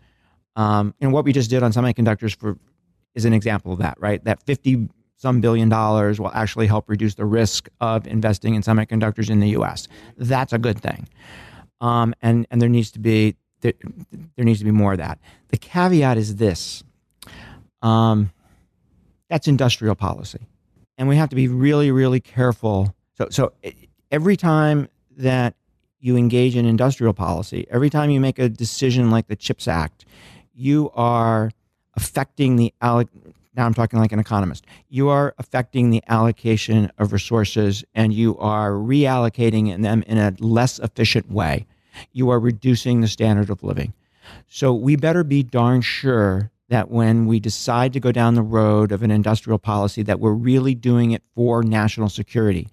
Um, 0.57 0.93
and 0.99 1.13
what 1.13 1.23
we 1.23 1.31
just 1.31 1.49
did 1.49 1.63
on 1.63 1.71
semiconductors 1.71 2.35
for 2.35 2.57
is 3.15 3.23
an 3.23 3.33
example 3.33 3.71
of 3.71 3.79
that, 3.79 3.97
right? 3.99 4.21
That 4.25 4.43
fifty 4.43 4.89
some 5.15 5.39
billion 5.39 5.69
dollars 5.69 6.19
will 6.19 6.31
actually 6.33 6.67
help 6.67 6.89
reduce 6.89 7.15
the 7.15 7.25
risk 7.25 7.69
of 7.79 8.07
investing 8.07 8.55
in 8.55 8.61
semiconductors 8.61 9.29
in 9.29 9.39
the 9.39 9.49
U.S. 9.49 9.87
That's 10.17 10.51
a 10.51 10.57
good 10.57 10.81
thing. 10.81 11.07
Um, 11.79 12.13
and 12.21 12.45
and 12.51 12.61
there 12.61 12.69
needs 12.69 12.91
to 12.91 12.99
be 12.99 13.37
there, 13.61 13.73
there 14.35 14.45
needs 14.45 14.59
to 14.59 14.65
be 14.65 14.71
more 14.71 14.93
of 14.93 14.97
that. 14.99 15.19
The 15.49 15.57
caveat 15.57 16.17
is 16.17 16.35
this 16.35 16.83
um, 17.81 18.31
that's 19.29 19.47
industrial 19.47 19.95
policy. 19.95 20.39
And 20.97 21.07
we 21.07 21.15
have 21.15 21.29
to 21.29 21.35
be 21.35 21.47
really, 21.47 21.89
really 21.89 22.19
careful. 22.19 22.93
So, 23.17 23.27
so 23.29 23.53
every 24.11 24.35
time 24.35 24.89
that 25.17 25.55
you 25.99 26.17
engage 26.17 26.55
in 26.55 26.65
industrial 26.65 27.13
policy, 27.13 27.65
every 27.69 27.89
time 27.89 28.09
you 28.09 28.19
make 28.19 28.39
a 28.39 28.49
decision 28.49 29.09
like 29.09 29.27
the 29.27 29.35
CHIPS 29.35 29.67
Act, 29.67 30.05
you 30.53 30.91
are 30.95 31.51
affecting 31.95 32.57
the 32.57 32.73
alloc- 32.81 33.09
now 33.55 33.65
I'm 33.65 33.73
talking 33.73 33.99
like 33.99 34.11
an 34.11 34.19
economist. 34.19 34.65
You 34.89 35.09
are 35.09 35.33
affecting 35.37 35.89
the 35.89 36.03
allocation 36.07 36.91
of 36.97 37.13
resources 37.13 37.83
and 37.95 38.13
you 38.13 38.37
are 38.37 38.71
reallocating 38.71 39.81
them 39.81 40.03
in 40.07 40.17
a 40.17 40.33
less 40.39 40.79
efficient 40.79 41.31
way 41.31 41.67
you 42.13 42.29
are 42.29 42.39
reducing 42.39 43.01
the 43.01 43.07
standard 43.07 43.49
of 43.49 43.63
living. 43.63 43.93
So 44.47 44.73
we 44.73 44.95
better 44.95 45.23
be 45.23 45.43
darn 45.43 45.81
sure 45.81 46.51
that 46.71 46.89
when 46.89 47.25
we 47.25 47.39
decide 47.39 47.91
to 47.91 47.99
go 47.99 48.13
down 48.13 48.33
the 48.35 48.41
road 48.41 48.93
of 48.93 49.03
an 49.03 49.11
industrial 49.11 49.59
policy 49.59 50.03
that 50.03 50.21
we're 50.21 50.31
really 50.31 50.73
doing 50.73 51.11
it 51.11 51.21
for 51.35 51.61
national 51.63 52.07
security. 52.07 52.69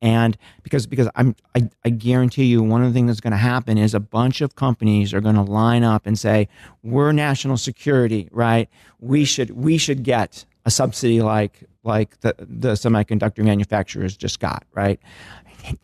And 0.00 0.38
because 0.62 0.86
because 0.86 1.08
I'm 1.16 1.36
I, 1.54 1.68
I 1.84 1.90
guarantee 1.90 2.46
you 2.46 2.62
one 2.62 2.82
of 2.82 2.88
the 2.88 2.94
things 2.94 3.08
that's 3.08 3.20
going 3.20 3.32
to 3.32 3.36
happen 3.36 3.76
is 3.76 3.92
a 3.92 4.00
bunch 4.00 4.40
of 4.40 4.56
companies 4.56 5.12
are 5.12 5.20
going 5.20 5.34
to 5.34 5.42
line 5.42 5.84
up 5.84 6.06
and 6.06 6.18
say 6.18 6.48
we're 6.82 7.12
national 7.12 7.58
security 7.58 8.28
right? 8.32 8.70
We 9.00 9.26
should 9.26 9.50
we 9.50 9.76
should 9.76 10.02
get 10.02 10.46
a 10.64 10.70
subsidy 10.70 11.20
like 11.20 11.62
like 11.84 12.18
the 12.20 12.34
the 12.38 12.72
semiconductor 12.72 13.44
manufacturers 13.44 14.16
just 14.16 14.40
got 14.40 14.64
right? 14.72 14.98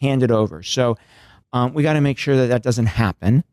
Hand 0.00 0.22
it 0.22 0.30
over. 0.30 0.62
So 0.62 0.96
um, 1.52 1.74
we 1.74 1.82
got 1.82 1.94
to 1.94 2.00
make 2.00 2.18
sure 2.18 2.36
that 2.36 2.48
that 2.48 2.62
doesn't 2.62 2.86
happen. 2.86 3.44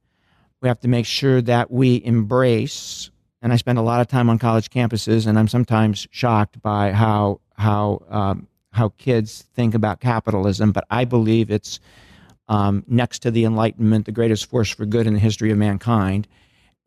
We 0.62 0.67
have 0.67 0.79
to 0.81 0.88
make 0.88 1.05
sure 1.05 1.41
that 1.41 1.71
we 1.71 2.03
embrace. 2.03 3.10
And 3.41 3.53
I 3.53 3.58
spend 3.58 3.77
a 3.77 3.84
lot 3.84 4.01
of 4.01 4.08
time 4.08 4.29
on 4.29 4.39
college 4.39 4.69
campuses, 4.69 5.27
and 5.27 5.38
I'm 5.38 5.47
sometimes 5.47 6.08
shocked 6.12 6.62
by 6.62 6.91
how 6.91 7.41
how 7.53 8.01
um, 8.10 8.47
how 8.71 8.89
kids 8.97 9.45
think 9.53 9.75
about 9.75 9.99
capitalism. 9.99 10.71
But 10.71 10.86
I 10.89 11.05
believe 11.05 11.51
it's 11.51 11.79
um, 12.47 12.84
next 12.88 13.19
to 13.19 13.31
the 13.31 13.45
Enlightenment, 13.45 14.05
the 14.05 14.12
greatest 14.12 14.49
force 14.49 14.69
for 14.69 14.86
good 14.86 15.08
in 15.08 15.13
the 15.13 15.19
history 15.19 15.51
of 15.51 15.58
mankind. 15.58 16.27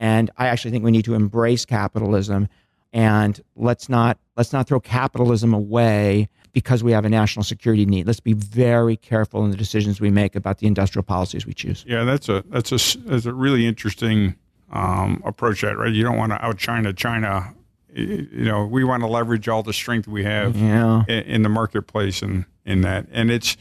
And 0.00 0.30
I 0.36 0.46
actually 0.46 0.70
think 0.70 0.84
we 0.84 0.90
need 0.90 1.04
to 1.06 1.14
embrace 1.14 1.64
capitalism 1.64 2.48
and 2.92 3.40
let's 3.56 3.88
not 3.88 4.18
let's 4.36 4.52
not 4.52 4.66
throw 4.66 4.80
capitalism 4.80 5.52
away 5.52 6.28
because 6.58 6.82
we 6.82 6.90
have 6.90 7.04
a 7.04 7.08
national 7.08 7.44
security 7.44 7.86
need. 7.86 8.04
Let's 8.04 8.18
be 8.18 8.32
very 8.32 8.96
careful 8.96 9.44
in 9.44 9.52
the 9.52 9.56
decisions 9.56 10.00
we 10.00 10.10
make 10.10 10.34
about 10.34 10.58
the 10.58 10.66
industrial 10.66 11.04
policies 11.04 11.46
we 11.46 11.54
choose. 11.54 11.84
Yeah, 11.86 12.02
that's 12.02 12.28
a 12.28 12.42
that's 12.48 12.72
a 12.72 12.98
that's 12.98 13.26
a 13.26 13.32
really 13.32 13.64
interesting 13.64 14.34
um, 14.72 15.22
approach. 15.24 15.60
That 15.60 15.78
right, 15.78 15.92
you 15.92 16.02
don't 16.02 16.16
want 16.16 16.32
to 16.32 16.44
out 16.44 16.58
China 16.58 16.92
China. 16.92 17.54
You 17.94 18.26
know, 18.44 18.66
we 18.66 18.82
want 18.82 19.04
to 19.04 19.06
leverage 19.06 19.48
all 19.48 19.62
the 19.62 19.72
strength 19.72 20.08
we 20.08 20.24
have 20.24 20.56
yeah. 20.56 21.04
in, 21.06 21.22
in, 21.24 21.42
the 21.42 21.48
marketplace 21.48 22.22
and 22.22 22.44
in 22.66 22.80
that, 22.80 23.06
and 23.12 23.30
it's 23.30 23.56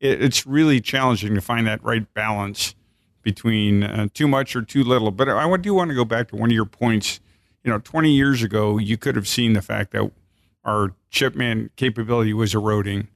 it, 0.00 0.20
it's 0.20 0.44
really 0.44 0.80
challenging 0.80 1.36
to 1.36 1.40
find 1.40 1.68
that 1.68 1.82
right 1.84 2.12
balance 2.12 2.74
between 3.22 3.84
uh, 3.84 4.08
too 4.12 4.26
much 4.26 4.56
or 4.56 4.62
too 4.62 4.82
little. 4.82 5.12
But 5.12 5.28
I 5.28 5.56
do 5.56 5.72
want 5.72 5.90
to 5.90 5.94
go 5.94 6.04
back 6.04 6.28
to 6.28 6.36
one 6.36 6.50
of 6.50 6.54
your 6.54 6.66
points. 6.66 7.20
You 7.62 7.70
know, 7.70 7.78
20 7.78 8.10
years 8.10 8.42
ago, 8.42 8.78
you 8.78 8.96
could 8.96 9.14
have 9.14 9.28
seen 9.28 9.52
the 9.52 9.62
fact 9.62 9.92
that 9.92 10.10
our 10.64 10.94
chipman 11.10 11.70
capability 11.76 12.32
was 12.32 12.54
eroding 12.54 13.08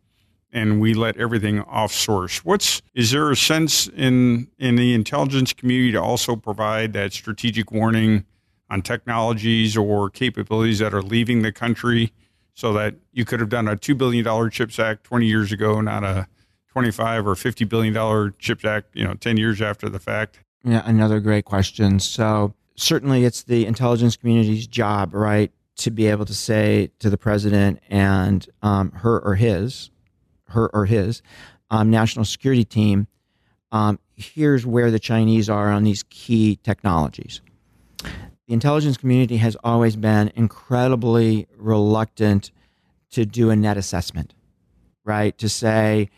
and 0.53 0.81
we 0.81 0.95
let 0.95 1.17
everything 1.17 1.61
off 1.63 1.93
source. 1.93 2.45
What's 2.45 2.81
is 2.95 3.11
there 3.11 3.31
a 3.31 3.37
sense 3.37 3.89
in 3.89 4.49
in 4.59 4.77
the 4.77 4.95
intelligence 4.95 5.53
community 5.53 5.93
to 5.93 6.03
also 6.03 6.37
provide 6.37 6.93
that 6.93 7.13
strategic 7.13 7.73
warning 7.73 8.25
on 8.71 8.83
technologies 8.83 9.77
or 9.77 10.09
capabilities 10.11 10.79
that 10.79 10.95
are 10.95 11.03
leaving 11.03 11.43
the 11.43 11.53
country 11.53 12.13
so 12.55 12.73
that 12.73 12.95
you 13.13 13.25
could 13.25 13.41
have 13.41 13.49
done 13.49 13.69
a 13.69 13.77
2 13.77 13.95
billion 13.95 14.25
dollar 14.25 14.49
chips 14.49 14.79
act 14.79 15.05
20 15.05 15.27
years 15.27 15.53
ago 15.53 15.81
not 15.81 16.05
a 16.05 16.27
25 16.75 17.29
or 17.29 17.37
50 17.37 17.65
billion 17.67 17.95
dollar 17.95 18.31
chips 18.33 18.65
act, 18.65 18.89
you 18.95 19.05
know, 19.05 19.15
10 19.15 19.37
years 19.37 19.63
after 19.63 19.89
the 19.89 20.01
fact? 20.01 20.41
Yeah, 20.65 20.83
another 20.85 21.21
great 21.21 21.45
question. 21.45 22.01
So, 22.01 22.53
certainly 22.75 23.25
it's 23.25 23.45
the 23.45 23.65
intelligence 23.65 24.17
community's 24.17 24.67
job, 24.67 25.15
right, 25.15 25.53
to 25.77 25.91
be 25.91 26.07
able 26.07 26.25
to 26.25 26.35
say 26.35 26.91
to 27.01 27.11
the 27.11 27.19
president 27.19 27.81
and 27.89 28.49
um, 28.63 28.93
her 28.93 29.21
or 29.21 29.35
his 29.35 29.91
her 30.49 30.69
or 30.75 30.87
his 30.87 31.23
um, 31.71 31.91
national 31.91 32.25
security 32.25 32.65
team, 32.65 33.07
um, 33.73 33.99
here's 34.15 34.65
where 34.65 34.91
the 34.91 34.99
Chinese 34.99 35.51
are 35.51 35.71
on 35.71 35.85
these 35.85 36.05
key 36.05 36.57
technologies. 36.63 37.41
The 38.47 38.53
intelligence 38.53 38.97
community 38.97 39.39
has 39.39 39.57
always 39.65 39.97
been 39.97 40.31
incredibly 40.35 41.47
reluctant 41.57 42.53
to 43.11 43.25
do 43.25 43.51
a 43.51 43.57
net 43.57 43.77
assessment, 43.77 44.35
right? 45.05 45.37
To 45.39 45.49
say, 45.49 46.11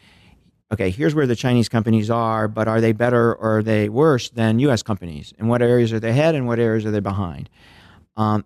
okay, 0.72 0.90
here's 0.90 1.14
where 1.14 1.26
the 1.26 1.36
Chinese 1.36 1.68
companies 1.68 2.10
are, 2.10 2.48
but 2.48 2.66
are 2.68 2.80
they 2.80 2.92
better 2.92 3.34
or 3.34 3.58
are 3.58 3.62
they 3.62 3.88
worse 3.88 4.28
than 4.30 4.58
US 4.58 4.82
companies? 4.82 5.32
In 5.38 5.46
what 5.46 5.62
areas 5.62 5.92
are 5.92 6.00
they 6.00 6.10
ahead 6.10 6.34
and 6.34 6.46
what 6.46 6.58
areas 6.58 6.84
are 6.84 6.90
they 6.90 7.00
behind? 7.00 7.48
Um, 8.16 8.44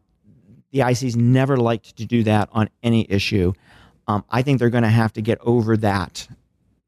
the 0.72 0.80
IC's 0.80 1.16
never 1.16 1.56
liked 1.56 1.96
to 1.96 2.06
do 2.06 2.22
that 2.24 2.48
on 2.52 2.68
any 2.82 3.06
issue. 3.10 3.52
Um, 4.06 4.24
I 4.30 4.42
think 4.42 4.58
they're 4.58 4.70
going 4.70 4.82
to 4.82 4.88
have 4.88 5.12
to 5.14 5.22
get 5.22 5.38
over 5.42 5.76
that 5.78 6.28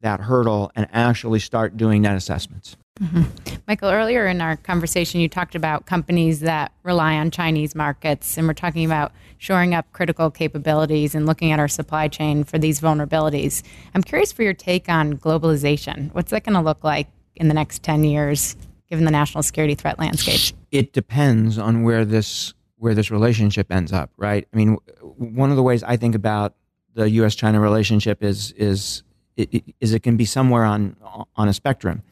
that 0.01 0.19
hurdle 0.19 0.69
and 0.75 0.87
actually 0.91 1.39
start 1.39 1.77
doing 1.77 2.01
net 2.01 2.15
assessments. 2.15 2.75
Mm-hmm. 2.99 3.55
Michael, 3.67 3.89
earlier 3.89 4.27
in 4.27 4.39
our 4.39 4.55
conversation, 4.57 5.19
you 5.19 5.27
talked 5.27 5.55
about 5.55 5.87
companies 5.87 6.41
that 6.41 6.71
rely 6.83 7.15
on 7.15 7.31
Chinese 7.31 7.73
markets, 7.73 8.37
and 8.37 8.45
we're 8.45 8.53
talking 8.53 8.85
about 8.85 9.13
shoring 9.37 9.73
up 9.73 9.91
critical 9.93 10.29
capabilities 10.29 11.15
and 11.15 11.25
looking 11.25 11.51
at 11.51 11.59
our 11.59 11.67
supply 11.67 12.07
chain 12.07 12.43
for 12.43 12.59
these 12.59 12.79
vulnerabilities. 12.79 13.63
I'm 13.95 14.03
curious 14.03 14.31
for 14.31 14.43
your 14.43 14.53
take 14.53 14.89
on 14.89 15.17
globalization. 15.17 16.13
What's 16.13 16.29
that 16.31 16.43
going 16.43 16.53
to 16.53 16.61
look 16.61 16.83
like 16.83 17.07
in 17.35 17.47
the 17.47 17.53
next 17.55 17.81
10 17.81 18.03
years, 18.03 18.55
given 18.89 19.05
the 19.05 19.11
national 19.11 19.41
security 19.41 19.73
threat 19.73 19.97
landscape? 19.97 20.55
It 20.69 20.93
depends 20.93 21.57
on 21.57 21.83
where 21.83 22.05
this 22.05 22.53
where 22.83 22.93
this 22.93 23.09
relationship 23.09 23.71
ends 23.71 23.93
up, 23.93 24.11
right? 24.17 24.45
I 24.53 24.57
mean, 24.57 24.77
one 24.99 25.51
of 25.51 25.55
the 25.55 25.63
ways 25.63 25.83
I 25.83 25.95
think 25.95 26.15
about 26.15 26.53
the 26.93 27.09
U.S. 27.11 27.33
China 27.33 27.61
relationship 27.61 28.21
is 28.21 28.51
is 28.57 29.03
is 29.37 29.93
it 29.93 30.03
can 30.03 30.17
be 30.17 30.25
somewhere 30.25 30.65
on 30.65 30.97
on 31.37 31.47
a 31.47 31.53
spectrum, 31.53 32.03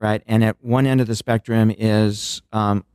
right? 0.00 0.22
And 0.26 0.42
at 0.42 0.56
one 0.62 0.86
end 0.86 1.02
of 1.02 1.08
the 1.08 1.14
spectrum 1.14 1.70
is 1.76 2.40
um, 2.52 2.86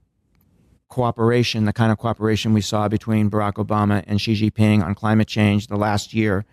cooperation, 0.88 1.66
the 1.66 1.72
kind 1.72 1.92
of 1.92 2.00
cooperation 2.00 2.52
we 2.52 2.62
saw 2.62 2.88
between 2.88 3.30
Barack 3.30 3.64
Obama 3.64 4.04
and 4.08 4.20
Xi 4.20 4.34
Jinping 4.34 4.84
on 4.84 4.96
climate 4.96 5.28
change 5.28 5.68
the 5.68 5.78
last 5.78 6.16
year 6.16 6.46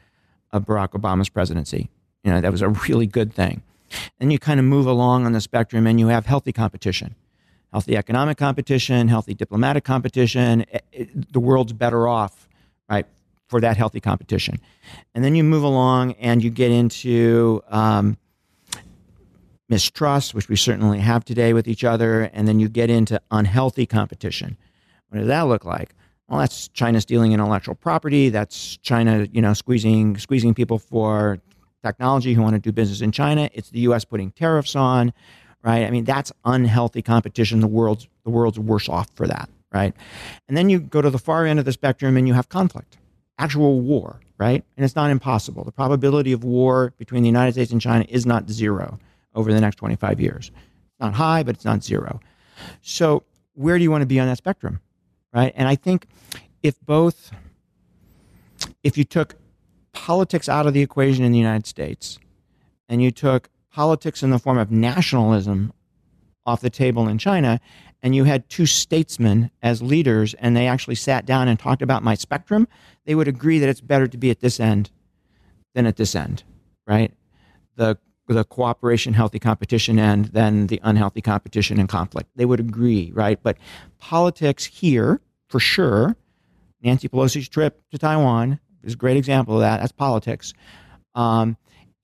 of 0.52 0.66
Barack 0.66 0.90
Obama's 0.90 1.30
presidency. 1.30 1.88
You 2.22 2.32
know, 2.32 2.42
that 2.42 2.52
was 2.52 2.60
a 2.60 2.68
really 2.68 3.06
good 3.06 3.32
thing. 3.32 3.62
And 4.20 4.30
you 4.30 4.38
kind 4.38 4.60
of 4.60 4.66
move 4.66 4.86
along 4.86 5.24
on 5.24 5.32
the 5.32 5.40
spectrum 5.40 5.86
and 5.86 5.98
you 5.98 6.08
have 6.08 6.26
healthy 6.26 6.52
competition, 6.52 7.14
healthy 7.72 7.96
economic 7.96 8.38
competition, 8.38 9.08
healthy 9.08 9.34
diplomatic 9.34 9.84
competition. 9.84 10.64
The 11.30 11.40
world's 11.40 11.72
better 11.72 12.08
off, 12.08 12.48
right, 12.88 13.06
for 13.48 13.60
that 13.60 13.76
healthy 13.76 14.00
competition. 14.00 14.60
And 15.14 15.24
then 15.24 15.34
you 15.34 15.44
move 15.44 15.62
along 15.62 16.12
and 16.14 16.42
you 16.42 16.50
get 16.50 16.70
into 16.70 17.62
um, 17.68 18.16
mistrust, 19.68 20.34
which 20.34 20.48
we 20.48 20.56
certainly 20.56 21.00
have 21.00 21.24
today 21.24 21.52
with 21.52 21.68
each 21.68 21.84
other, 21.84 22.22
and 22.32 22.46
then 22.46 22.60
you 22.60 22.68
get 22.68 22.90
into 22.90 23.20
unhealthy 23.30 23.86
competition. 23.86 24.56
What 25.08 25.18
does 25.18 25.28
that 25.28 25.42
look 25.42 25.64
like? 25.64 25.94
Well, 26.28 26.40
that's 26.40 26.68
China 26.68 27.00
stealing 27.00 27.32
intellectual 27.32 27.76
property. 27.76 28.30
That's 28.30 28.76
China, 28.78 29.28
you 29.30 29.40
know, 29.40 29.52
squeezing 29.52 30.18
squeezing 30.18 30.54
people 30.54 30.78
for 30.78 31.40
technology 31.84 32.34
who 32.34 32.42
want 32.42 32.54
to 32.54 32.60
do 32.60 32.72
business 32.72 33.00
in 33.00 33.12
China. 33.12 33.48
It's 33.52 33.70
the 33.70 33.80
U.S. 33.80 34.04
putting 34.04 34.32
tariffs 34.32 34.74
on, 34.74 35.12
right? 35.66 35.84
I 35.84 35.90
mean, 35.90 36.04
that's 36.04 36.32
unhealthy 36.44 37.02
competition. 37.02 37.60
The 37.60 37.66
world's 37.66 38.08
the 38.24 38.30
world's 38.30 38.58
worse 38.58 38.88
off 38.88 39.08
for 39.14 39.26
that, 39.26 39.50
right? 39.72 39.92
And 40.48 40.56
then 40.56 40.70
you 40.70 40.78
go 40.78 41.02
to 41.02 41.10
the 41.10 41.18
far 41.18 41.44
end 41.44 41.58
of 41.58 41.64
the 41.64 41.72
spectrum 41.72 42.16
and 42.16 42.26
you 42.26 42.32
have 42.34 42.48
conflict 42.48 42.96
actual 43.38 43.80
war, 43.80 44.20
right? 44.38 44.64
And 44.76 44.84
it's 44.84 44.96
not 44.96 45.10
impossible. 45.10 45.64
The 45.64 45.72
probability 45.72 46.32
of 46.32 46.44
war 46.44 46.94
between 46.96 47.22
the 47.22 47.28
United 47.28 47.52
States 47.52 47.72
and 47.72 47.80
China 47.80 48.06
is 48.08 48.24
not 48.24 48.48
zero 48.48 48.98
over 49.34 49.52
the 49.52 49.60
next 49.60 49.76
25 49.76 50.20
years. 50.20 50.50
It's 50.54 51.00
not 51.00 51.12
high, 51.14 51.42
but 51.42 51.54
it's 51.54 51.64
not 51.64 51.84
zero. 51.84 52.20
So, 52.80 53.24
where 53.52 53.76
do 53.76 53.84
you 53.84 53.90
want 53.90 54.02
to 54.02 54.06
be 54.06 54.20
on 54.20 54.26
that 54.26 54.38
spectrum, 54.38 54.80
right? 55.34 55.52
And 55.54 55.68
I 55.68 55.74
think 55.74 56.06
if 56.62 56.80
both, 56.80 57.30
if 58.82 58.96
you 58.96 59.04
took 59.04 59.34
politics 59.92 60.48
out 60.48 60.66
of 60.66 60.74
the 60.74 60.80
equation 60.80 61.24
in 61.24 61.32
the 61.32 61.38
United 61.38 61.66
States 61.66 62.18
and 62.88 63.02
you 63.02 63.10
took 63.10 63.48
politics 63.76 64.22
in 64.22 64.30
the 64.30 64.38
form 64.38 64.56
of 64.56 64.70
nationalism 64.70 65.70
off 66.46 66.62
the 66.62 66.70
table 66.70 67.06
in 67.08 67.18
China, 67.18 67.60
and 68.02 68.16
you 68.16 68.24
had 68.24 68.48
two 68.48 68.64
statesmen 68.64 69.50
as 69.62 69.82
leaders 69.82 70.32
and 70.32 70.56
they 70.56 70.66
actually 70.66 70.94
sat 70.94 71.26
down 71.26 71.46
and 71.46 71.58
talked 71.58 71.82
about 71.82 72.02
my 72.02 72.14
spectrum, 72.14 72.66
they 73.04 73.14
would 73.14 73.28
agree 73.28 73.58
that 73.58 73.68
it's 73.68 73.82
better 73.82 74.06
to 74.06 74.16
be 74.16 74.30
at 74.30 74.40
this 74.40 74.58
end 74.58 74.90
than 75.74 75.84
at 75.84 75.96
this 75.96 76.14
end, 76.14 76.42
right? 76.86 77.12
The 77.76 77.98
the 78.28 78.44
cooperation, 78.44 79.12
healthy 79.12 79.38
competition 79.38 79.98
end 79.98 80.26
than 80.26 80.68
the 80.68 80.80
unhealthy 80.82 81.20
competition 81.20 81.78
and 81.78 81.88
conflict. 81.88 82.30
They 82.34 82.46
would 82.46 82.60
agree, 82.60 83.12
right? 83.14 83.38
But 83.40 83.58
politics 83.98 84.64
here, 84.64 85.20
for 85.48 85.60
sure, 85.60 86.16
Nancy 86.82 87.08
Pelosi's 87.08 87.48
trip 87.48 87.82
to 87.90 87.98
Taiwan 87.98 88.58
is 88.82 88.94
a 88.94 88.96
great 88.96 89.18
example 89.18 89.56
of 89.56 89.60
that. 89.60 89.80
That's 89.80 89.92
politics. 89.92 90.54
Um, 91.14 91.56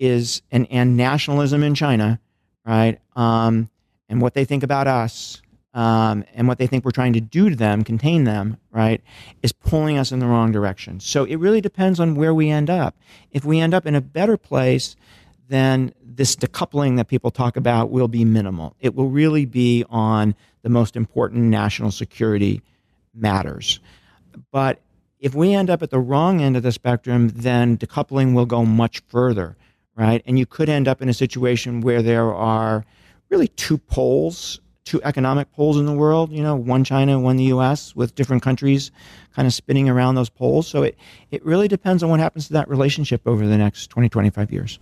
is 0.03 0.43
and 0.51 0.67
and 0.71 0.97
nationalism 0.97 1.63
in 1.63 1.75
China, 1.77 2.19
right? 2.67 2.99
Um, 3.15 3.71
and 4.09 4.21
what 4.21 4.35
they 4.35 4.45
think 4.45 4.65
about 4.65 4.89
us 4.89 5.41
um, 5.75 6.25
and 6.35 6.49
what 6.49 6.59
they 6.59 6.67
think 6.67 6.85
we're 6.85 6.91
trying 6.91 7.13
to 7.15 7.21
do 7.21 7.49
to 7.49 7.57
them, 7.57 7.85
contain 7.85 8.25
them, 8.25 8.59
right, 8.73 9.01
is 9.43 9.53
pulling 9.53 9.97
us 9.97 10.13
in 10.13 10.19
the 10.19 10.27
wrong 10.27 10.51
direction. 10.51 11.01
So 11.01 11.25
it 11.25 11.37
really 11.37 11.61
depends 11.61 12.01
on 12.01 12.17
where 12.17 12.35
we 12.35 12.51
end 12.51 12.69
up. 12.69 12.97
If 13.31 13.45
we 13.45 13.61
end 13.61 13.73
up 13.73 13.87
in 13.87 13.95
a 13.95 14.01
better 14.01 14.37
place, 14.37 14.97
then 15.49 15.95
this 16.05 16.35
decoupling 16.37 16.97
that 16.97 17.07
people 17.07 17.31
talk 17.31 17.57
about 17.57 17.91
will 17.91 18.09
be 18.09 18.25
minimal. 18.25 18.75
It 18.81 18.95
will 18.95 19.09
really 19.09 19.47
be 19.47 19.85
on 19.89 20.35
the 20.63 20.69
most 20.69 20.97
important 20.97 21.45
national 21.45 21.93
security 21.93 22.61
matters. 23.15 23.81
But 24.51 24.81
if 25.21 25.35
we 25.35 25.55
end 25.55 25.71
up 25.71 25.83
at 25.83 25.91
the 25.91 26.01
wrong 26.01 26.43
end 26.43 26.57
of 26.57 26.65
the 26.65 26.73
spectrum, 26.73 27.29
then 27.29 27.79
decoupling 27.79 28.35
will 28.35 28.47
go 28.47 28.65
much 28.65 29.01
further, 29.09 29.57
right? 29.97 30.23
And 30.27 30.39
you 30.39 30.47
could 30.47 30.69
end 30.69 30.89
up 30.89 31.03
in 31.03 31.09
a 31.09 31.15
situation 31.15 31.81
where 31.81 32.03
there 32.03 32.33
are 32.33 32.85
really 33.31 33.49
two 33.49 33.79
poles 33.79 34.61
two 34.85 35.03
economic 35.05 35.53
poles 35.53 35.79
in 35.79 35.87
the 35.87 35.93
world, 35.93 36.33
you 36.33 36.43
know, 36.43 36.57
one 36.57 36.85
China, 36.85 37.19
one 37.19 37.37
the 37.37 37.45
US, 37.45 37.95
with 37.95 38.15
different 38.15 38.43
countries 38.43 38.91
kind 39.35 39.47
of 39.47 39.55
spinning 39.55 39.89
around 39.89 40.15
those 40.15 40.29
poles. 40.29 40.67
So 40.67 40.83
it, 40.83 40.97
it 41.31 41.45
really 41.45 41.69
depends 41.69 42.03
on 42.03 42.11
what 42.11 42.21
happens 42.21 42.49
to 42.49 42.53
that 42.55 42.69
relationship 42.69 43.23
over 43.27 43.47
the 43.47 43.57
next 43.57 43.89
20, 43.89 44.09
25 44.09 44.53
years. 44.53 44.79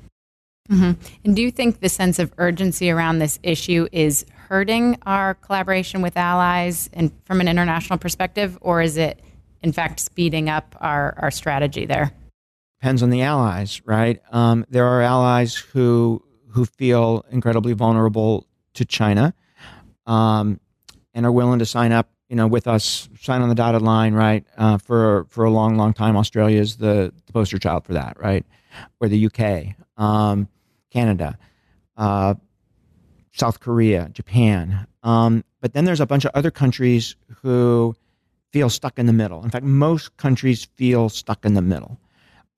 Mm-hmm. 0.70 0.92
And 1.24 1.36
do 1.36 1.42
you 1.42 1.50
think 1.50 1.80
the 1.80 1.88
sense 1.88 2.18
of 2.18 2.32
urgency 2.38 2.90
around 2.90 3.18
this 3.18 3.38
issue 3.42 3.88
is 3.92 4.24
hurting 4.48 4.98
our 5.04 5.34
collaboration 5.34 6.00
with 6.00 6.16
allies 6.16 6.88
and 6.92 7.10
from 7.24 7.40
an 7.40 7.48
international 7.48 7.98
perspective, 7.98 8.56
or 8.60 8.80
is 8.80 8.96
it 8.96 9.20
in 9.62 9.72
fact 9.72 10.00
speeding 10.00 10.48
up 10.48 10.76
our, 10.80 11.14
our 11.18 11.30
strategy 11.30 11.86
there? 11.86 12.12
Depends 12.80 13.02
on 13.02 13.10
the 13.10 13.20
allies, 13.20 13.82
right? 13.84 14.22
Um, 14.32 14.64
there 14.70 14.86
are 14.86 15.02
allies 15.02 15.54
who 15.54 16.22
who 16.48 16.64
feel 16.64 17.26
incredibly 17.30 17.74
vulnerable 17.74 18.46
to 18.72 18.86
China 18.86 19.34
um, 20.06 20.58
and 21.12 21.26
are 21.26 21.30
willing 21.30 21.58
to 21.58 21.66
sign 21.66 21.92
up, 21.92 22.08
you 22.30 22.36
know, 22.36 22.46
with 22.46 22.66
us, 22.66 23.08
sign 23.20 23.42
on 23.42 23.50
the 23.50 23.54
dotted 23.54 23.82
line, 23.82 24.14
right? 24.14 24.46
Uh, 24.56 24.78
for 24.78 25.26
for 25.28 25.44
a 25.44 25.50
long, 25.50 25.76
long 25.76 25.92
time, 25.92 26.16
Australia 26.16 26.58
is 26.58 26.78
the, 26.78 27.12
the 27.26 27.32
poster 27.34 27.58
child 27.58 27.84
for 27.84 27.92
that, 27.92 28.18
right? 28.18 28.46
Or 28.98 29.08
the 29.08 29.26
UK, 29.26 29.76
um, 30.02 30.48
Canada, 30.90 31.38
uh, 31.98 32.34
South 33.32 33.60
Korea, 33.60 34.08
Japan. 34.12 34.86
Um, 35.02 35.44
but 35.60 35.74
then 35.74 35.84
there's 35.84 36.00
a 36.00 36.06
bunch 36.06 36.24
of 36.24 36.30
other 36.34 36.50
countries 36.50 37.14
who 37.42 37.94
feel 38.52 38.70
stuck 38.70 38.98
in 38.98 39.04
the 39.04 39.12
middle. 39.12 39.44
In 39.44 39.50
fact, 39.50 39.66
most 39.66 40.16
countries 40.16 40.66
feel 40.76 41.10
stuck 41.10 41.44
in 41.44 41.52
the 41.52 41.62
middle. 41.62 42.00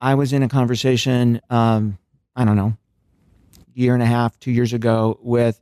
I 0.03 0.15
was 0.15 0.33
in 0.33 0.43
a 0.43 0.49
conversation, 0.49 1.39
um, 1.49 1.97
I 2.35 2.43
don't 2.43 2.57
know, 2.57 2.75
year 3.73 3.93
and 3.93 4.03
a 4.03 4.05
half, 4.05 4.37
two 4.37 4.51
years 4.51 4.73
ago 4.73 5.17
with 5.21 5.61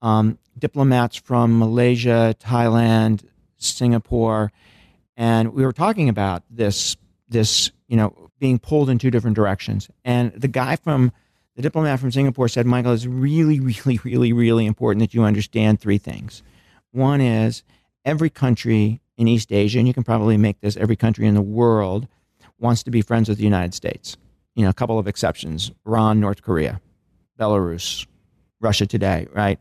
um, 0.00 0.38
diplomats 0.56 1.16
from 1.16 1.58
Malaysia, 1.58 2.36
Thailand, 2.38 3.24
Singapore, 3.56 4.52
and 5.16 5.54
we 5.54 5.64
were 5.64 5.72
talking 5.72 6.08
about 6.08 6.44
this 6.48 6.96
this 7.28 7.72
you 7.88 7.96
know 7.96 8.30
being 8.38 8.60
pulled 8.60 8.90
in 8.90 8.98
two 8.98 9.10
different 9.10 9.34
directions. 9.34 9.90
And 10.04 10.30
the 10.34 10.46
guy 10.46 10.76
from 10.76 11.10
the 11.56 11.62
diplomat 11.62 11.98
from 11.98 12.12
Singapore 12.12 12.46
said, 12.46 12.66
Michael, 12.66 12.92
it's 12.92 13.06
really, 13.06 13.58
really, 13.84 13.98
really, 14.04 14.32
really 14.32 14.66
important 14.66 15.00
that 15.00 15.14
you 15.14 15.24
understand 15.24 15.80
three 15.80 15.98
things. 15.98 16.44
One 16.92 17.20
is 17.20 17.64
every 18.04 18.30
country 18.30 19.00
in 19.16 19.26
East 19.26 19.52
Asia, 19.52 19.80
and 19.80 19.88
you 19.88 19.94
can 19.94 20.04
probably 20.04 20.36
make 20.36 20.60
this 20.60 20.76
every 20.76 20.96
country 20.96 21.26
in 21.26 21.34
the 21.34 21.42
world, 21.42 22.06
wants 22.58 22.82
to 22.84 22.90
be 22.90 23.02
friends 23.02 23.28
with 23.28 23.38
the 23.38 23.44
United 23.44 23.74
States. 23.74 24.16
You 24.54 24.64
know, 24.64 24.70
a 24.70 24.74
couple 24.74 24.98
of 24.98 25.08
exceptions 25.08 25.70
Iran, 25.86 26.20
North 26.20 26.42
Korea, 26.42 26.80
Belarus, 27.38 28.06
Russia 28.60 28.86
today, 28.86 29.26
right? 29.32 29.58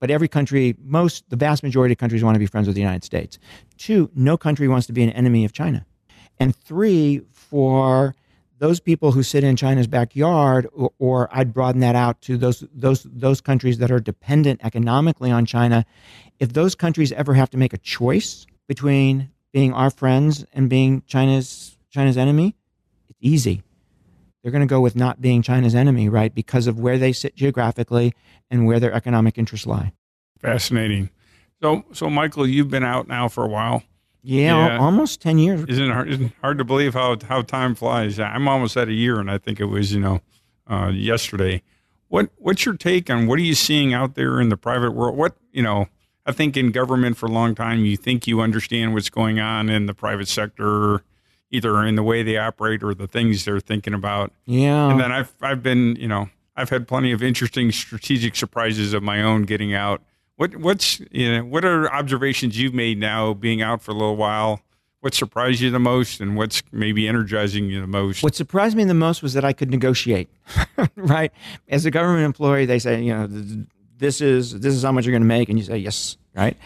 But 0.00 0.10
every 0.10 0.26
country, 0.28 0.74
most, 0.82 1.28
the 1.30 1.36
vast 1.36 1.62
majority 1.62 1.92
of 1.92 1.98
countries 1.98 2.24
want 2.24 2.34
to 2.34 2.40
be 2.40 2.46
friends 2.46 2.66
with 2.66 2.74
the 2.74 2.80
United 2.80 3.04
States. 3.04 3.38
Two, 3.78 4.10
no 4.14 4.36
country 4.36 4.66
wants 4.66 4.86
to 4.88 4.92
be 4.92 5.02
an 5.04 5.10
enemy 5.10 5.44
of 5.44 5.52
China. 5.52 5.86
And 6.40 6.56
three, 6.56 7.22
for 7.30 8.16
those 8.58 8.80
people 8.80 9.12
who 9.12 9.22
sit 9.22 9.44
in 9.44 9.54
China's 9.56 9.86
backyard, 9.86 10.68
or, 10.72 10.92
or, 10.98 11.28
I'd 11.32 11.52
broaden 11.52 11.80
that 11.80 11.94
out 11.94 12.20
to 12.22 12.36
those 12.36 12.64
those 12.72 13.02
those 13.04 13.40
countries 13.40 13.78
that 13.78 13.90
are 13.90 14.00
dependent 14.00 14.60
economically 14.64 15.30
on 15.30 15.46
China. 15.46 15.84
If 16.38 16.52
those 16.52 16.74
countries 16.74 17.12
ever 17.12 17.34
have 17.34 17.50
to 17.50 17.58
make 17.58 17.72
a 17.72 17.78
choice 17.78 18.46
between 18.68 19.30
being 19.52 19.72
our 19.72 19.90
friends 19.90 20.44
and 20.52 20.68
being 20.68 21.02
China's 21.06 21.76
China's 21.92 22.16
enemy, 22.16 22.56
it's 23.08 23.18
easy. 23.20 23.62
They're 24.42 24.50
going 24.50 24.66
to 24.66 24.72
go 24.72 24.80
with 24.80 24.96
not 24.96 25.20
being 25.20 25.42
China's 25.42 25.74
enemy, 25.74 26.08
right? 26.08 26.34
Because 26.34 26.66
of 26.66 26.80
where 26.80 26.98
they 26.98 27.12
sit 27.12 27.36
geographically 27.36 28.12
and 28.50 28.66
where 28.66 28.80
their 28.80 28.92
economic 28.92 29.38
interests 29.38 29.66
lie. 29.66 29.92
Fascinating. 30.40 31.10
So, 31.62 31.84
so 31.92 32.10
Michael, 32.10 32.46
you've 32.46 32.70
been 32.70 32.82
out 32.82 33.06
now 33.06 33.28
for 33.28 33.44
a 33.44 33.48
while. 33.48 33.84
Yeah, 34.24 34.68
yeah. 34.68 34.78
almost 34.78 35.20
ten 35.20 35.38
years. 35.38 35.64
Isn't 35.68 35.90
it 35.90 35.92
hard, 35.92 36.08
isn't 36.08 36.26
it 36.26 36.32
hard 36.40 36.58
to 36.58 36.64
believe 36.64 36.94
how 36.94 37.16
how 37.28 37.42
time 37.42 37.74
flies? 37.74 38.20
I'm 38.20 38.46
almost 38.46 38.76
at 38.76 38.88
a 38.88 38.92
year, 38.92 39.18
and 39.18 39.28
I 39.28 39.38
think 39.38 39.58
it 39.58 39.64
was 39.64 39.92
you 39.92 40.00
know 40.00 40.20
uh, 40.70 40.92
yesterday. 40.94 41.62
What 42.06 42.30
what's 42.36 42.64
your 42.64 42.76
take 42.76 43.10
on 43.10 43.26
what 43.26 43.40
are 43.40 43.42
you 43.42 43.56
seeing 43.56 43.92
out 43.92 44.14
there 44.14 44.40
in 44.40 44.48
the 44.48 44.56
private 44.56 44.92
world? 44.92 45.16
What 45.16 45.36
you 45.50 45.62
know, 45.62 45.88
I 46.24 46.30
think 46.30 46.56
in 46.56 46.70
government 46.70 47.16
for 47.16 47.26
a 47.26 47.32
long 47.32 47.56
time, 47.56 47.84
you 47.84 47.96
think 47.96 48.28
you 48.28 48.40
understand 48.40 48.94
what's 48.94 49.10
going 49.10 49.40
on 49.40 49.68
in 49.68 49.86
the 49.86 49.94
private 49.94 50.28
sector, 50.28 51.02
either 51.52 51.84
in 51.84 51.94
the 51.94 52.02
way 52.02 52.24
they 52.24 52.36
operate 52.36 52.82
or 52.82 52.94
the 52.94 53.06
things 53.06 53.44
they're 53.44 53.60
thinking 53.60 53.94
about. 53.94 54.32
Yeah, 54.46 54.90
and 54.90 54.98
then 54.98 55.12
I've 55.12 55.32
I've 55.40 55.62
been 55.62 55.96
you 55.96 56.08
know 56.08 56.28
I've 56.56 56.70
had 56.70 56.88
plenty 56.88 57.12
of 57.12 57.22
interesting 57.22 57.70
strategic 57.70 58.34
surprises 58.34 58.92
of 58.92 59.02
my 59.02 59.22
own 59.22 59.42
getting 59.42 59.72
out 59.72 60.02
what 60.36 60.56
what's 60.56 61.00
you 61.10 61.32
know 61.32 61.44
what 61.44 61.64
are 61.64 61.92
observations 61.92 62.58
you've 62.58 62.74
made 62.74 62.98
now 62.98 63.34
being 63.34 63.62
out 63.62 63.82
for 63.82 63.92
a 63.92 63.94
little 63.94 64.16
while? 64.16 64.60
What 65.00 65.14
surprised 65.14 65.60
you 65.60 65.70
the 65.70 65.80
most, 65.80 66.20
and 66.20 66.36
what's 66.36 66.62
maybe 66.70 67.08
energizing 67.08 67.66
you 67.66 67.80
the 67.80 67.88
most? 67.88 68.22
What 68.22 68.36
surprised 68.36 68.76
me 68.76 68.84
the 68.84 68.94
most 68.94 69.20
was 69.20 69.34
that 69.34 69.44
I 69.44 69.52
could 69.52 69.68
negotiate. 69.68 70.30
right, 70.96 71.32
as 71.68 71.84
a 71.86 71.90
government 71.90 72.24
employee, 72.24 72.66
they 72.66 72.78
say 72.78 73.02
you 73.02 73.12
know 73.12 73.28
this 73.98 74.20
is 74.20 74.60
this 74.60 74.74
is 74.74 74.82
how 74.82 74.92
much 74.92 75.04
you're 75.04 75.12
going 75.12 75.22
to 75.22 75.26
make, 75.26 75.48
and 75.48 75.58
you 75.58 75.64
say 75.64 75.78
yes. 75.78 76.16
Right, 76.34 76.56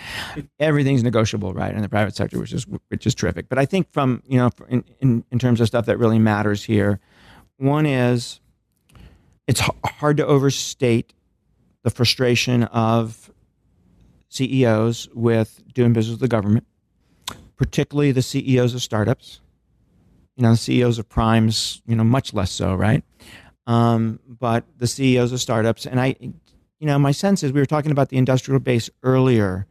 Everything's 0.61 1.02
negotiable. 1.02 1.52
Right, 1.52 1.74
in 1.74 1.83
the 1.83 1.88
private 1.88 2.14
sector, 2.14 2.38
which 2.38 2.52
is 2.52 2.66
which 2.88 3.05
is 3.05 3.16
terrific. 3.16 3.48
But 3.48 3.59
I 3.59 3.66
think 3.66 3.90
from 3.90 4.22
you 4.26 4.38
know 4.38 4.50
in, 4.68 4.85
in, 5.00 5.24
in 5.33 5.38
terms 5.40 5.61
of 5.61 5.66
stuff 5.66 5.87
that 5.87 5.98
really 5.98 6.20
matters 6.20 6.62
here, 6.62 7.00
one 7.57 7.85
is 7.85 8.38
it's 9.48 9.61
hard 9.85 10.18
to 10.18 10.26
overstate 10.26 11.12
the 11.83 11.90
frustration 11.90 12.64
of 12.64 13.31
CEOs 14.29 15.09
with 15.14 15.62
doing 15.72 15.92
business 15.92 16.12
with 16.12 16.20
the 16.20 16.29
government, 16.29 16.66
particularly 17.57 18.12
the 18.12 18.22
CEOs 18.22 18.74
of 18.74 18.83
startups. 18.83 19.40
You 20.37 20.42
know, 20.42 20.50
the 20.50 20.57
CEOs 20.59 20.98
of 20.98 21.09
primes, 21.09 21.81
you 21.87 21.96
know, 21.96 22.05
much 22.05 22.35
less 22.35 22.50
so, 22.50 22.74
right? 22.74 23.02
Um, 23.66 24.20
but 24.29 24.64
the 24.79 24.87
CEOs 24.87 25.33
of 25.33 25.40
startups, 25.40 25.87
and 25.87 25.98
I, 25.98 26.14
you 26.79 26.87
know, 26.87 26.99
my 26.99 27.12
sense 27.12 27.43
is 27.43 27.53
we 27.53 27.61
were 27.61 27.67
talking 27.67 27.91
about 27.91 28.11
the 28.11 28.17
industrial 28.17 28.61
base 28.61 28.91
earlier. 29.03 29.67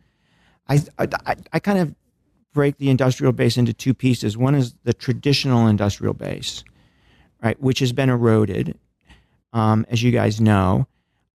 I, 0.67 0.81
I, 0.97 1.35
I 1.53 1.59
kind 1.59 1.79
of 1.79 1.95
break 2.53 2.77
the 2.77 2.89
industrial 2.89 3.33
base 3.33 3.57
into 3.57 3.73
two 3.73 3.93
pieces. 3.93 4.37
One 4.37 4.55
is 4.55 4.75
the 4.83 4.93
traditional 4.93 5.67
industrial 5.67 6.13
base, 6.13 6.63
right, 7.43 7.59
which 7.61 7.79
has 7.79 7.91
been 7.93 8.09
eroded, 8.09 8.77
um, 9.53 9.85
as 9.89 10.01
you 10.01 10.11
guys 10.11 10.41
know. 10.41 10.87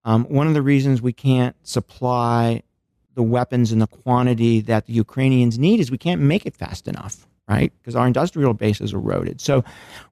Um, 0.05 0.25
one 0.25 0.49
of 0.49 0.55
the 0.55 0.63
reasons 0.63 1.03
we 1.03 1.13
can't 1.13 1.55
supply 1.63 2.63
the 3.15 3.23
weapons 3.23 3.71
in 3.71 3.81
the 3.81 3.87
quantity 3.87 4.61
that 4.63 4.87
the 4.87 4.93
Ukrainians 4.95 5.59
need 5.59 5.79
is 5.79 5.91
we 5.91 5.99
can't 5.99 6.21
make 6.21 6.47
it 6.47 6.57
fast 6.57 6.89
enough, 6.89 7.29
right? 7.49 7.73
Because 7.79 7.95
our 7.95 8.07
industrial 8.07 8.55
base 8.55 8.81
is 8.81 8.95
eroded. 8.95 9.41
So 9.41 9.63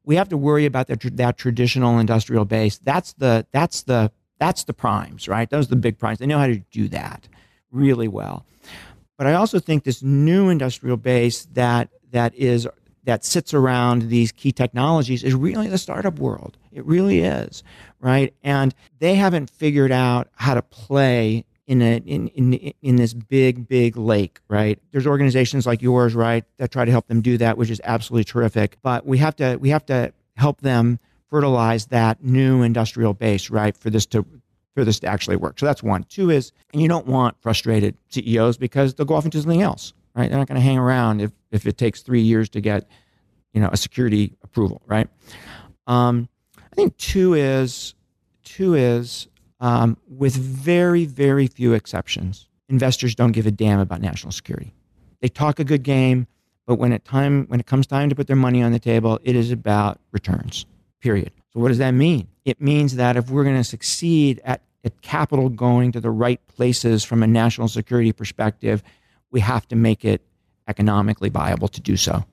we 0.04 0.16
have 0.16 0.28
to 0.28 0.36
worry 0.36 0.66
about 0.66 0.88
that, 0.88 1.00
that 1.16 1.38
traditional 1.38 1.98
industrial 1.98 2.44
base. 2.44 2.78
That's 2.78 3.14
the 3.14 3.46
that's 3.50 3.82
the 3.82 4.12
that's 4.38 4.64
the 4.64 4.72
primes, 4.72 5.28
right? 5.28 5.48
Those 5.48 5.66
are 5.66 5.70
the 5.70 5.76
big 5.76 5.98
primes. 5.98 6.18
They 6.18 6.26
know 6.26 6.38
how 6.38 6.46
to 6.46 6.58
do 6.70 6.88
that 6.88 7.28
really 7.70 8.08
well. 8.08 8.44
But 9.16 9.26
I 9.26 9.34
also 9.34 9.58
think 9.58 9.84
this 9.84 10.02
new 10.02 10.48
industrial 10.48 10.96
base 10.96 11.46
that 11.52 11.90
that 12.12 12.34
is 12.34 12.68
that 13.04 13.24
sits 13.24 13.54
around 13.54 14.10
these 14.10 14.32
key 14.32 14.52
technologies 14.52 15.24
is 15.24 15.34
really 15.34 15.68
the 15.68 15.78
startup 15.78 16.18
world. 16.18 16.56
It 16.72 16.84
really 16.84 17.20
is, 17.20 17.62
right? 18.00 18.34
And 18.42 18.74
they 18.98 19.14
haven't 19.14 19.50
figured 19.50 19.90
out 19.90 20.28
how 20.34 20.54
to 20.54 20.62
play 20.62 21.44
in 21.66 21.82
a 21.82 21.96
in, 21.98 22.28
in 22.28 22.72
in 22.80 22.96
this 22.96 23.12
big 23.12 23.68
big 23.68 23.94
lake 23.94 24.40
right 24.48 24.80
there's 24.90 25.06
organizations 25.06 25.66
like 25.66 25.82
yours 25.82 26.14
right 26.14 26.44
that 26.56 26.70
try 26.70 26.86
to 26.86 26.90
help 26.90 27.06
them 27.08 27.20
do 27.20 27.36
that 27.36 27.58
which 27.58 27.68
is 27.68 27.78
absolutely 27.84 28.24
terrific 28.24 28.78
but 28.80 29.04
we 29.04 29.18
have 29.18 29.36
to 29.36 29.56
we 29.56 29.68
have 29.68 29.84
to 29.84 30.10
help 30.38 30.62
them 30.62 30.98
fertilize 31.30 31.86
that 31.86 32.22
new 32.22 32.62
industrial 32.62 33.14
base 33.14 33.50
right 33.50 33.76
for 33.76 33.90
this 33.90 34.06
to 34.06 34.24
for 34.74 34.84
this 34.84 35.00
to 35.00 35.06
actually 35.06 35.36
work 35.36 35.58
so 35.58 35.66
that's 35.66 35.82
one 35.82 36.04
two 36.04 36.30
is 36.30 36.52
and 36.72 36.80
you 36.80 36.88
don't 36.88 37.06
want 37.06 37.36
frustrated 37.40 37.96
ceos 38.08 38.56
because 38.56 38.94
they'll 38.94 39.06
go 39.06 39.14
off 39.14 39.24
into 39.24 39.40
something 39.40 39.62
else 39.62 39.92
right 40.14 40.30
they're 40.30 40.38
not 40.38 40.48
going 40.48 40.60
to 40.60 40.64
hang 40.64 40.78
around 40.78 41.20
if 41.20 41.32
if 41.50 41.66
it 41.66 41.76
takes 41.76 42.02
three 42.02 42.22
years 42.22 42.48
to 42.48 42.60
get 42.60 42.88
you 43.52 43.60
know 43.60 43.68
a 43.72 43.76
security 43.76 44.34
approval 44.42 44.82
right 44.86 45.08
um, 45.86 46.28
i 46.56 46.74
think 46.74 46.96
two 46.96 47.34
is 47.34 47.94
two 48.44 48.74
is 48.74 49.28
um, 49.60 49.96
with 50.08 50.36
very, 50.36 51.04
very 51.04 51.46
few 51.46 51.72
exceptions, 51.72 52.48
investors 52.68 53.14
don't 53.14 53.32
give 53.32 53.46
a 53.46 53.50
damn 53.50 53.80
about 53.80 54.00
national 54.00 54.32
security. 54.32 54.72
They 55.20 55.28
talk 55.28 55.58
a 55.58 55.64
good 55.64 55.82
game, 55.82 56.26
but 56.66 56.76
when 56.76 56.92
it 56.92 57.04
time 57.04 57.46
when 57.48 57.60
it 57.60 57.66
comes 57.66 57.86
time 57.86 58.08
to 58.08 58.14
put 58.14 58.26
their 58.26 58.36
money 58.36 58.62
on 58.62 58.72
the 58.72 58.78
table, 58.78 59.18
it 59.22 59.34
is 59.34 59.50
about 59.50 60.00
returns. 60.12 60.66
Period. 61.00 61.32
So 61.52 61.60
what 61.60 61.68
does 61.68 61.78
that 61.78 61.92
mean? 61.92 62.28
It 62.44 62.60
means 62.60 62.96
that 62.96 63.16
if 63.16 63.30
we're 63.30 63.44
going 63.44 63.56
to 63.56 63.64
succeed 63.64 64.40
at, 64.44 64.62
at 64.84 65.00
capital 65.02 65.48
going 65.48 65.92
to 65.92 66.00
the 66.00 66.10
right 66.10 66.40
places 66.48 67.04
from 67.04 67.22
a 67.22 67.26
national 67.26 67.68
security 67.68 68.12
perspective, 68.12 68.82
we 69.30 69.40
have 69.40 69.66
to 69.68 69.76
make 69.76 70.04
it 70.04 70.22
economically 70.66 71.28
viable 71.28 71.68
to 71.68 71.80
do 71.80 71.96
so. 71.96 72.24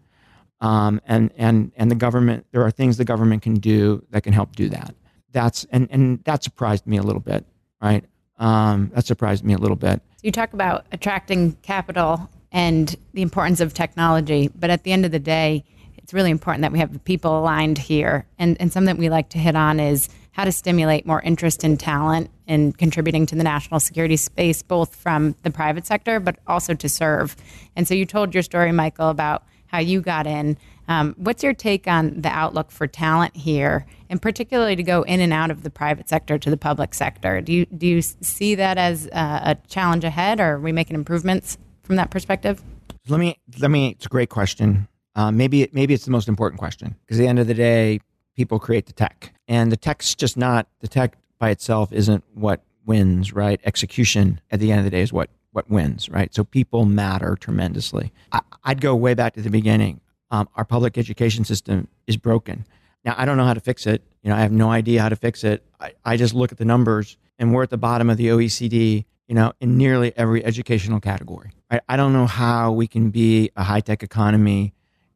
Um, 0.62 1.02
and 1.06 1.32
and 1.38 1.72
and 1.76 1.92
the 1.92 1.96
government, 1.96 2.46
there 2.52 2.64
are 2.64 2.72
things 2.72 2.98
the 2.98 3.06
government 3.06 3.42
can 3.42 3.56
do 3.56 4.06
that 4.12 4.24
can 4.24 4.34
help 4.34 4.56
do 4.56 4.70
that 4.70 4.96
that's 5.36 5.66
and 5.70 5.88
and 5.92 6.24
that 6.24 6.44
surprised 6.44 6.88
me 6.88 6.98
a 6.98 7.04
little 7.04 7.20
bit, 7.20 7.46
right? 7.82 8.04
Um, 8.40 8.92
that 8.96 9.06
surprised 9.06 9.44
me 9.44 9.54
a 9.54 9.58
little 9.58 9.76
bit. 9.76 10.02
So 10.16 10.22
you 10.24 10.32
talk 10.32 10.54
about 10.54 10.86
attracting 10.92 11.54
capital 11.62 12.30
and 12.52 12.96
the 13.14 13.22
importance 13.22 13.60
of 13.60 13.74
technology, 13.74 14.50
but 14.56 14.70
at 14.70 14.84
the 14.84 14.94
end 14.94 15.06
of 15.06 15.12
the 15.12 15.20
day, 15.20 15.66
it's 16.06 16.14
really 16.14 16.30
important 16.30 16.62
that 16.62 16.72
we 16.72 16.78
have 16.78 17.04
people 17.04 17.40
aligned 17.40 17.80
here. 17.80 18.28
And 18.38 18.56
and 18.60 18.72
something 18.72 18.96
that 18.96 19.00
we 19.00 19.10
like 19.10 19.30
to 19.30 19.40
hit 19.40 19.56
on 19.56 19.80
is 19.80 20.08
how 20.34 20.46
to 20.46 20.52
stimulate 20.52 21.08
more 21.08 21.20
interest 21.20 21.64
in 21.64 21.78
talent 21.78 22.30
in 22.46 22.74
contributing 22.74 23.26
to 23.26 23.36
the 23.36 23.42
national 23.42 23.80
security 23.80 24.16
space, 24.16 24.62
both 24.62 24.96
from 24.96 25.34
the 25.42 25.50
private 25.50 25.88
sector 25.88 26.20
but 26.20 26.38
also 26.46 26.76
to 26.76 26.88
serve. 26.88 27.36
And 27.76 27.88
so 27.88 27.96
you 27.96 28.06
told 28.06 28.36
your 28.36 28.44
story, 28.44 28.72
Michael, 28.72 29.10
about 29.10 29.46
how 29.66 29.80
you 29.80 30.00
got 30.00 30.28
in. 30.28 30.60
Um, 30.88 31.16
what's 31.18 31.42
your 31.42 31.56
take 31.56 31.88
on 31.88 32.22
the 32.22 32.30
outlook 32.30 32.70
for 32.70 32.86
talent 32.86 33.36
here, 33.36 33.88
and 34.08 34.22
particularly 34.22 34.76
to 34.76 34.84
go 34.84 35.02
in 35.02 35.22
and 35.22 35.34
out 35.34 35.50
of 35.50 35.64
the 35.64 35.72
private 35.72 36.08
sector 36.08 36.38
to 36.38 36.52
the 36.52 36.58
public 36.58 36.94
sector? 36.94 37.42
Do 37.42 37.52
you 37.52 37.66
do 37.66 37.88
you 37.88 38.04
see 38.04 38.54
that 38.54 38.78
as 38.78 39.08
uh, 39.08 39.40
a 39.44 39.56
challenge 39.68 40.04
ahead, 40.04 40.40
or 40.40 40.52
are 40.52 40.60
we 40.60 40.72
making 40.72 40.94
improvements 40.94 41.58
from 41.82 41.96
that 41.96 42.12
perspective? 42.12 42.62
Let 43.08 43.20
me 43.20 43.40
let 43.58 43.72
me. 43.72 43.90
It's 43.90 44.06
a 44.06 44.10
great 44.10 44.30
question. 44.30 44.88
Uh, 45.16 45.32
maybe 45.32 45.70
maybe 45.72 45.94
it's 45.94 46.06
the 46.06 46.12
most 46.12 46.28
important 46.28 46.60
question 46.60 46.96
because 47.02 47.20
at 47.20 47.24
the 47.24 47.28
end 47.28 47.40
of 47.40 47.48
the 47.48 47.54
day, 47.54 48.00
people 48.36 48.60
create 48.60 48.86
the 48.86 48.94
tech, 48.94 49.34
and 49.48 49.72
the 49.72 49.78
tech's 49.78 50.16
just 50.16 50.38
not 50.38 50.68
the 50.80 50.88
tech 50.88 51.18
by 51.40 51.50
itself 51.50 51.92
isn't 51.92 52.24
what 52.34 52.62
wins, 52.86 53.34
right? 53.34 53.60
Execution 53.64 54.42
at 54.52 54.60
the 54.60 54.72
end 54.72 54.80
of 54.80 54.86
the 54.86 54.92
day 54.92 55.02
is 55.02 55.14
what 55.14 55.30
what 55.52 55.70
wins, 55.70 56.10
right? 56.10 56.34
So 56.34 56.44
people 56.44 56.86
matter 56.86 57.38
tremendously. 57.40 58.12
I, 58.32 58.42
would 58.68 58.82
go 58.82 58.94
way 58.96 59.14
back 59.14 59.34
to 59.36 59.42
the 59.42 59.50
beginning. 59.50 60.02
Um, 60.32 60.50
our 60.56 60.66
public 60.66 60.98
education 60.98 61.46
system 61.46 61.88
is 62.08 62.18
broken. 62.18 62.66
Now, 63.06 63.16
I 63.18 63.26
don't 63.26 63.38
know 63.38 63.46
how 63.46 63.54
to 63.54 63.62
fix 63.62 63.88
it. 63.88 64.04
You 64.22 64.30
know, 64.30 64.36
I 64.36 64.40
have 64.40 64.52
no 64.52 64.70
idea 64.70 65.02
how 65.02 65.08
to 65.08 65.16
fix 65.16 65.44
it. 65.46 65.64
I, 65.80 65.94
I 66.04 66.18
just 66.18 66.34
look 66.34 66.52
at 66.52 66.58
the 66.58 66.66
numbers 66.66 67.16
and 67.40 67.54
we're 67.54 67.64
at 67.64 67.70
the 67.70 67.78
bottom 67.78 68.10
of 68.10 68.18
the 68.18 68.28
OECD 68.28 69.06
you 69.28 69.36
know, 69.36 69.54
in 69.60 69.78
nearly 69.78 70.14
every 70.16 70.44
educational 70.46 71.00
category. 71.00 71.52
I, 71.72 71.82
I 71.90 71.98
don't 71.98 72.14
know 72.14 72.28
how 72.28 72.72
we 72.72 72.88
can 72.88 73.10
be 73.10 73.50
a 73.56 73.64
high 73.64 73.80
tech 73.80 74.04
economy, 74.04 74.74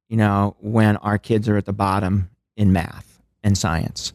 you 0.10 0.17
know, 0.17 0.56
when 0.60 0.98
our 0.98 1.17
kids 1.17 1.48
are 1.48 1.56
at 1.56 1.65
the 1.65 1.74
bottom 1.74 2.30
in 2.58 2.74
math 2.74 3.22
and 3.43 3.58
science. 3.58 4.12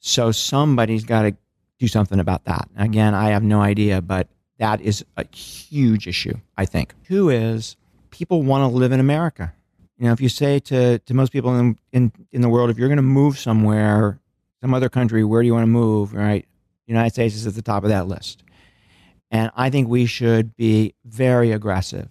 So 0.00 0.32
somebody's 0.32 1.04
got 1.04 1.22
to 1.22 1.36
do 1.78 1.86
something 1.86 2.18
about 2.18 2.44
that. 2.44 2.68
Again, 2.76 3.14
I 3.14 3.30
have 3.30 3.42
no 3.42 3.60
idea, 3.60 4.00
but 4.00 4.28
that 4.58 4.80
is 4.80 5.04
a 5.16 5.26
huge 5.34 6.08
issue, 6.08 6.34
I 6.56 6.64
think. 6.64 6.94
Two 7.04 7.28
is 7.28 7.76
people 8.10 8.42
want 8.42 8.62
to 8.62 8.76
live 8.76 8.92
in 8.92 9.00
America. 9.00 9.52
You 9.98 10.06
know, 10.06 10.12
if 10.12 10.20
you 10.20 10.28
say 10.28 10.58
to, 10.60 10.98
to 10.98 11.14
most 11.14 11.32
people 11.32 11.58
in, 11.58 11.78
in, 11.92 12.12
in 12.32 12.40
the 12.40 12.48
world, 12.48 12.70
if 12.70 12.78
you're 12.78 12.88
going 12.88 12.96
to 12.96 13.02
move 13.02 13.38
somewhere, 13.38 14.18
some 14.60 14.74
other 14.74 14.88
country, 14.88 15.22
where 15.24 15.42
do 15.42 15.46
you 15.46 15.54
want 15.54 15.64
to 15.64 15.68
move? 15.68 16.14
Right? 16.14 16.46
United 16.86 17.10
States 17.10 17.34
is 17.34 17.46
at 17.46 17.54
the 17.54 17.62
top 17.62 17.82
of 17.82 17.90
that 17.90 18.06
list. 18.06 18.42
And 19.30 19.50
I 19.56 19.70
think 19.70 19.88
we 19.88 20.06
should 20.06 20.56
be 20.56 20.94
very 21.04 21.52
aggressive 21.52 22.08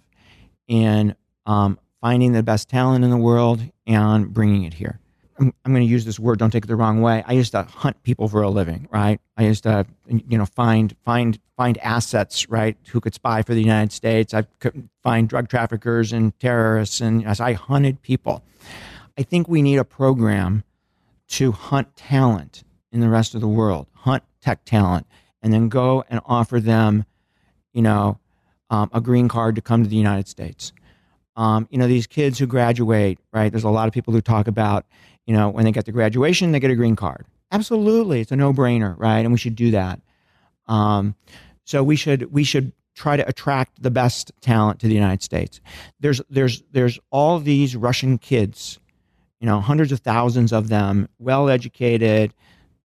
in 0.68 1.16
um, 1.46 1.78
finding 2.06 2.30
the 2.30 2.42
best 2.44 2.68
talent 2.68 3.04
in 3.04 3.10
the 3.10 3.16
world 3.16 3.60
and 3.84 4.32
bringing 4.32 4.62
it 4.62 4.74
here. 4.74 5.00
I'm, 5.40 5.52
I'm 5.64 5.72
going 5.72 5.84
to 5.84 5.90
use 5.90 6.04
this 6.04 6.20
word. 6.20 6.38
Don't 6.38 6.52
take 6.52 6.62
it 6.62 6.68
the 6.68 6.76
wrong 6.76 7.02
way. 7.02 7.24
I 7.26 7.32
used 7.32 7.50
to 7.50 7.64
hunt 7.64 8.00
people 8.04 8.28
for 8.28 8.42
a 8.42 8.48
living, 8.48 8.86
right? 8.92 9.20
I 9.36 9.42
used 9.42 9.64
to, 9.64 9.84
you 10.06 10.38
know, 10.38 10.46
find 10.46 10.94
find 11.04 11.36
find 11.56 11.78
assets, 11.78 12.48
right? 12.48 12.76
Who 12.90 13.00
could 13.00 13.12
spy 13.12 13.42
for 13.42 13.54
the 13.54 13.60
United 13.60 13.90
States? 13.90 14.34
I 14.34 14.42
could 14.60 14.88
find 15.02 15.28
drug 15.28 15.48
traffickers 15.48 16.12
and 16.12 16.38
terrorists, 16.38 17.00
and 17.00 17.26
as 17.26 17.40
I 17.40 17.54
hunted 17.54 18.02
people, 18.02 18.44
I 19.18 19.24
think 19.24 19.48
we 19.48 19.60
need 19.60 19.78
a 19.78 19.84
program 19.84 20.62
to 21.30 21.50
hunt 21.50 21.96
talent 21.96 22.62
in 22.92 23.00
the 23.00 23.08
rest 23.08 23.34
of 23.34 23.40
the 23.40 23.48
world, 23.48 23.88
hunt 23.94 24.22
tech 24.40 24.64
talent, 24.64 25.08
and 25.42 25.52
then 25.52 25.68
go 25.68 26.04
and 26.08 26.20
offer 26.24 26.60
them, 26.60 27.04
you 27.72 27.82
know, 27.82 28.20
um, 28.70 28.90
a 28.92 29.00
green 29.00 29.26
card 29.26 29.56
to 29.56 29.60
come 29.60 29.82
to 29.82 29.88
the 29.88 29.96
United 29.96 30.28
States. 30.28 30.72
Um, 31.36 31.68
you 31.70 31.78
know, 31.78 31.86
these 31.86 32.06
kids 32.06 32.38
who 32.38 32.46
graduate, 32.46 33.18
right? 33.32 33.52
There's 33.52 33.64
a 33.64 33.70
lot 33.70 33.88
of 33.88 33.94
people 33.94 34.12
who 34.12 34.20
talk 34.20 34.48
about, 34.48 34.86
you 35.26 35.34
know, 35.34 35.50
when 35.50 35.64
they 35.64 35.72
get 35.72 35.84
to 35.84 35.92
graduation, 35.92 36.52
they 36.52 36.60
get 36.60 36.70
a 36.70 36.74
green 36.74 36.96
card. 36.96 37.26
Absolutely, 37.52 38.20
it's 38.20 38.32
a 38.32 38.36
no-brainer, 38.36 38.94
right? 38.98 39.20
And 39.20 39.32
we 39.32 39.38
should 39.38 39.54
do 39.54 39.70
that. 39.72 40.00
Um, 40.66 41.14
so 41.64 41.82
we 41.82 41.96
should 41.96 42.32
we 42.32 42.42
should 42.44 42.72
try 42.94 43.16
to 43.16 43.28
attract 43.28 43.82
the 43.82 43.90
best 43.90 44.32
talent 44.40 44.80
to 44.80 44.88
the 44.88 44.94
United 44.94 45.22
States. 45.22 45.60
There's 46.00 46.20
there's 46.30 46.62
there's 46.72 46.98
all 47.10 47.38
these 47.38 47.76
Russian 47.76 48.18
kids, 48.18 48.80
you 49.38 49.46
know, 49.46 49.60
hundreds 49.60 49.92
of 49.92 50.00
thousands 50.00 50.52
of 50.52 50.68
them, 50.68 51.08
well 51.18 51.48
educated, 51.48 52.34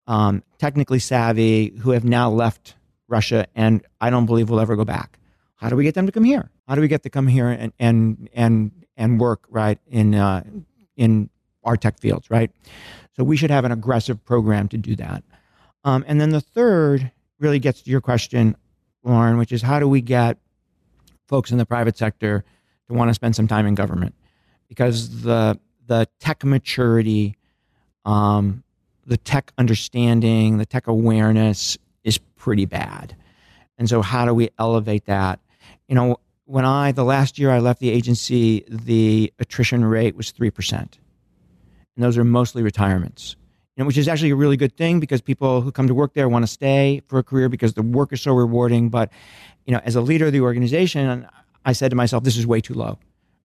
um, 0.08 0.44
technically 0.60 1.00
savvy, 1.00 1.74
who 1.82 1.92
have 1.92 2.04
now 2.04 2.30
left 2.30 2.76
Russia, 3.08 3.48
and 3.56 3.86
I 4.00 4.10
don't 4.10 4.26
believe 4.26 4.50
will 4.50 4.60
ever 4.60 4.76
go 4.76 4.86
back. 4.86 5.18
How 5.56 5.70
do 5.70 5.76
we 5.76 5.84
get 5.84 5.94
them 5.96 6.06
to 6.06 6.12
come 6.12 6.24
here? 6.24 6.50
How 6.72 6.76
do 6.76 6.80
we 6.80 6.88
get 6.88 7.04
to 7.04 7.10
come 7.10 7.28
here 7.28 7.50
and 7.50 7.74
and 7.80 8.30
and 8.32 8.72
and 8.96 9.20
work 9.20 9.44
right 9.50 9.78
in 9.90 10.16
uh, 10.16 10.42
in 10.96 11.30
our 11.66 11.76
tech 11.76 12.00
fields, 12.00 12.32
right? 12.32 12.50
So 13.18 13.26
we 13.26 13.36
should 13.36 13.52
have 13.52 13.66
an 13.66 13.74
aggressive 13.74 14.24
program 14.24 14.70
to 14.70 14.78
do 14.78 14.96
that. 14.96 15.22
Um, 15.84 16.06
and 16.08 16.22
then 16.22 16.30
the 16.30 16.40
third 16.40 17.12
really 17.40 17.60
gets 17.60 17.82
to 17.82 17.92
your 17.92 18.00
question, 18.00 18.56
Lauren, 19.04 19.38
which 19.38 19.52
is 19.52 19.62
how 19.62 19.82
do 19.82 19.90
we 19.90 20.00
get 20.00 20.38
folks 21.28 21.52
in 21.52 21.58
the 21.58 21.66
private 21.66 21.98
sector 21.98 22.46
to 22.88 22.94
want 22.94 23.10
to 23.10 23.14
spend 23.14 23.36
some 23.36 23.50
time 23.50 23.66
in 23.66 23.76
government? 23.76 24.16
Because 24.70 25.24
the 25.24 25.60
the 25.88 26.08
tech 26.22 26.46
maturity, 26.46 27.36
um, 28.06 28.64
the 29.06 29.18
tech 29.18 29.52
understanding, 29.58 30.58
the 30.58 30.66
tech 30.66 30.88
awareness 30.88 31.78
is 32.06 32.18
pretty 32.18 32.66
bad. 32.66 33.14
And 33.78 33.90
so, 33.90 34.02
how 34.02 34.24
do 34.24 34.34
we 34.34 34.52
elevate 34.58 35.08
that? 35.08 35.42
You 35.90 35.96
know, 35.96 36.16
when 36.52 36.66
I, 36.66 36.92
the 36.92 37.06
last 37.06 37.40
year 37.40 37.50
I 37.50 37.60
left 37.60 37.80
the 37.80 37.90
agency, 37.90 38.66
the 38.68 39.34
attrition 39.40 39.86
rate 39.86 40.16
was 40.16 40.34
3% 40.34 40.98
and 41.96 42.04
those 42.04 42.18
are 42.18 42.24
mostly 42.24 42.62
retirements. 42.62 43.36
You 43.76 43.84
know, 43.84 43.88
which 43.88 43.98
is 43.98 44.08
actually 44.08 44.32
a 44.32 44.36
really 44.36 44.58
good 44.58 44.76
thing 44.76 45.00
because 45.00 45.22
people 45.22 45.62
who 45.62 45.72
come 45.72 45.88
to 45.88 45.94
work 45.94 46.14
there 46.14 46.28
want 46.28 46.44
to 46.44 46.48
stay 46.48 47.02
for 47.08 47.20
a 47.20 47.24
career 47.24 47.48
because 47.48 47.74
the 47.74 47.82
work 47.82 48.12
is 48.12 48.22
so 48.22 48.34
rewarding. 48.34 48.90
But 48.90 49.12
you 49.66 49.74
know, 49.74 49.80
as 49.86 49.96
a 49.96 50.02
leader 50.02 50.26
of 50.26 50.34
the 50.34 50.42
organization, 50.42 51.26
I 51.64 51.72
said 51.72 51.90
to 51.92 51.96
myself, 51.96 52.24
"This 52.26 52.36
is 52.36 52.46
way 52.46 52.60
too 52.60 52.74
low." 52.74 53.00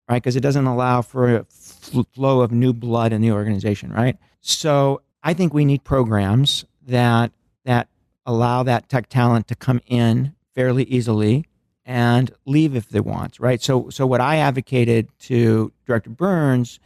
Right, 0.09 0.23
because 0.23 0.37
it 0.37 0.40
doesn't 0.40 0.66
allow 0.66 1.03
for 1.03 1.37
a 1.37 1.45
flow 1.45 2.40
of 2.40 2.51
new 2.53 2.73
blood 2.73 3.12
in 3.12 3.21
the 3.21 3.33
organization, 3.33 3.92
right? 3.92 4.16
So 4.40 5.03
I 5.23 5.33
think 5.35 5.53
we 5.55 5.64
need 5.64 5.85
programs 5.85 6.64
that 6.87 7.33
that 7.64 7.88
allow 8.25 8.64
that 8.64 8.88
tech 8.88 9.09
talent 9.09 9.47
to 9.49 9.55
come 9.55 9.81
in 9.87 10.35
fairly 10.55 10.85
easily 10.85 11.47
and 11.87 12.33
leave 12.44 12.75
if 12.75 12.88
they 12.88 13.01
want, 13.01 13.38
right? 13.38 13.62
So 13.62 13.88
so 13.90 14.07
what 14.07 14.20
I 14.20 14.37
advocated 14.38 15.09
to 15.20 15.72
Director 15.87 16.11
Burns 16.11 16.81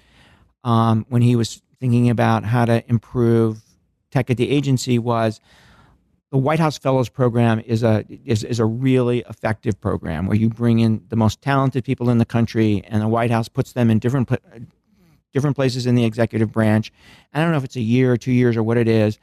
um, 0.62 1.06
when 1.08 1.22
he 1.22 1.34
was 1.34 1.62
thinking 1.80 2.10
about 2.10 2.44
how 2.44 2.66
to 2.66 2.84
improve 2.88 3.62
tech 4.10 4.30
at 4.30 4.36
the 4.36 4.50
agency 4.50 4.98
was 4.98 5.40
the 6.30 6.38
White 6.38 6.60
House 6.60 6.78
Fellows 6.78 7.08
Program 7.08 7.60
is 7.60 7.82
a 7.82 8.04
is, 8.24 8.44
is 8.44 8.60
a 8.60 8.64
really 8.64 9.24
effective 9.28 9.80
program 9.80 10.26
where 10.26 10.36
you 10.36 10.48
bring 10.48 10.78
in 10.78 11.02
the 11.08 11.16
most 11.16 11.40
talented 11.40 11.82
people 11.82 12.10
in 12.10 12.18
the 12.18 12.24
country, 12.24 12.84
and 12.86 13.02
the 13.02 13.08
White 13.08 13.30
House 13.30 13.48
puts 13.48 13.72
them 13.72 13.90
in 13.90 13.98
different 13.98 14.30
different 15.32 15.56
places 15.56 15.86
in 15.86 15.94
the 15.94 16.04
executive 16.04 16.52
branch. 16.52 16.92
I 17.32 17.40
don't 17.40 17.52
know 17.52 17.56
if 17.56 17.64
it's 17.64 17.76
a 17.76 17.80
year 17.80 18.12
or 18.12 18.16
two 18.16 18.32
years 18.32 18.56
or 18.56 18.62
what 18.62 18.76
it 18.76 18.86
is, 18.86 19.18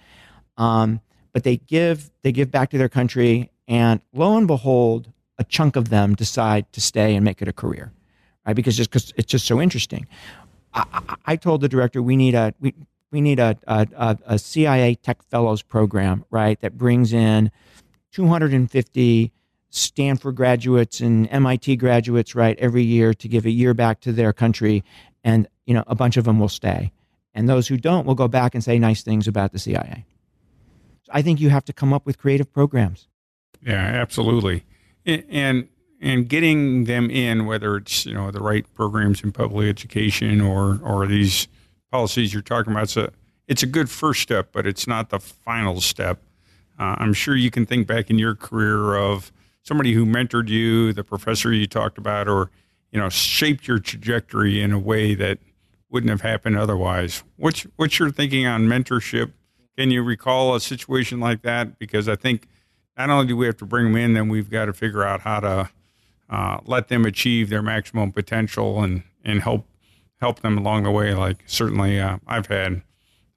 um, 0.57 1.01
but 1.33 1.43
they 1.43 1.57
give 1.57 2.11
they 2.23 2.31
give 2.31 2.49
back 2.51 2.71
to 2.71 2.77
their 2.77 2.89
country, 2.89 3.51
and 3.67 4.01
lo 4.11 4.35
and 4.35 4.47
behold, 4.47 5.13
a 5.37 5.43
chunk 5.43 5.75
of 5.75 5.89
them 5.89 6.15
decide 6.15 6.71
to 6.73 6.81
stay 6.81 7.15
and 7.15 7.23
make 7.23 7.41
it 7.41 7.47
a 7.47 7.53
career, 7.53 7.91
right? 8.45 8.55
Because 8.55 8.75
just 8.75 8.89
because 8.89 9.13
it's 9.17 9.31
just 9.31 9.45
so 9.45 9.61
interesting. 9.61 10.07
I, 10.73 11.15
I 11.25 11.35
told 11.35 11.61
the 11.61 11.69
director 11.69 12.01
we 12.01 12.15
need 12.15 12.35
a 12.35 12.53
we, 12.59 12.73
we 13.11 13.21
need 13.21 13.39
a, 13.39 13.57
a, 13.67 14.17
a 14.25 14.39
CIA 14.39 14.95
Tech 14.95 15.23
Fellows 15.23 15.61
program, 15.61 16.25
right? 16.29 16.59
That 16.61 16.77
brings 16.77 17.13
in 17.13 17.51
250 18.11 19.31
Stanford 19.69 20.35
graduates 20.35 20.99
and 21.01 21.27
MIT 21.31 21.75
graduates, 21.75 22.35
right, 22.35 22.57
every 22.59 22.83
year 22.83 23.13
to 23.13 23.27
give 23.27 23.45
a 23.45 23.51
year 23.51 23.73
back 23.73 23.99
to 24.01 24.11
their 24.11 24.33
country, 24.33 24.83
and 25.23 25.47
you 25.65 25.73
know 25.73 25.83
a 25.87 25.95
bunch 25.95 26.17
of 26.17 26.25
them 26.25 26.39
will 26.39 26.49
stay, 26.49 26.91
and 27.33 27.47
those 27.47 27.67
who 27.67 27.77
don't 27.77 28.05
will 28.05 28.15
go 28.15 28.27
back 28.27 28.55
and 28.55 28.63
say 28.63 28.79
nice 28.79 29.03
things 29.03 29.27
about 29.27 29.51
the 29.51 29.59
CIA. 29.59 30.05
So 31.03 31.11
I 31.13 31.21
think 31.21 31.39
you 31.39 31.49
have 31.49 31.65
to 31.65 31.73
come 31.73 31.93
up 31.93 32.05
with 32.05 32.17
creative 32.17 32.51
programs. 32.51 33.07
Yeah, 33.61 33.75
absolutely, 33.75 34.63
and 35.07 35.67
and 35.99 36.29
getting 36.29 36.83
them 36.83 37.09
in, 37.09 37.45
whether 37.45 37.77
it's 37.77 38.05
you 38.05 38.13
know 38.13 38.31
the 38.31 38.41
right 38.41 38.65
programs 38.73 39.23
in 39.23 39.31
public 39.31 39.67
education 39.67 40.41
or 40.41 40.79
or 40.83 41.07
these 41.07 41.47
policies 41.91 42.33
you're 42.33 42.41
talking 42.41 42.71
about, 42.71 42.83
it's 42.83 42.97
a 42.97 43.11
it's 43.47 43.63
a 43.63 43.67
good 43.67 43.89
first 43.89 44.21
step, 44.21 44.49
but 44.51 44.67
it's 44.67 44.87
not 44.87 45.09
the 45.09 45.19
final 45.19 45.79
step. 45.81 46.21
Uh, 46.79 46.95
I'm 46.97 47.13
sure 47.13 47.35
you 47.35 47.49
can 47.49 47.65
think 47.65 47.87
back 47.87 48.09
in 48.09 48.19
your 48.19 48.35
career 48.35 48.95
of 48.95 49.31
somebody 49.63 49.93
who 49.93 50.05
mentored 50.05 50.49
you, 50.49 50.93
the 50.93 51.03
professor 51.03 51.51
you 51.51 51.65
talked 51.65 51.97
about, 51.97 52.27
or 52.27 52.51
you 52.91 52.99
know 52.99 53.09
shaped 53.09 53.67
your 53.67 53.79
trajectory 53.79 54.61
in 54.61 54.71
a 54.71 54.79
way 54.79 55.15
that 55.15 55.39
wouldn't 55.89 56.09
have 56.09 56.21
happened 56.21 56.57
otherwise. 56.57 57.23
What's 57.37 57.63
what's 57.77 57.97
your 57.99 58.11
thinking 58.11 58.45
on 58.45 58.67
mentorship? 58.67 59.31
Can 59.77 59.91
you 59.91 60.03
recall 60.03 60.55
a 60.55 60.59
situation 60.59 61.19
like 61.19 61.43
that? 61.43 61.77
Because 61.79 62.09
I 62.09 62.15
think 62.15 62.47
not 62.97 63.09
only 63.09 63.27
do 63.27 63.37
we 63.37 63.45
have 63.45 63.57
to 63.57 63.65
bring 63.65 63.85
them 63.85 63.95
in, 63.95 64.13
then 64.13 64.29
we've 64.29 64.49
got 64.49 64.65
to 64.65 64.73
figure 64.73 65.03
out 65.03 65.21
how 65.21 65.39
to 65.39 65.69
uh, 66.29 66.57
let 66.65 66.87
them 66.87 67.05
achieve 67.05 67.49
their 67.49 67.61
maximum 67.61 68.11
potential 68.11 68.81
and 68.83 69.03
and 69.23 69.41
help 69.41 69.67
help 70.19 70.39
them 70.39 70.57
along 70.57 70.83
the 70.83 70.91
way. 70.91 71.13
Like 71.13 71.43
certainly 71.45 71.99
uh, 71.99 72.17
I've 72.27 72.47
had 72.47 72.81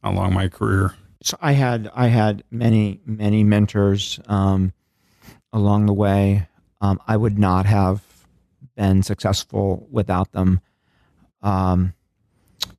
along 0.03 0.35
my 0.35 0.49
career. 0.49 0.95
So 1.23 1.37
I 1.41 1.53
had 1.53 1.91
I 1.95 2.07
had 2.07 2.43
many 2.51 3.01
many 3.05 3.45
mentors 3.45 4.19
um, 4.27 4.73
along 5.53 5.87
the 5.87 5.93
way. 5.93 6.47
Um, 6.81 6.99
I 7.07 7.17
would 7.17 7.39
not 7.39 7.67
have 7.67 8.03
been 8.77 9.03
successful 9.03 9.87
without 9.91 10.33
them. 10.33 10.61
Um, 11.43 11.93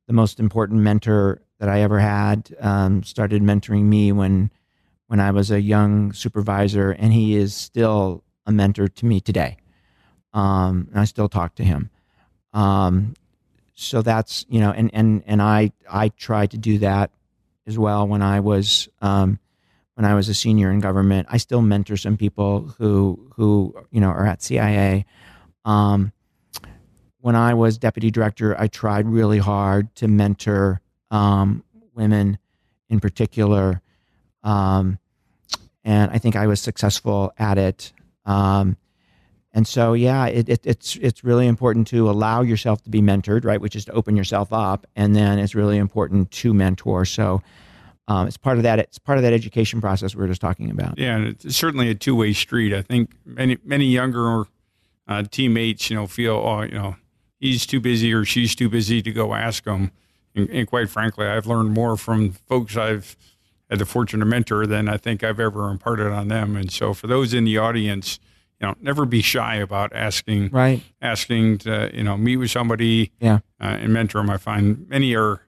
the 0.07 0.13
most 0.13 0.39
important 0.39 0.79
mentor 0.79 1.41
that 1.59 1.69
I 1.69 1.81
ever 1.81 1.99
had 1.99 2.55
um, 2.59 3.03
started 3.03 3.43
mentoring 3.43 3.83
me 3.83 4.11
when 4.11 4.49
when 5.11 5.19
I 5.19 5.31
was 5.31 5.51
a 5.51 5.59
young 5.59 6.13
supervisor, 6.13 6.91
and 6.91 7.11
he 7.11 7.35
is 7.35 7.53
still 7.53 8.23
a 8.45 8.51
mentor 8.51 8.87
to 8.87 9.05
me 9.05 9.19
today 9.19 9.57
um, 10.33 10.87
and 10.91 10.99
I 10.99 11.05
still 11.05 11.29
talk 11.29 11.55
to 11.55 11.63
him. 11.63 11.89
Um, 12.53 13.15
so 13.75 14.01
that's 14.01 14.45
you 14.49 14.59
know, 14.59 14.71
and 14.71 14.91
and 14.93 15.23
and 15.25 15.41
I 15.41 15.71
I 15.89 16.09
tried 16.09 16.51
to 16.51 16.57
do 16.57 16.77
that 16.79 17.11
as 17.65 17.77
well 17.77 18.07
when 18.07 18.21
I 18.21 18.39
was 18.39 18.89
um, 19.01 19.39
when 19.95 20.05
I 20.05 20.15
was 20.15 20.29
a 20.29 20.33
senior 20.33 20.71
in 20.71 20.79
government. 20.79 21.27
I 21.31 21.37
still 21.37 21.61
mentor 21.61 21.97
some 21.97 22.17
people 22.17 22.73
who 22.77 23.31
who 23.35 23.73
you 23.89 24.01
know 24.01 24.09
are 24.09 24.25
at 24.25 24.41
CIA. 24.41 25.05
Um, 25.65 26.11
when 27.19 27.35
I 27.35 27.53
was 27.53 27.77
deputy 27.77 28.11
director, 28.11 28.59
I 28.59 28.67
tried 28.67 29.07
really 29.07 29.37
hard 29.37 29.93
to 29.95 30.07
mentor 30.07 30.81
um, 31.09 31.63
women 31.93 32.37
in 32.89 32.99
particular. 32.99 33.81
Um, 34.43 34.99
and 35.83 36.11
I 36.11 36.17
think 36.17 36.35
I 36.35 36.47
was 36.47 36.61
successful 36.61 37.33
at 37.37 37.57
it. 37.57 37.91
Um, 38.25 38.77
and 39.53 39.67
so, 39.67 39.93
yeah, 39.93 40.27
it, 40.27 40.47
it, 40.47 40.65
it's 40.65 40.95
it's 40.97 41.23
really 41.23 41.45
important 41.45 41.87
to 41.87 42.09
allow 42.09 42.41
yourself 42.41 42.81
to 42.83 42.89
be 42.89 43.01
mentored, 43.01 43.43
right? 43.43 43.59
Which 43.59 43.75
is 43.75 43.85
to 43.85 43.91
open 43.91 44.15
yourself 44.15 44.53
up, 44.53 44.87
and 44.95 45.13
then 45.15 45.39
it's 45.39 45.55
really 45.55 45.77
important 45.77 46.31
to 46.31 46.53
mentor. 46.53 47.03
So, 47.03 47.41
um, 48.07 48.27
it's 48.27 48.37
part 48.37 48.57
of 48.57 48.63
that. 48.63 48.79
It's 48.79 48.97
part 48.97 49.17
of 49.17 49.23
that 49.23 49.33
education 49.33 49.81
process 49.81 50.15
we 50.15 50.21
were 50.21 50.27
just 50.27 50.39
talking 50.39 50.71
about. 50.71 50.97
Yeah, 50.97 51.17
it's 51.19 51.55
certainly 51.55 51.89
a 51.89 51.95
two 51.95 52.15
way 52.15 52.31
street. 52.31 52.73
I 52.73 52.81
think 52.81 53.11
many 53.25 53.57
many 53.65 53.85
younger 53.85 54.45
uh, 55.07 55.23
teammates, 55.29 55.89
you 55.89 55.97
know, 55.97 56.07
feel 56.07 56.35
oh, 56.35 56.61
you 56.61 56.71
know, 56.71 56.95
he's 57.39 57.65
too 57.65 57.81
busy 57.81 58.13
or 58.13 58.23
she's 58.23 58.55
too 58.55 58.69
busy 58.69 59.01
to 59.01 59.11
go 59.11 59.33
ask 59.33 59.65
them. 59.65 59.91
And, 60.33 60.49
and 60.49 60.67
quite 60.67 60.89
frankly, 60.89 61.27
I've 61.27 61.45
learned 61.45 61.71
more 61.73 61.97
from 61.97 62.31
folks 62.31 62.77
I've 62.77 63.17
the 63.79 63.85
fortune 63.85 64.19
to 64.19 64.25
mentor 64.25 64.65
than 64.65 64.89
I 64.89 64.97
think 64.97 65.23
I've 65.23 65.39
ever 65.39 65.69
imparted 65.69 66.07
on 66.07 66.27
them. 66.27 66.55
And 66.55 66.71
so, 66.71 66.93
for 66.93 67.07
those 67.07 67.33
in 67.33 67.45
the 67.45 67.57
audience 67.57 68.19
you 68.61 68.67
know, 68.67 68.75
never 68.79 69.05
be 69.05 69.21
shy 69.21 69.55
about 69.55 69.91
asking, 69.93 70.49
right? 70.51 70.83
Asking 71.01 71.57
to, 71.59 71.89
you 71.93 72.03
know, 72.03 72.15
meet 72.15 72.37
with 72.37 72.51
somebody, 72.51 73.11
yeah, 73.19 73.39
uh, 73.59 73.77
and 73.81 73.91
mentor 73.91 74.19
them. 74.19 74.29
I 74.29 74.37
find 74.37 74.87
many 74.87 75.15
are, 75.15 75.41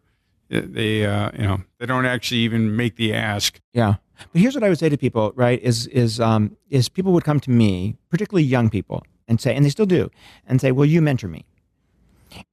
they, 0.49 1.05
uh, 1.05 1.29
you 1.33 1.43
know, 1.43 1.61
they 1.77 1.85
don't 1.85 2.07
actually 2.07 2.39
even 2.39 2.75
make 2.75 2.95
the 2.95 3.13
ask. 3.13 3.59
Yeah. 3.71 3.95
But 4.31 4.41
here's 4.41 4.55
what 4.55 4.63
I 4.63 4.69
would 4.69 4.79
say 4.79 4.89
to 4.89 4.97
people, 4.97 5.31
right? 5.35 5.61
Is 5.61 5.85
is 5.87 6.19
um 6.19 6.57
is 6.69 6.89
people 6.89 7.13
would 7.13 7.23
come 7.23 7.39
to 7.41 7.51
me, 7.51 7.97
particularly 8.09 8.43
young 8.43 8.69
people, 8.69 9.03
and 9.27 9.39
say, 9.39 9.55
and 9.55 9.63
they 9.63 9.69
still 9.69 9.85
do, 9.85 10.09
and 10.47 10.59
say, 10.59 10.71
"Will 10.71 10.85
you 10.85 11.01
mentor 11.01 11.27
me?" 11.27 11.45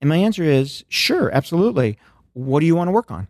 And 0.01 0.11
my 0.11 0.17
answer 0.17 0.43
is, 0.43 0.85
"Sure, 0.89 1.31
absolutely. 1.33 1.97
What 2.35 2.61
do 2.61 2.67
you 2.67 2.77
want 2.77 2.89
to 2.89 2.93
work 2.93 3.11
on?" 3.11 3.29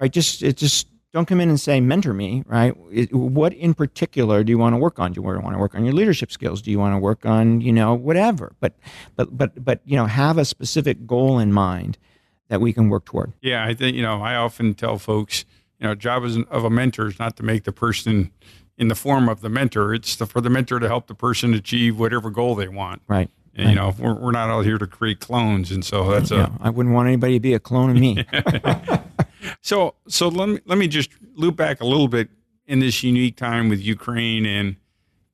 Right? 0.00 0.12
Just 0.12 0.42
it 0.42 0.56
just 0.56 0.88
don't 1.18 1.26
come 1.26 1.40
in 1.40 1.48
and 1.48 1.60
say 1.60 1.80
mentor 1.80 2.14
me 2.14 2.44
right? 2.46 2.72
What 3.12 3.52
in 3.52 3.74
particular 3.74 4.44
do 4.44 4.50
you 4.50 4.58
want 4.58 4.74
to 4.74 4.78
work 4.78 4.98
on? 4.98 5.12
Do 5.12 5.20
you 5.20 5.22
want 5.22 5.52
to 5.52 5.58
work 5.58 5.74
on 5.74 5.84
your 5.84 5.94
leadership 5.94 6.30
skills? 6.30 6.62
Do 6.62 6.70
you 6.70 6.78
want 6.78 6.94
to 6.94 6.98
work 6.98 7.26
on 7.26 7.60
you 7.60 7.72
know 7.72 7.94
whatever? 7.94 8.52
But 8.60 8.74
but 9.16 9.36
but 9.36 9.64
but 9.64 9.80
you 9.84 9.96
know 9.96 10.06
have 10.06 10.38
a 10.38 10.44
specific 10.44 11.06
goal 11.06 11.38
in 11.38 11.52
mind 11.52 11.98
that 12.48 12.60
we 12.60 12.72
can 12.72 12.88
work 12.88 13.04
toward. 13.04 13.32
Yeah 13.40 13.64
i 13.64 13.74
think 13.74 13.96
you 13.96 14.02
know 14.02 14.22
i 14.22 14.36
often 14.36 14.74
tell 14.74 14.98
folks 14.98 15.44
you 15.80 15.86
know 15.86 15.94
job 15.94 16.24
of 16.24 16.64
a 16.64 16.70
mentor 16.70 17.08
is 17.08 17.18
not 17.18 17.36
to 17.36 17.42
make 17.42 17.64
the 17.64 17.72
person 17.72 18.30
in 18.76 18.86
the 18.86 18.94
form 18.94 19.28
of 19.28 19.40
the 19.40 19.48
mentor. 19.48 19.92
It's 19.92 20.14
the, 20.14 20.24
for 20.24 20.40
the 20.40 20.48
mentor 20.48 20.78
to 20.78 20.86
help 20.86 21.08
the 21.08 21.14
person 21.14 21.52
achieve 21.52 21.98
whatever 21.98 22.30
goal 22.30 22.54
they 22.54 22.68
want. 22.68 23.02
Right 23.08 23.28
and, 23.58 23.70
you 23.70 23.74
know 23.74 23.94
we're, 23.98 24.14
we're 24.14 24.30
not 24.30 24.48
out 24.48 24.64
here 24.64 24.78
to 24.78 24.86
create 24.86 25.20
clones 25.20 25.70
and 25.70 25.84
so 25.84 26.10
that's 26.10 26.30
yeah, 26.30 26.46
a 26.60 26.66
i 26.66 26.70
wouldn't 26.70 26.94
want 26.94 27.08
anybody 27.08 27.34
to 27.34 27.40
be 27.40 27.54
a 27.54 27.58
clone 27.58 27.90
of 27.90 27.96
me 27.96 28.24
So, 29.60 29.94
so 30.08 30.28
let 30.28 30.48
me 30.48 30.58
let 30.66 30.78
me 30.78 30.88
just 30.88 31.10
loop 31.34 31.56
back 31.56 31.80
a 31.80 31.86
little 31.86 32.08
bit 32.08 32.28
in 32.66 32.80
this 32.80 33.02
unique 33.02 33.36
time 33.36 33.68
with 33.68 33.80
Ukraine 33.80 34.44
and 34.44 34.76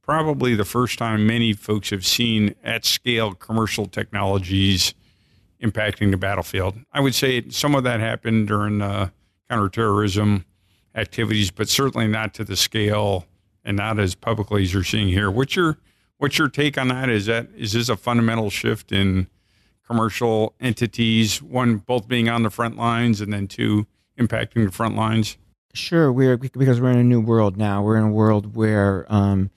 probably 0.02 0.54
the 0.54 0.64
first 0.64 0.98
time 0.98 1.26
many 1.26 1.52
folks 1.52 1.90
have 1.90 2.04
seen 2.04 2.54
at 2.62 2.84
scale 2.84 3.34
commercial 3.34 3.86
technologies 3.86 4.94
impacting 5.62 6.10
the 6.10 6.16
battlefield. 6.16 6.76
I 6.92 7.00
would 7.00 7.14
say 7.14 7.48
some 7.48 7.74
of 7.74 7.84
that 7.84 8.00
happened 8.00 8.48
during 8.48 8.82
uh, 8.82 9.08
counterterrorism 9.48 10.44
activities, 10.94 11.50
but 11.50 11.68
certainly 11.68 12.06
not 12.06 12.34
to 12.34 12.44
the 12.44 12.56
scale 12.56 13.26
and 13.64 13.76
not 13.76 13.98
as 13.98 14.14
publicly 14.14 14.62
as 14.62 14.74
you're 14.74 14.84
seeing 14.84 15.08
here. 15.08 15.30
What's 15.30 15.56
your 15.56 15.78
what's 16.18 16.38
your 16.38 16.48
take 16.48 16.78
on 16.78 16.88
that? 16.88 17.08
Is 17.08 17.26
that 17.26 17.48
is 17.56 17.72
this 17.72 17.88
a 17.88 17.96
fundamental 17.96 18.50
shift 18.50 18.92
in 18.92 19.28
commercial 19.86 20.54
entities? 20.60 21.42
One, 21.42 21.78
both 21.78 22.06
being 22.08 22.28
on 22.28 22.42
the 22.42 22.50
front 22.50 22.76
lines, 22.76 23.20
and 23.20 23.32
then 23.32 23.48
two, 23.48 23.86
impacting 24.18 24.64
the 24.66 24.72
front 24.72 24.96
lines? 24.96 25.36
Sure, 25.72 26.12
we're 26.12 26.36
because 26.36 26.80
we're 26.80 26.90
in 26.90 26.98
a 26.98 27.04
new 27.04 27.20
world 27.20 27.56
now. 27.56 27.82
We're 27.82 27.96
in 27.96 28.04
a 28.04 28.10
world 28.10 28.54
where 28.54 29.06
um, 29.12 29.50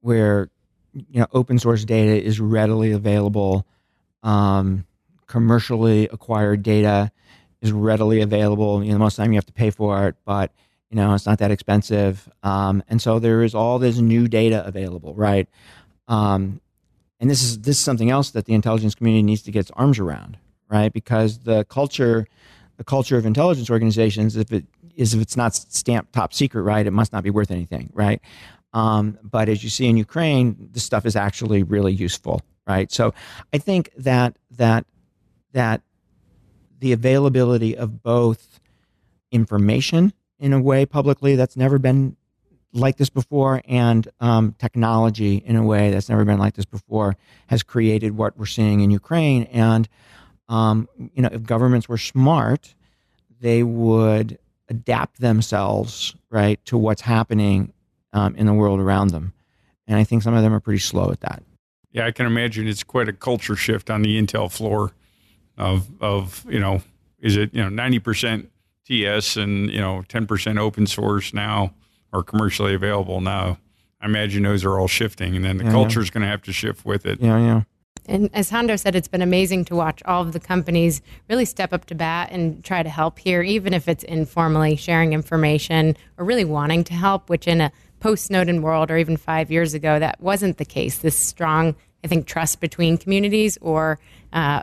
where 0.00 0.50
you 0.92 1.20
know 1.20 1.26
open 1.32 1.58
source 1.58 1.84
data 1.84 2.20
is 2.20 2.40
readily 2.40 2.90
available. 2.90 3.66
Um, 4.22 4.86
commercially 5.26 6.08
acquired 6.08 6.62
data 6.62 7.12
is 7.60 7.72
readily 7.72 8.20
available. 8.20 8.82
You 8.82 8.92
know, 8.92 8.98
most 8.98 9.14
of 9.14 9.16
the 9.18 9.22
time 9.22 9.32
you 9.32 9.36
have 9.36 9.46
to 9.46 9.52
pay 9.52 9.70
for 9.70 10.08
it, 10.08 10.16
but 10.24 10.50
you 10.90 10.96
know 10.96 11.14
it's 11.14 11.26
not 11.26 11.38
that 11.38 11.52
expensive. 11.52 12.28
Um, 12.42 12.82
and 12.88 13.00
so 13.00 13.20
there 13.20 13.42
is 13.42 13.54
all 13.54 13.78
this 13.78 13.98
new 13.98 14.26
data 14.26 14.66
available, 14.66 15.14
right? 15.14 15.48
Um, 16.08 16.60
and 17.20 17.30
this 17.30 17.42
is 17.42 17.60
this 17.60 17.78
is 17.78 17.84
something 17.84 18.10
else 18.10 18.30
that 18.32 18.44
the 18.44 18.54
intelligence 18.54 18.94
community 18.94 19.22
needs 19.22 19.42
to 19.42 19.52
get 19.52 19.60
its 19.60 19.70
arms 19.72 20.00
around, 20.00 20.36
right? 20.68 20.92
Because 20.92 21.38
the 21.38 21.64
culture 21.64 22.26
the 22.76 22.84
culture 22.84 23.16
of 23.16 23.26
intelligence 23.26 23.70
organizations 23.70 24.36
if 24.36 24.52
it 24.52 24.64
is 24.96 25.14
if 25.14 25.20
it's 25.20 25.36
not 25.36 25.54
stamped 25.54 26.12
top 26.12 26.32
secret, 26.32 26.62
right, 26.62 26.86
it 26.86 26.92
must 26.92 27.12
not 27.12 27.24
be 27.24 27.30
worth 27.30 27.50
anything, 27.50 27.90
right? 27.92 28.20
Um, 28.72 29.18
but 29.22 29.48
as 29.48 29.62
you 29.62 29.70
see 29.70 29.86
in 29.86 29.96
Ukraine, 29.96 30.68
the 30.72 30.80
stuff 30.80 31.06
is 31.06 31.16
actually 31.16 31.62
really 31.62 31.92
useful, 31.92 32.42
right? 32.66 32.90
So 32.90 33.14
I 33.52 33.58
think 33.58 33.90
that 33.96 34.36
that 34.52 34.86
that 35.52 35.82
the 36.80 36.92
availability 36.92 37.76
of 37.76 38.02
both 38.02 38.60
information 39.30 40.12
in 40.38 40.52
a 40.52 40.60
way 40.60 40.84
publicly 40.84 41.36
that's 41.36 41.56
never 41.56 41.78
been 41.78 42.16
like 42.72 42.96
this 42.96 43.08
before 43.08 43.62
and 43.66 44.08
um, 44.20 44.54
technology 44.58 45.36
in 45.36 45.54
a 45.56 45.62
way 45.62 45.90
that's 45.90 46.08
never 46.08 46.24
been 46.24 46.38
like 46.38 46.54
this 46.54 46.64
before 46.64 47.16
has 47.46 47.62
created 47.62 48.16
what 48.16 48.36
we're 48.36 48.46
seeing 48.46 48.80
in 48.80 48.90
Ukraine 48.90 49.44
and 49.44 49.88
um, 50.48 50.88
you 51.14 51.22
know, 51.22 51.28
if 51.32 51.42
governments 51.44 51.88
were 51.88 51.98
smart, 51.98 52.74
they 53.40 53.62
would 53.62 54.38
adapt 54.68 55.20
themselves 55.20 56.14
right 56.30 56.64
to 56.64 56.78
what's 56.78 57.02
happening 57.02 57.72
um, 58.12 58.34
in 58.36 58.46
the 58.46 58.54
world 58.54 58.80
around 58.80 59.10
them. 59.10 59.32
And 59.86 59.98
I 59.98 60.04
think 60.04 60.22
some 60.22 60.34
of 60.34 60.42
them 60.42 60.54
are 60.54 60.60
pretty 60.60 60.80
slow 60.80 61.10
at 61.10 61.20
that. 61.20 61.42
Yeah, 61.92 62.06
I 62.06 62.10
can 62.10 62.26
imagine 62.26 62.66
it's 62.66 62.82
quite 62.82 63.08
a 63.08 63.12
culture 63.12 63.56
shift 63.56 63.90
on 63.90 64.02
the 64.02 64.20
Intel 64.20 64.50
floor 64.50 64.92
of 65.56 65.88
of 66.00 66.44
you 66.48 66.58
know, 66.58 66.82
is 67.20 67.36
it 67.36 67.54
you 67.54 67.62
know 67.62 67.68
ninety 67.68 67.98
percent 67.98 68.50
TS 68.84 69.36
and 69.36 69.70
you 69.70 69.80
know 69.80 70.02
ten 70.08 70.26
percent 70.26 70.58
open 70.58 70.86
source 70.86 71.32
now 71.32 71.72
or 72.12 72.22
commercially 72.22 72.74
available 72.74 73.20
now. 73.20 73.58
I 74.00 74.06
imagine 74.06 74.42
those 74.42 74.64
are 74.64 74.78
all 74.78 74.88
shifting, 74.88 75.36
and 75.36 75.44
then 75.44 75.58
the 75.58 75.64
yeah, 75.64 75.70
culture 75.70 76.00
is 76.00 76.08
yeah. 76.08 76.14
going 76.14 76.22
to 76.22 76.28
have 76.28 76.42
to 76.42 76.52
shift 76.52 76.84
with 76.84 77.06
it. 77.06 77.20
Yeah, 77.20 77.38
yeah. 77.38 77.62
And 78.06 78.30
as 78.34 78.50
Hondo 78.50 78.76
said, 78.76 78.94
it's 78.94 79.08
been 79.08 79.22
amazing 79.22 79.64
to 79.66 79.76
watch 79.76 80.02
all 80.04 80.22
of 80.22 80.32
the 80.32 80.40
companies 80.40 81.00
really 81.28 81.44
step 81.44 81.72
up 81.72 81.86
to 81.86 81.94
bat 81.94 82.28
and 82.30 82.62
try 82.62 82.82
to 82.82 82.88
help 82.88 83.18
here, 83.18 83.42
even 83.42 83.72
if 83.72 83.88
it's 83.88 84.04
informally 84.04 84.76
sharing 84.76 85.12
information 85.12 85.96
or 86.18 86.24
really 86.24 86.44
wanting 86.44 86.84
to 86.84 86.94
help, 86.94 87.30
which 87.30 87.48
in 87.48 87.60
a 87.60 87.72
post 88.00 88.26
Snowden 88.26 88.60
world 88.60 88.90
or 88.90 88.98
even 88.98 89.16
five 89.16 89.50
years 89.50 89.72
ago, 89.72 89.98
that 89.98 90.20
wasn't 90.20 90.58
the 90.58 90.64
case. 90.64 90.98
This 90.98 91.18
strong, 91.18 91.74
I 92.04 92.08
think, 92.08 92.26
trust 92.26 92.60
between 92.60 92.98
communities 92.98 93.56
or 93.62 93.98
uh, 94.34 94.60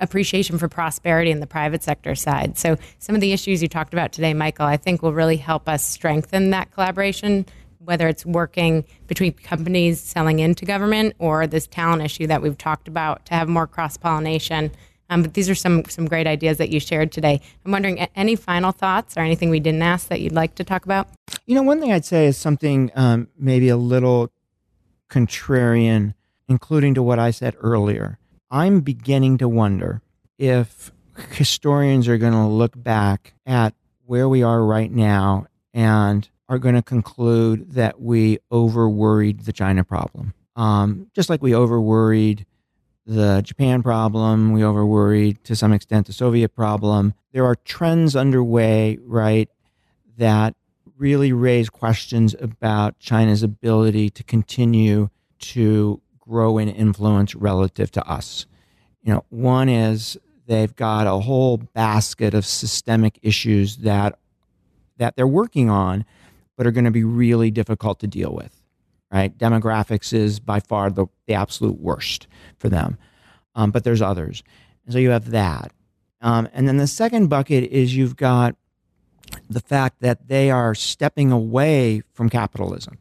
appreciation 0.00 0.58
for 0.58 0.68
prosperity 0.68 1.30
in 1.30 1.40
the 1.40 1.46
private 1.46 1.82
sector 1.82 2.14
side. 2.14 2.58
So, 2.58 2.76
some 2.98 3.14
of 3.14 3.22
the 3.22 3.32
issues 3.32 3.62
you 3.62 3.68
talked 3.68 3.94
about 3.94 4.12
today, 4.12 4.34
Michael, 4.34 4.66
I 4.66 4.76
think 4.76 5.02
will 5.02 5.14
really 5.14 5.38
help 5.38 5.68
us 5.68 5.82
strengthen 5.82 6.50
that 6.50 6.70
collaboration 6.70 7.46
whether 7.88 8.06
it's 8.06 8.26
working 8.26 8.84
between 9.06 9.32
companies 9.32 9.98
selling 9.98 10.40
into 10.40 10.66
government 10.66 11.16
or 11.18 11.46
this 11.46 11.66
talent 11.66 12.02
issue 12.02 12.26
that 12.26 12.42
we've 12.42 12.58
talked 12.58 12.86
about 12.86 13.24
to 13.24 13.32
have 13.32 13.48
more 13.48 13.66
cross 13.66 13.96
pollination. 13.96 14.70
Um, 15.08 15.22
but 15.22 15.32
these 15.32 15.48
are 15.48 15.54
some 15.54 15.84
some 15.86 16.04
great 16.04 16.26
ideas 16.26 16.58
that 16.58 16.68
you 16.68 16.80
shared 16.80 17.12
today. 17.12 17.40
I'm 17.64 17.72
wondering, 17.72 17.98
any 18.14 18.36
final 18.36 18.72
thoughts 18.72 19.16
or 19.16 19.20
anything 19.20 19.48
we 19.48 19.58
didn't 19.58 19.80
ask 19.80 20.08
that 20.08 20.20
you'd 20.20 20.34
like 20.34 20.54
to 20.56 20.64
talk 20.64 20.84
about? 20.84 21.08
You 21.46 21.54
know, 21.54 21.62
one 21.62 21.80
thing 21.80 21.90
I'd 21.90 22.04
say 22.04 22.26
is 22.26 22.36
something 22.36 22.90
um, 22.94 23.28
maybe 23.38 23.70
a 23.70 23.78
little 23.78 24.30
contrarian, 25.08 26.12
including 26.46 26.92
to 26.92 27.02
what 27.02 27.18
I 27.18 27.30
said 27.30 27.56
earlier. 27.58 28.18
I'm 28.50 28.82
beginning 28.82 29.38
to 29.38 29.48
wonder 29.48 30.02
if 30.36 30.92
historians 31.30 32.06
are 32.06 32.18
going 32.18 32.34
to 32.34 32.46
look 32.46 32.72
back 32.76 33.32
at 33.46 33.72
where 34.04 34.28
we 34.28 34.42
are 34.42 34.62
right 34.62 34.92
now 34.92 35.46
and 35.72 36.28
are 36.48 36.58
going 36.58 36.74
to 36.74 36.82
conclude 36.82 37.72
that 37.72 38.00
we 38.00 38.38
over 38.50 38.88
worried 38.88 39.40
the 39.40 39.52
China 39.52 39.84
problem. 39.84 40.34
Um, 40.56 41.10
just 41.14 41.28
like 41.28 41.42
we 41.42 41.54
over 41.54 41.80
worried 41.80 42.46
the 43.06 43.40
Japan 43.42 43.82
problem, 43.82 44.52
we 44.52 44.62
over 44.62 44.84
worried 44.84 45.42
to 45.44 45.56
some 45.56 45.72
extent 45.72 46.06
the 46.06 46.12
Soviet 46.12 46.54
problem. 46.54 47.14
There 47.32 47.44
are 47.44 47.54
trends 47.54 48.16
underway, 48.16 48.98
right, 49.02 49.48
that 50.16 50.54
really 50.96 51.32
raise 51.32 51.70
questions 51.70 52.34
about 52.40 52.98
China's 52.98 53.42
ability 53.42 54.10
to 54.10 54.22
continue 54.24 55.10
to 55.38 56.00
grow 56.18 56.58
in 56.58 56.68
influence 56.68 57.34
relative 57.34 57.90
to 57.92 58.06
us. 58.06 58.46
You 59.02 59.14
know, 59.14 59.24
one 59.30 59.68
is 59.68 60.18
they've 60.46 60.74
got 60.74 61.06
a 61.06 61.20
whole 61.20 61.58
basket 61.58 62.34
of 62.34 62.44
systemic 62.44 63.18
issues 63.22 63.78
that 63.78 64.18
that 64.96 65.14
they're 65.14 65.28
working 65.28 65.70
on 65.70 66.04
but 66.58 66.66
are 66.66 66.72
going 66.72 66.84
to 66.84 66.90
be 66.90 67.04
really 67.04 67.50
difficult 67.50 68.00
to 68.00 68.06
deal 68.06 68.34
with. 68.34 68.60
Right? 69.10 69.36
Demographics 69.38 70.12
is 70.12 70.40
by 70.40 70.60
far 70.60 70.90
the, 70.90 71.06
the 71.26 71.32
absolute 71.32 71.80
worst 71.80 72.26
for 72.58 72.68
them, 72.68 72.98
um, 73.54 73.70
but 73.70 73.84
there's 73.84 74.02
others. 74.02 74.42
And 74.84 74.92
so 74.92 74.98
you 74.98 75.08
have 75.10 75.30
that. 75.30 75.72
Um, 76.20 76.48
and 76.52 76.68
then 76.68 76.76
the 76.76 76.88
second 76.88 77.28
bucket 77.28 77.70
is 77.70 77.96
you've 77.96 78.16
got 78.16 78.56
the 79.48 79.60
fact 79.60 80.00
that 80.00 80.28
they 80.28 80.50
are 80.50 80.74
stepping 80.74 81.30
away 81.32 82.02
from 82.12 82.28
capitalism. 82.28 82.98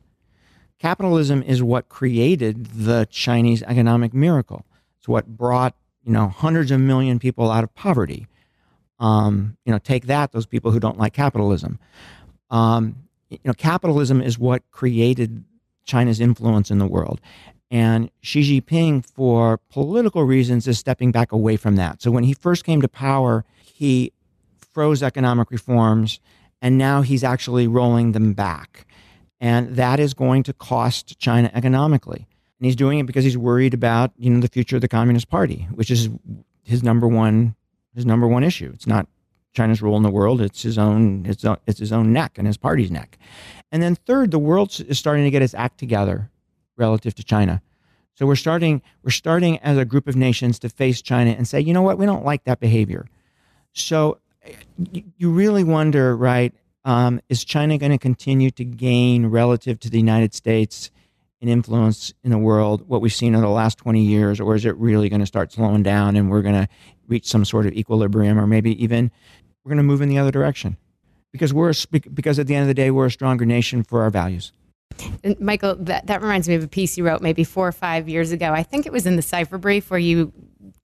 capitalism 0.79 1.41
is 1.41 1.63
what 1.63 1.89
created 1.89 2.67
the 2.67 3.07
Chinese 3.09 3.63
economic 3.63 4.13
miracle. 4.13 4.65
It's 4.99 5.07
what 5.07 5.25
brought 5.25 5.75
you 6.03 6.13
know 6.13 6.27
hundreds 6.27 6.69
of 6.69 6.79
million 6.79 7.17
people 7.17 7.49
out 7.49 7.63
of 7.63 7.73
poverty. 7.73 8.27
Um, 8.99 9.57
you 9.65 9.71
know, 9.71 9.79
take 9.79 10.05
that, 10.05 10.31
those 10.31 10.45
people 10.45 10.71
who 10.71 10.79
don't 10.79 10.97
like 10.97 11.13
capitalism. 11.13 11.79
Um, 12.49 13.06
you 13.29 13.39
know, 13.45 13.53
capitalism 13.53 14.21
is 14.21 14.39
what 14.39 14.69
created 14.71 15.43
China's 15.85 16.19
influence 16.19 16.71
in 16.71 16.79
the 16.79 16.87
world. 16.87 17.19
And 17.69 18.09
Xi 18.21 18.61
Jinping, 18.61 19.05
for 19.05 19.57
political 19.69 20.23
reasons, 20.23 20.67
is 20.67 20.79
stepping 20.79 21.11
back 21.11 21.31
away 21.31 21.57
from 21.57 21.75
that. 21.75 22.01
So 22.01 22.11
when 22.11 22.23
he 22.23 22.33
first 22.33 22.63
came 22.63 22.81
to 22.81 22.87
power, 22.87 23.43
he 23.61 24.13
froze 24.73 25.03
economic 25.03 25.51
reforms, 25.51 26.19
and 26.61 26.77
now 26.77 27.01
he's 27.01 27.23
actually 27.23 27.67
rolling 27.67 28.13
them 28.13 28.33
back. 28.33 28.85
And 29.39 29.75
that 29.75 29.99
is 29.99 30.13
going 30.13 30.43
to 30.43 30.53
cost 30.53 31.19
China 31.19 31.51
economically. 31.53 32.27
And 32.59 32.65
he's 32.65 32.75
doing 32.75 32.99
it 32.99 33.05
because 33.05 33.23
he's 33.23 33.37
worried 33.37 33.73
about, 33.73 34.11
you 34.17 34.29
know, 34.29 34.39
the 34.39 34.47
future 34.47 34.77
of 34.77 34.81
the 34.81 34.87
Communist 34.87 35.29
Party, 35.29 35.67
which 35.73 35.91
is 35.91 36.09
his 36.63 36.83
number 36.83 37.07
one 37.07 37.55
his 37.93 38.05
number 38.05 38.27
one 38.27 38.43
issue. 38.43 38.71
It's 38.75 38.85
not 38.85 39.07
China's 39.57 39.81
role 39.81 39.97
in 39.97 40.03
the 40.03 40.11
world, 40.11 40.39
it's 40.39 40.61
his 40.61 40.77
own 40.77 41.25
it's, 41.25 41.43
it's 41.65 41.79
his 41.79 41.91
own 41.91 42.13
neck 42.13 42.37
and 42.37 42.45
his 42.45 42.57
party's 42.57 42.91
neck. 42.91 43.17
And 43.71 43.81
then 43.81 43.95
third, 43.95 44.29
the 44.29 44.39
world 44.39 44.79
is 44.87 44.99
starting 44.99 45.23
to 45.23 45.31
get 45.31 45.41
its 45.41 45.55
act 45.55 45.79
together 45.79 46.29
relative 46.77 47.15
to 47.15 47.23
China. 47.23 47.63
So 48.13 48.27
we're 48.27 48.35
starting 48.35 48.83
we're 49.03 49.09
starting 49.09 49.57
as 49.59 49.77
a 49.79 49.83
group 49.83 50.07
of 50.07 50.15
nations 50.15 50.59
to 50.59 50.69
face 50.69 51.01
China 51.01 51.31
and 51.31 51.47
say, 51.47 51.59
you 51.59 51.73
know 51.73 51.81
what, 51.81 51.97
we 51.97 52.05
don't 52.05 52.23
like 52.23 52.43
that 52.43 52.59
behavior. 52.59 53.07
So 53.73 54.19
you 55.17 55.31
really 55.31 55.63
wonder, 55.63 56.15
right? 56.15 56.53
Um, 56.85 57.19
is 57.27 57.43
China 57.43 57.79
going 57.79 57.91
to 57.91 57.97
continue 57.97 58.51
to 58.51 58.63
gain 58.63 59.25
relative 59.25 59.79
to 59.81 59.89
the 59.89 59.97
United 59.97 60.35
States 60.35 60.91
in 61.41 61.49
influence 61.49 62.13
in 62.23 62.29
the 62.29 62.37
world 62.37 62.87
what 62.87 63.01
we've 63.01 63.13
seen 63.13 63.33
in 63.33 63.41
the 63.41 63.49
last 63.49 63.79
20 63.79 64.01
years, 64.01 64.39
or 64.39 64.53
is 64.55 64.65
it 64.65 64.75
really 64.77 65.09
going 65.09 65.19
to 65.19 65.25
start 65.25 65.51
slowing 65.51 65.83
down 65.83 66.15
and 66.15 66.29
we're 66.29 66.43
going 66.43 66.55
to 66.55 66.67
reach 67.07 67.27
some 67.27 67.43
sort 67.43 67.65
of 67.65 67.73
equilibrium, 67.73 68.39
or 68.39 68.47
maybe 68.47 68.81
even 68.83 69.11
we're 69.67 69.75
going 69.75 69.77
to 69.77 69.83
move 69.83 70.01
in 70.01 70.07
the 70.07 70.17
other 70.17 70.31
direction? 70.31 70.77
Because 71.33 71.53
we're 71.53 71.71
a, 71.71 71.99
because 72.13 72.39
at 72.39 72.47
the 72.47 72.55
end 72.55 72.61
of 72.61 72.67
the 72.69 72.73
day, 72.73 72.89
we're 72.89 73.07
a 73.07 73.11
stronger 73.11 73.45
nation 73.45 73.83
for 73.83 74.01
our 74.01 74.09
values. 74.09 74.53
And 75.25 75.37
Michael, 75.41 75.75
that, 75.75 76.07
that 76.07 76.21
reminds 76.21 76.47
me 76.47 76.55
of 76.55 76.63
a 76.63 76.69
piece 76.69 76.97
you 76.97 77.05
wrote 77.05 77.21
maybe 77.21 77.43
four 77.43 77.67
or 77.67 77.73
five 77.73 78.07
years 78.07 78.31
ago. 78.31 78.53
I 78.53 78.63
think 78.63 78.85
it 78.85 78.93
was 78.93 79.05
in 79.05 79.17
the 79.17 79.21
Cipher 79.21 79.57
Brief 79.57 79.91
where 79.91 79.99
you 79.99 80.31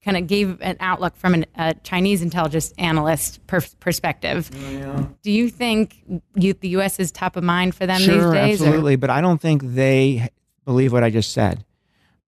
kind 0.04 0.18
of 0.18 0.26
gave 0.26 0.60
an 0.60 0.76
outlook 0.80 1.16
from 1.16 1.32
an, 1.32 1.46
a 1.56 1.72
Chinese 1.82 2.20
intelligence 2.20 2.74
analyst 2.76 3.44
per- 3.46 3.62
perspective. 3.80 4.50
Yeah. 4.70 5.06
Do 5.22 5.30
you 5.30 5.48
think 5.48 6.04
you, 6.34 6.52
the 6.52 6.68
U.S. 6.68 7.00
is 7.00 7.10
top 7.10 7.36
of 7.36 7.42
mind 7.42 7.74
for 7.74 7.86
them 7.86 7.98
sure, 8.02 8.16
these 8.16 8.32
days? 8.32 8.60
Absolutely, 8.60 8.94
or? 8.94 8.98
but 8.98 9.08
I 9.08 9.22
don't 9.22 9.40
think 9.40 9.62
they 9.64 10.28
believe 10.66 10.92
what 10.92 11.02
I 11.02 11.08
just 11.08 11.32
said. 11.32 11.64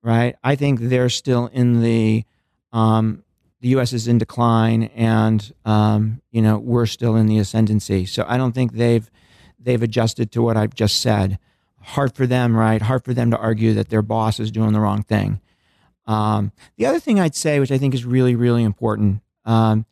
Right? 0.03 0.37
I 0.43 0.57
think 0.57 0.81
they're 0.81 1.11
still 1.11 1.49
in 1.49 1.83
the 1.83 2.25
um, 2.73 3.25
the 3.61 3.69
U.S. 3.69 3.93
is 3.93 4.07
in 4.07 4.19
decline, 4.19 4.85
and 4.95 5.53
um, 5.65 6.21
you 6.31 6.43
know 6.43 6.59
we're 6.59 6.87
still 6.87 7.17
in 7.17 7.27
the 7.27 7.39
ascendancy. 7.39 8.07
So 8.07 8.25
I 8.29 8.37
don't 8.37 8.53
think 8.53 8.73
they've 8.73 9.11
they've 9.59 9.83
adjusted 9.83 10.31
to 10.33 10.43
what 10.43 10.57
I've 10.57 10.75
just 10.75 11.01
said 11.01 11.39
hard 11.81 12.15
for 12.15 12.27
them, 12.27 12.57
right? 12.57 12.83
Hard 12.83 13.05
for 13.05 13.15
them 13.15 13.31
to 13.31 13.39
argue 13.39 13.73
that 13.75 13.91
their 13.91 14.03
boss 14.03 14.41
is 14.41 14.51
doing 14.51 14.73
the 14.73 14.81
wrong 14.81 15.03
thing. 15.05 15.41
Um, 16.07 16.53
the 16.77 16.87
other 16.87 16.99
thing 16.99 17.21
I'd 17.21 17.35
say, 17.35 17.61
which 17.61 17.71
I 17.71 17.79
think 17.79 17.95
is 17.95 18.05
really, 18.05 18.35
really 18.35 18.65
important, 18.65 19.23
um, 19.45 19.87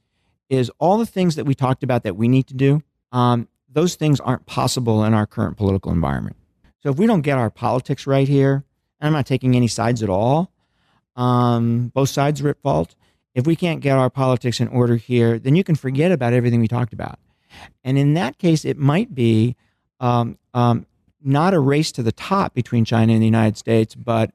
is 0.49 0.71
all 0.79 0.99
the 0.99 1.07
things 1.07 1.37
that 1.37 1.45
we 1.45 1.55
talked 1.55 1.85
about 1.85 2.03
that 2.03 2.17
we 2.17 2.27
need 2.27 2.49
to 2.49 2.55
do. 2.55 2.83
Um, 3.13 3.49
those 3.71 3.95
things 3.95 4.21
aren't 4.21 4.45
possible 4.47 5.05
in 5.05 5.15
our 5.15 5.27
current 5.27 5.57
political 5.57 5.93
environment. 5.93 6.37
So 6.83 6.91
if 6.91 6.99
we 6.99 7.07
don't 7.07 7.23
get 7.23 7.39
our 7.39 7.51
politics 7.51 8.07
right 8.07 8.29
here, 8.29 8.65
and 9.01 9.09
I'm 9.09 9.13
not 9.13 9.27
taking 9.27 9.55
any 9.55 9.69
sides 9.69 10.03
at 10.03 10.09
all, 10.09 10.53
um, 11.17 11.93
both 11.95 12.09
sides 12.09 12.41
are 12.43 12.49
at 12.49 12.61
fault. 12.61 12.97
If 13.35 13.47
we 13.47 13.57
can't 13.57 13.81
get 13.81 13.99
our 13.99 14.11
politics 14.11 14.61
in 14.61 14.69
order 14.69 14.97
here, 14.97 15.39
then 15.39 15.57
you 15.57 15.65
can 15.65 15.75
forget 15.75 16.13
about 16.13 16.33
everything 16.33 16.61
we 16.61 16.69
talked 16.69 16.93
about. 16.93 17.19
And 17.83 17.99
in 17.99 18.15
that 18.15 18.39
case, 18.39 18.65
it 18.65 18.77
might 18.77 19.15
be 19.15 19.57
um, 20.01 20.39
um, 20.55 20.87
not 21.23 21.55
a 21.55 21.61
race 21.61 21.91
to 21.93 22.03
the 22.03 22.13
top 22.13 22.55
between 22.55 22.85
China 22.85 23.13
and 23.13 23.23
the 23.23 23.27
United 23.27 23.57
States, 23.57 23.95
but 23.95 24.31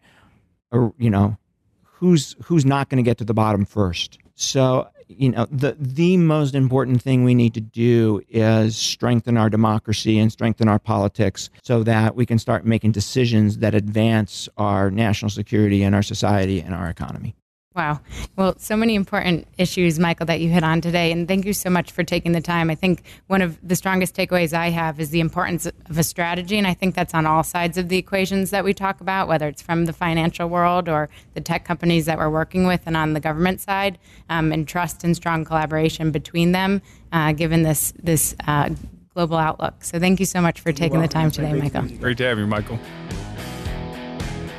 a, 0.71 0.89
you 0.97 1.09
know 1.09 1.37
who's 1.83 2.35
who's 2.43 2.65
not 2.65 2.89
going 2.89 2.97
to 2.97 3.07
get 3.07 3.17
to 3.17 3.23
the 3.23 3.33
bottom 3.33 3.65
first. 3.65 4.17
So 4.35 4.89
you 5.07 5.29
know 5.29 5.47
the 5.51 5.75
the 5.79 6.17
most 6.17 6.55
important 6.55 7.01
thing 7.01 7.23
we 7.23 7.35
need 7.35 7.53
to 7.55 7.61
do 7.61 8.21
is 8.29 8.77
strengthen 8.77 9.37
our 9.37 9.49
democracy 9.49 10.17
and 10.17 10.31
strengthen 10.31 10.67
our 10.67 10.79
politics 10.79 11.49
so 11.63 11.83
that 11.83 12.15
we 12.15 12.25
can 12.25 12.39
start 12.39 12.65
making 12.65 12.91
decisions 12.91 13.57
that 13.59 13.75
advance 13.75 14.49
our 14.57 14.89
national 14.89 15.29
security 15.29 15.83
and 15.83 15.93
our 15.93 16.03
society 16.03 16.61
and 16.61 16.73
our 16.73 16.89
economy. 16.89 17.35
Wow. 17.75 17.99
Well, 18.35 18.55
so 18.57 18.75
many 18.75 18.95
important 18.95 19.47
issues, 19.59 19.99
Michael, 19.99 20.25
that 20.25 20.39
you 20.39 20.49
hit 20.49 20.63
on 20.63 20.81
today. 20.81 21.11
And 21.11 21.27
thank 21.27 21.45
you 21.45 21.53
so 21.53 21.69
much 21.69 21.91
for 21.91 22.03
taking 22.03 22.31
the 22.31 22.41
time. 22.41 22.71
I 22.71 22.75
think 22.75 23.03
one 23.27 23.43
of 23.43 23.59
the 23.61 23.75
strongest 23.75 24.15
takeaways 24.15 24.53
I 24.53 24.69
have 24.69 24.99
is 24.99 25.11
the 25.11 25.19
importance 25.19 25.67
of 25.67 25.97
a 25.97 26.01
strategy. 26.01 26.57
And 26.57 26.65
I 26.65 26.73
think 26.73 26.95
that's 26.95 27.13
on 27.13 27.27
all 27.27 27.43
sides 27.43 27.77
of 27.77 27.89
the 27.89 27.97
equations 27.97 28.49
that 28.49 28.63
we 28.63 28.73
talk 28.73 29.01
about, 29.01 29.27
whether 29.27 29.47
it's 29.47 29.61
from 29.61 29.85
the 29.85 29.93
financial 29.93 30.49
world 30.49 30.89
or 30.89 31.09
the 31.35 31.41
tech 31.41 31.63
companies 31.63 32.07
that 32.07 32.17
we're 32.17 32.31
working 32.31 32.65
with 32.65 32.81
and 32.87 32.97
on 32.97 33.13
the 33.13 33.19
government 33.19 33.61
side, 33.61 33.99
um, 34.29 34.51
and 34.51 34.67
trust 34.67 35.03
and 35.03 35.15
strong 35.15 35.45
collaboration 35.45 36.09
between 36.09 36.53
them, 36.53 36.81
uh, 37.11 37.33
given 37.33 37.61
this, 37.61 37.93
this 38.01 38.35
uh, 38.47 38.69
global 39.13 39.37
outlook. 39.37 39.83
So 39.83 39.99
thank 39.99 40.19
you 40.19 40.25
so 40.25 40.41
much 40.41 40.59
for 40.59 40.71
taking 40.71 41.01
the 41.01 41.07
time 41.07 41.29
today, 41.29 41.53
Michael. 41.53 41.83
Great 41.83 42.17
to 42.17 42.23
have 42.23 42.39
you, 42.39 42.47
Michael. 42.47 42.79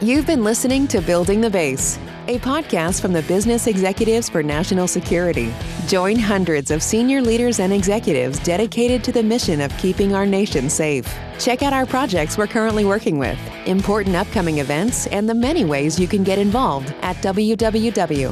You've 0.01 0.27
been 0.27 0.45
listening 0.45 0.87
to 0.89 1.01
Building 1.01 1.41
the 1.41 1.51
Base 1.51 1.99
a 2.31 2.39
podcast 2.39 3.01
from 3.01 3.13
the 3.13 3.23
Business 3.23 3.67
Executives 3.67 4.29
for 4.29 4.41
National 4.41 4.87
Security. 4.87 5.53
Join 5.89 6.17
hundreds 6.17 6.71
of 6.71 6.81
senior 6.81 7.21
leaders 7.21 7.59
and 7.59 7.73
executives 7.73 8.39
dedicated 8.39 9.03
to 9.03 9.11
the 9.11 9.23
mission 9.23 9.61
of 9.61 9.77
keeping 9.79 10.15
our 10.15 10.25
nation 10.25 10.71
safe. 10.71 11.13
Check 11.41 11.63
out 11.63 11.73
our 11.73 11.87
projects 11.87 12.39
we're 12.39 12.47
currently 12.47 12.85
working 12.85 13.19
with, 13.19 13.37
important 13.67 14.15
upcoming 14.15 14.59
events, 14.59 15.09
and 15.09 15.29
the 15.29 15.35
many 15.35 15.65
ways 15.65 15.99
you 15.99 16.07
can 16.07 16.23
get 16.23 16.39
involved 16.39 16.95
at 17.03 17.17
www.bens.org. 17.17 18.31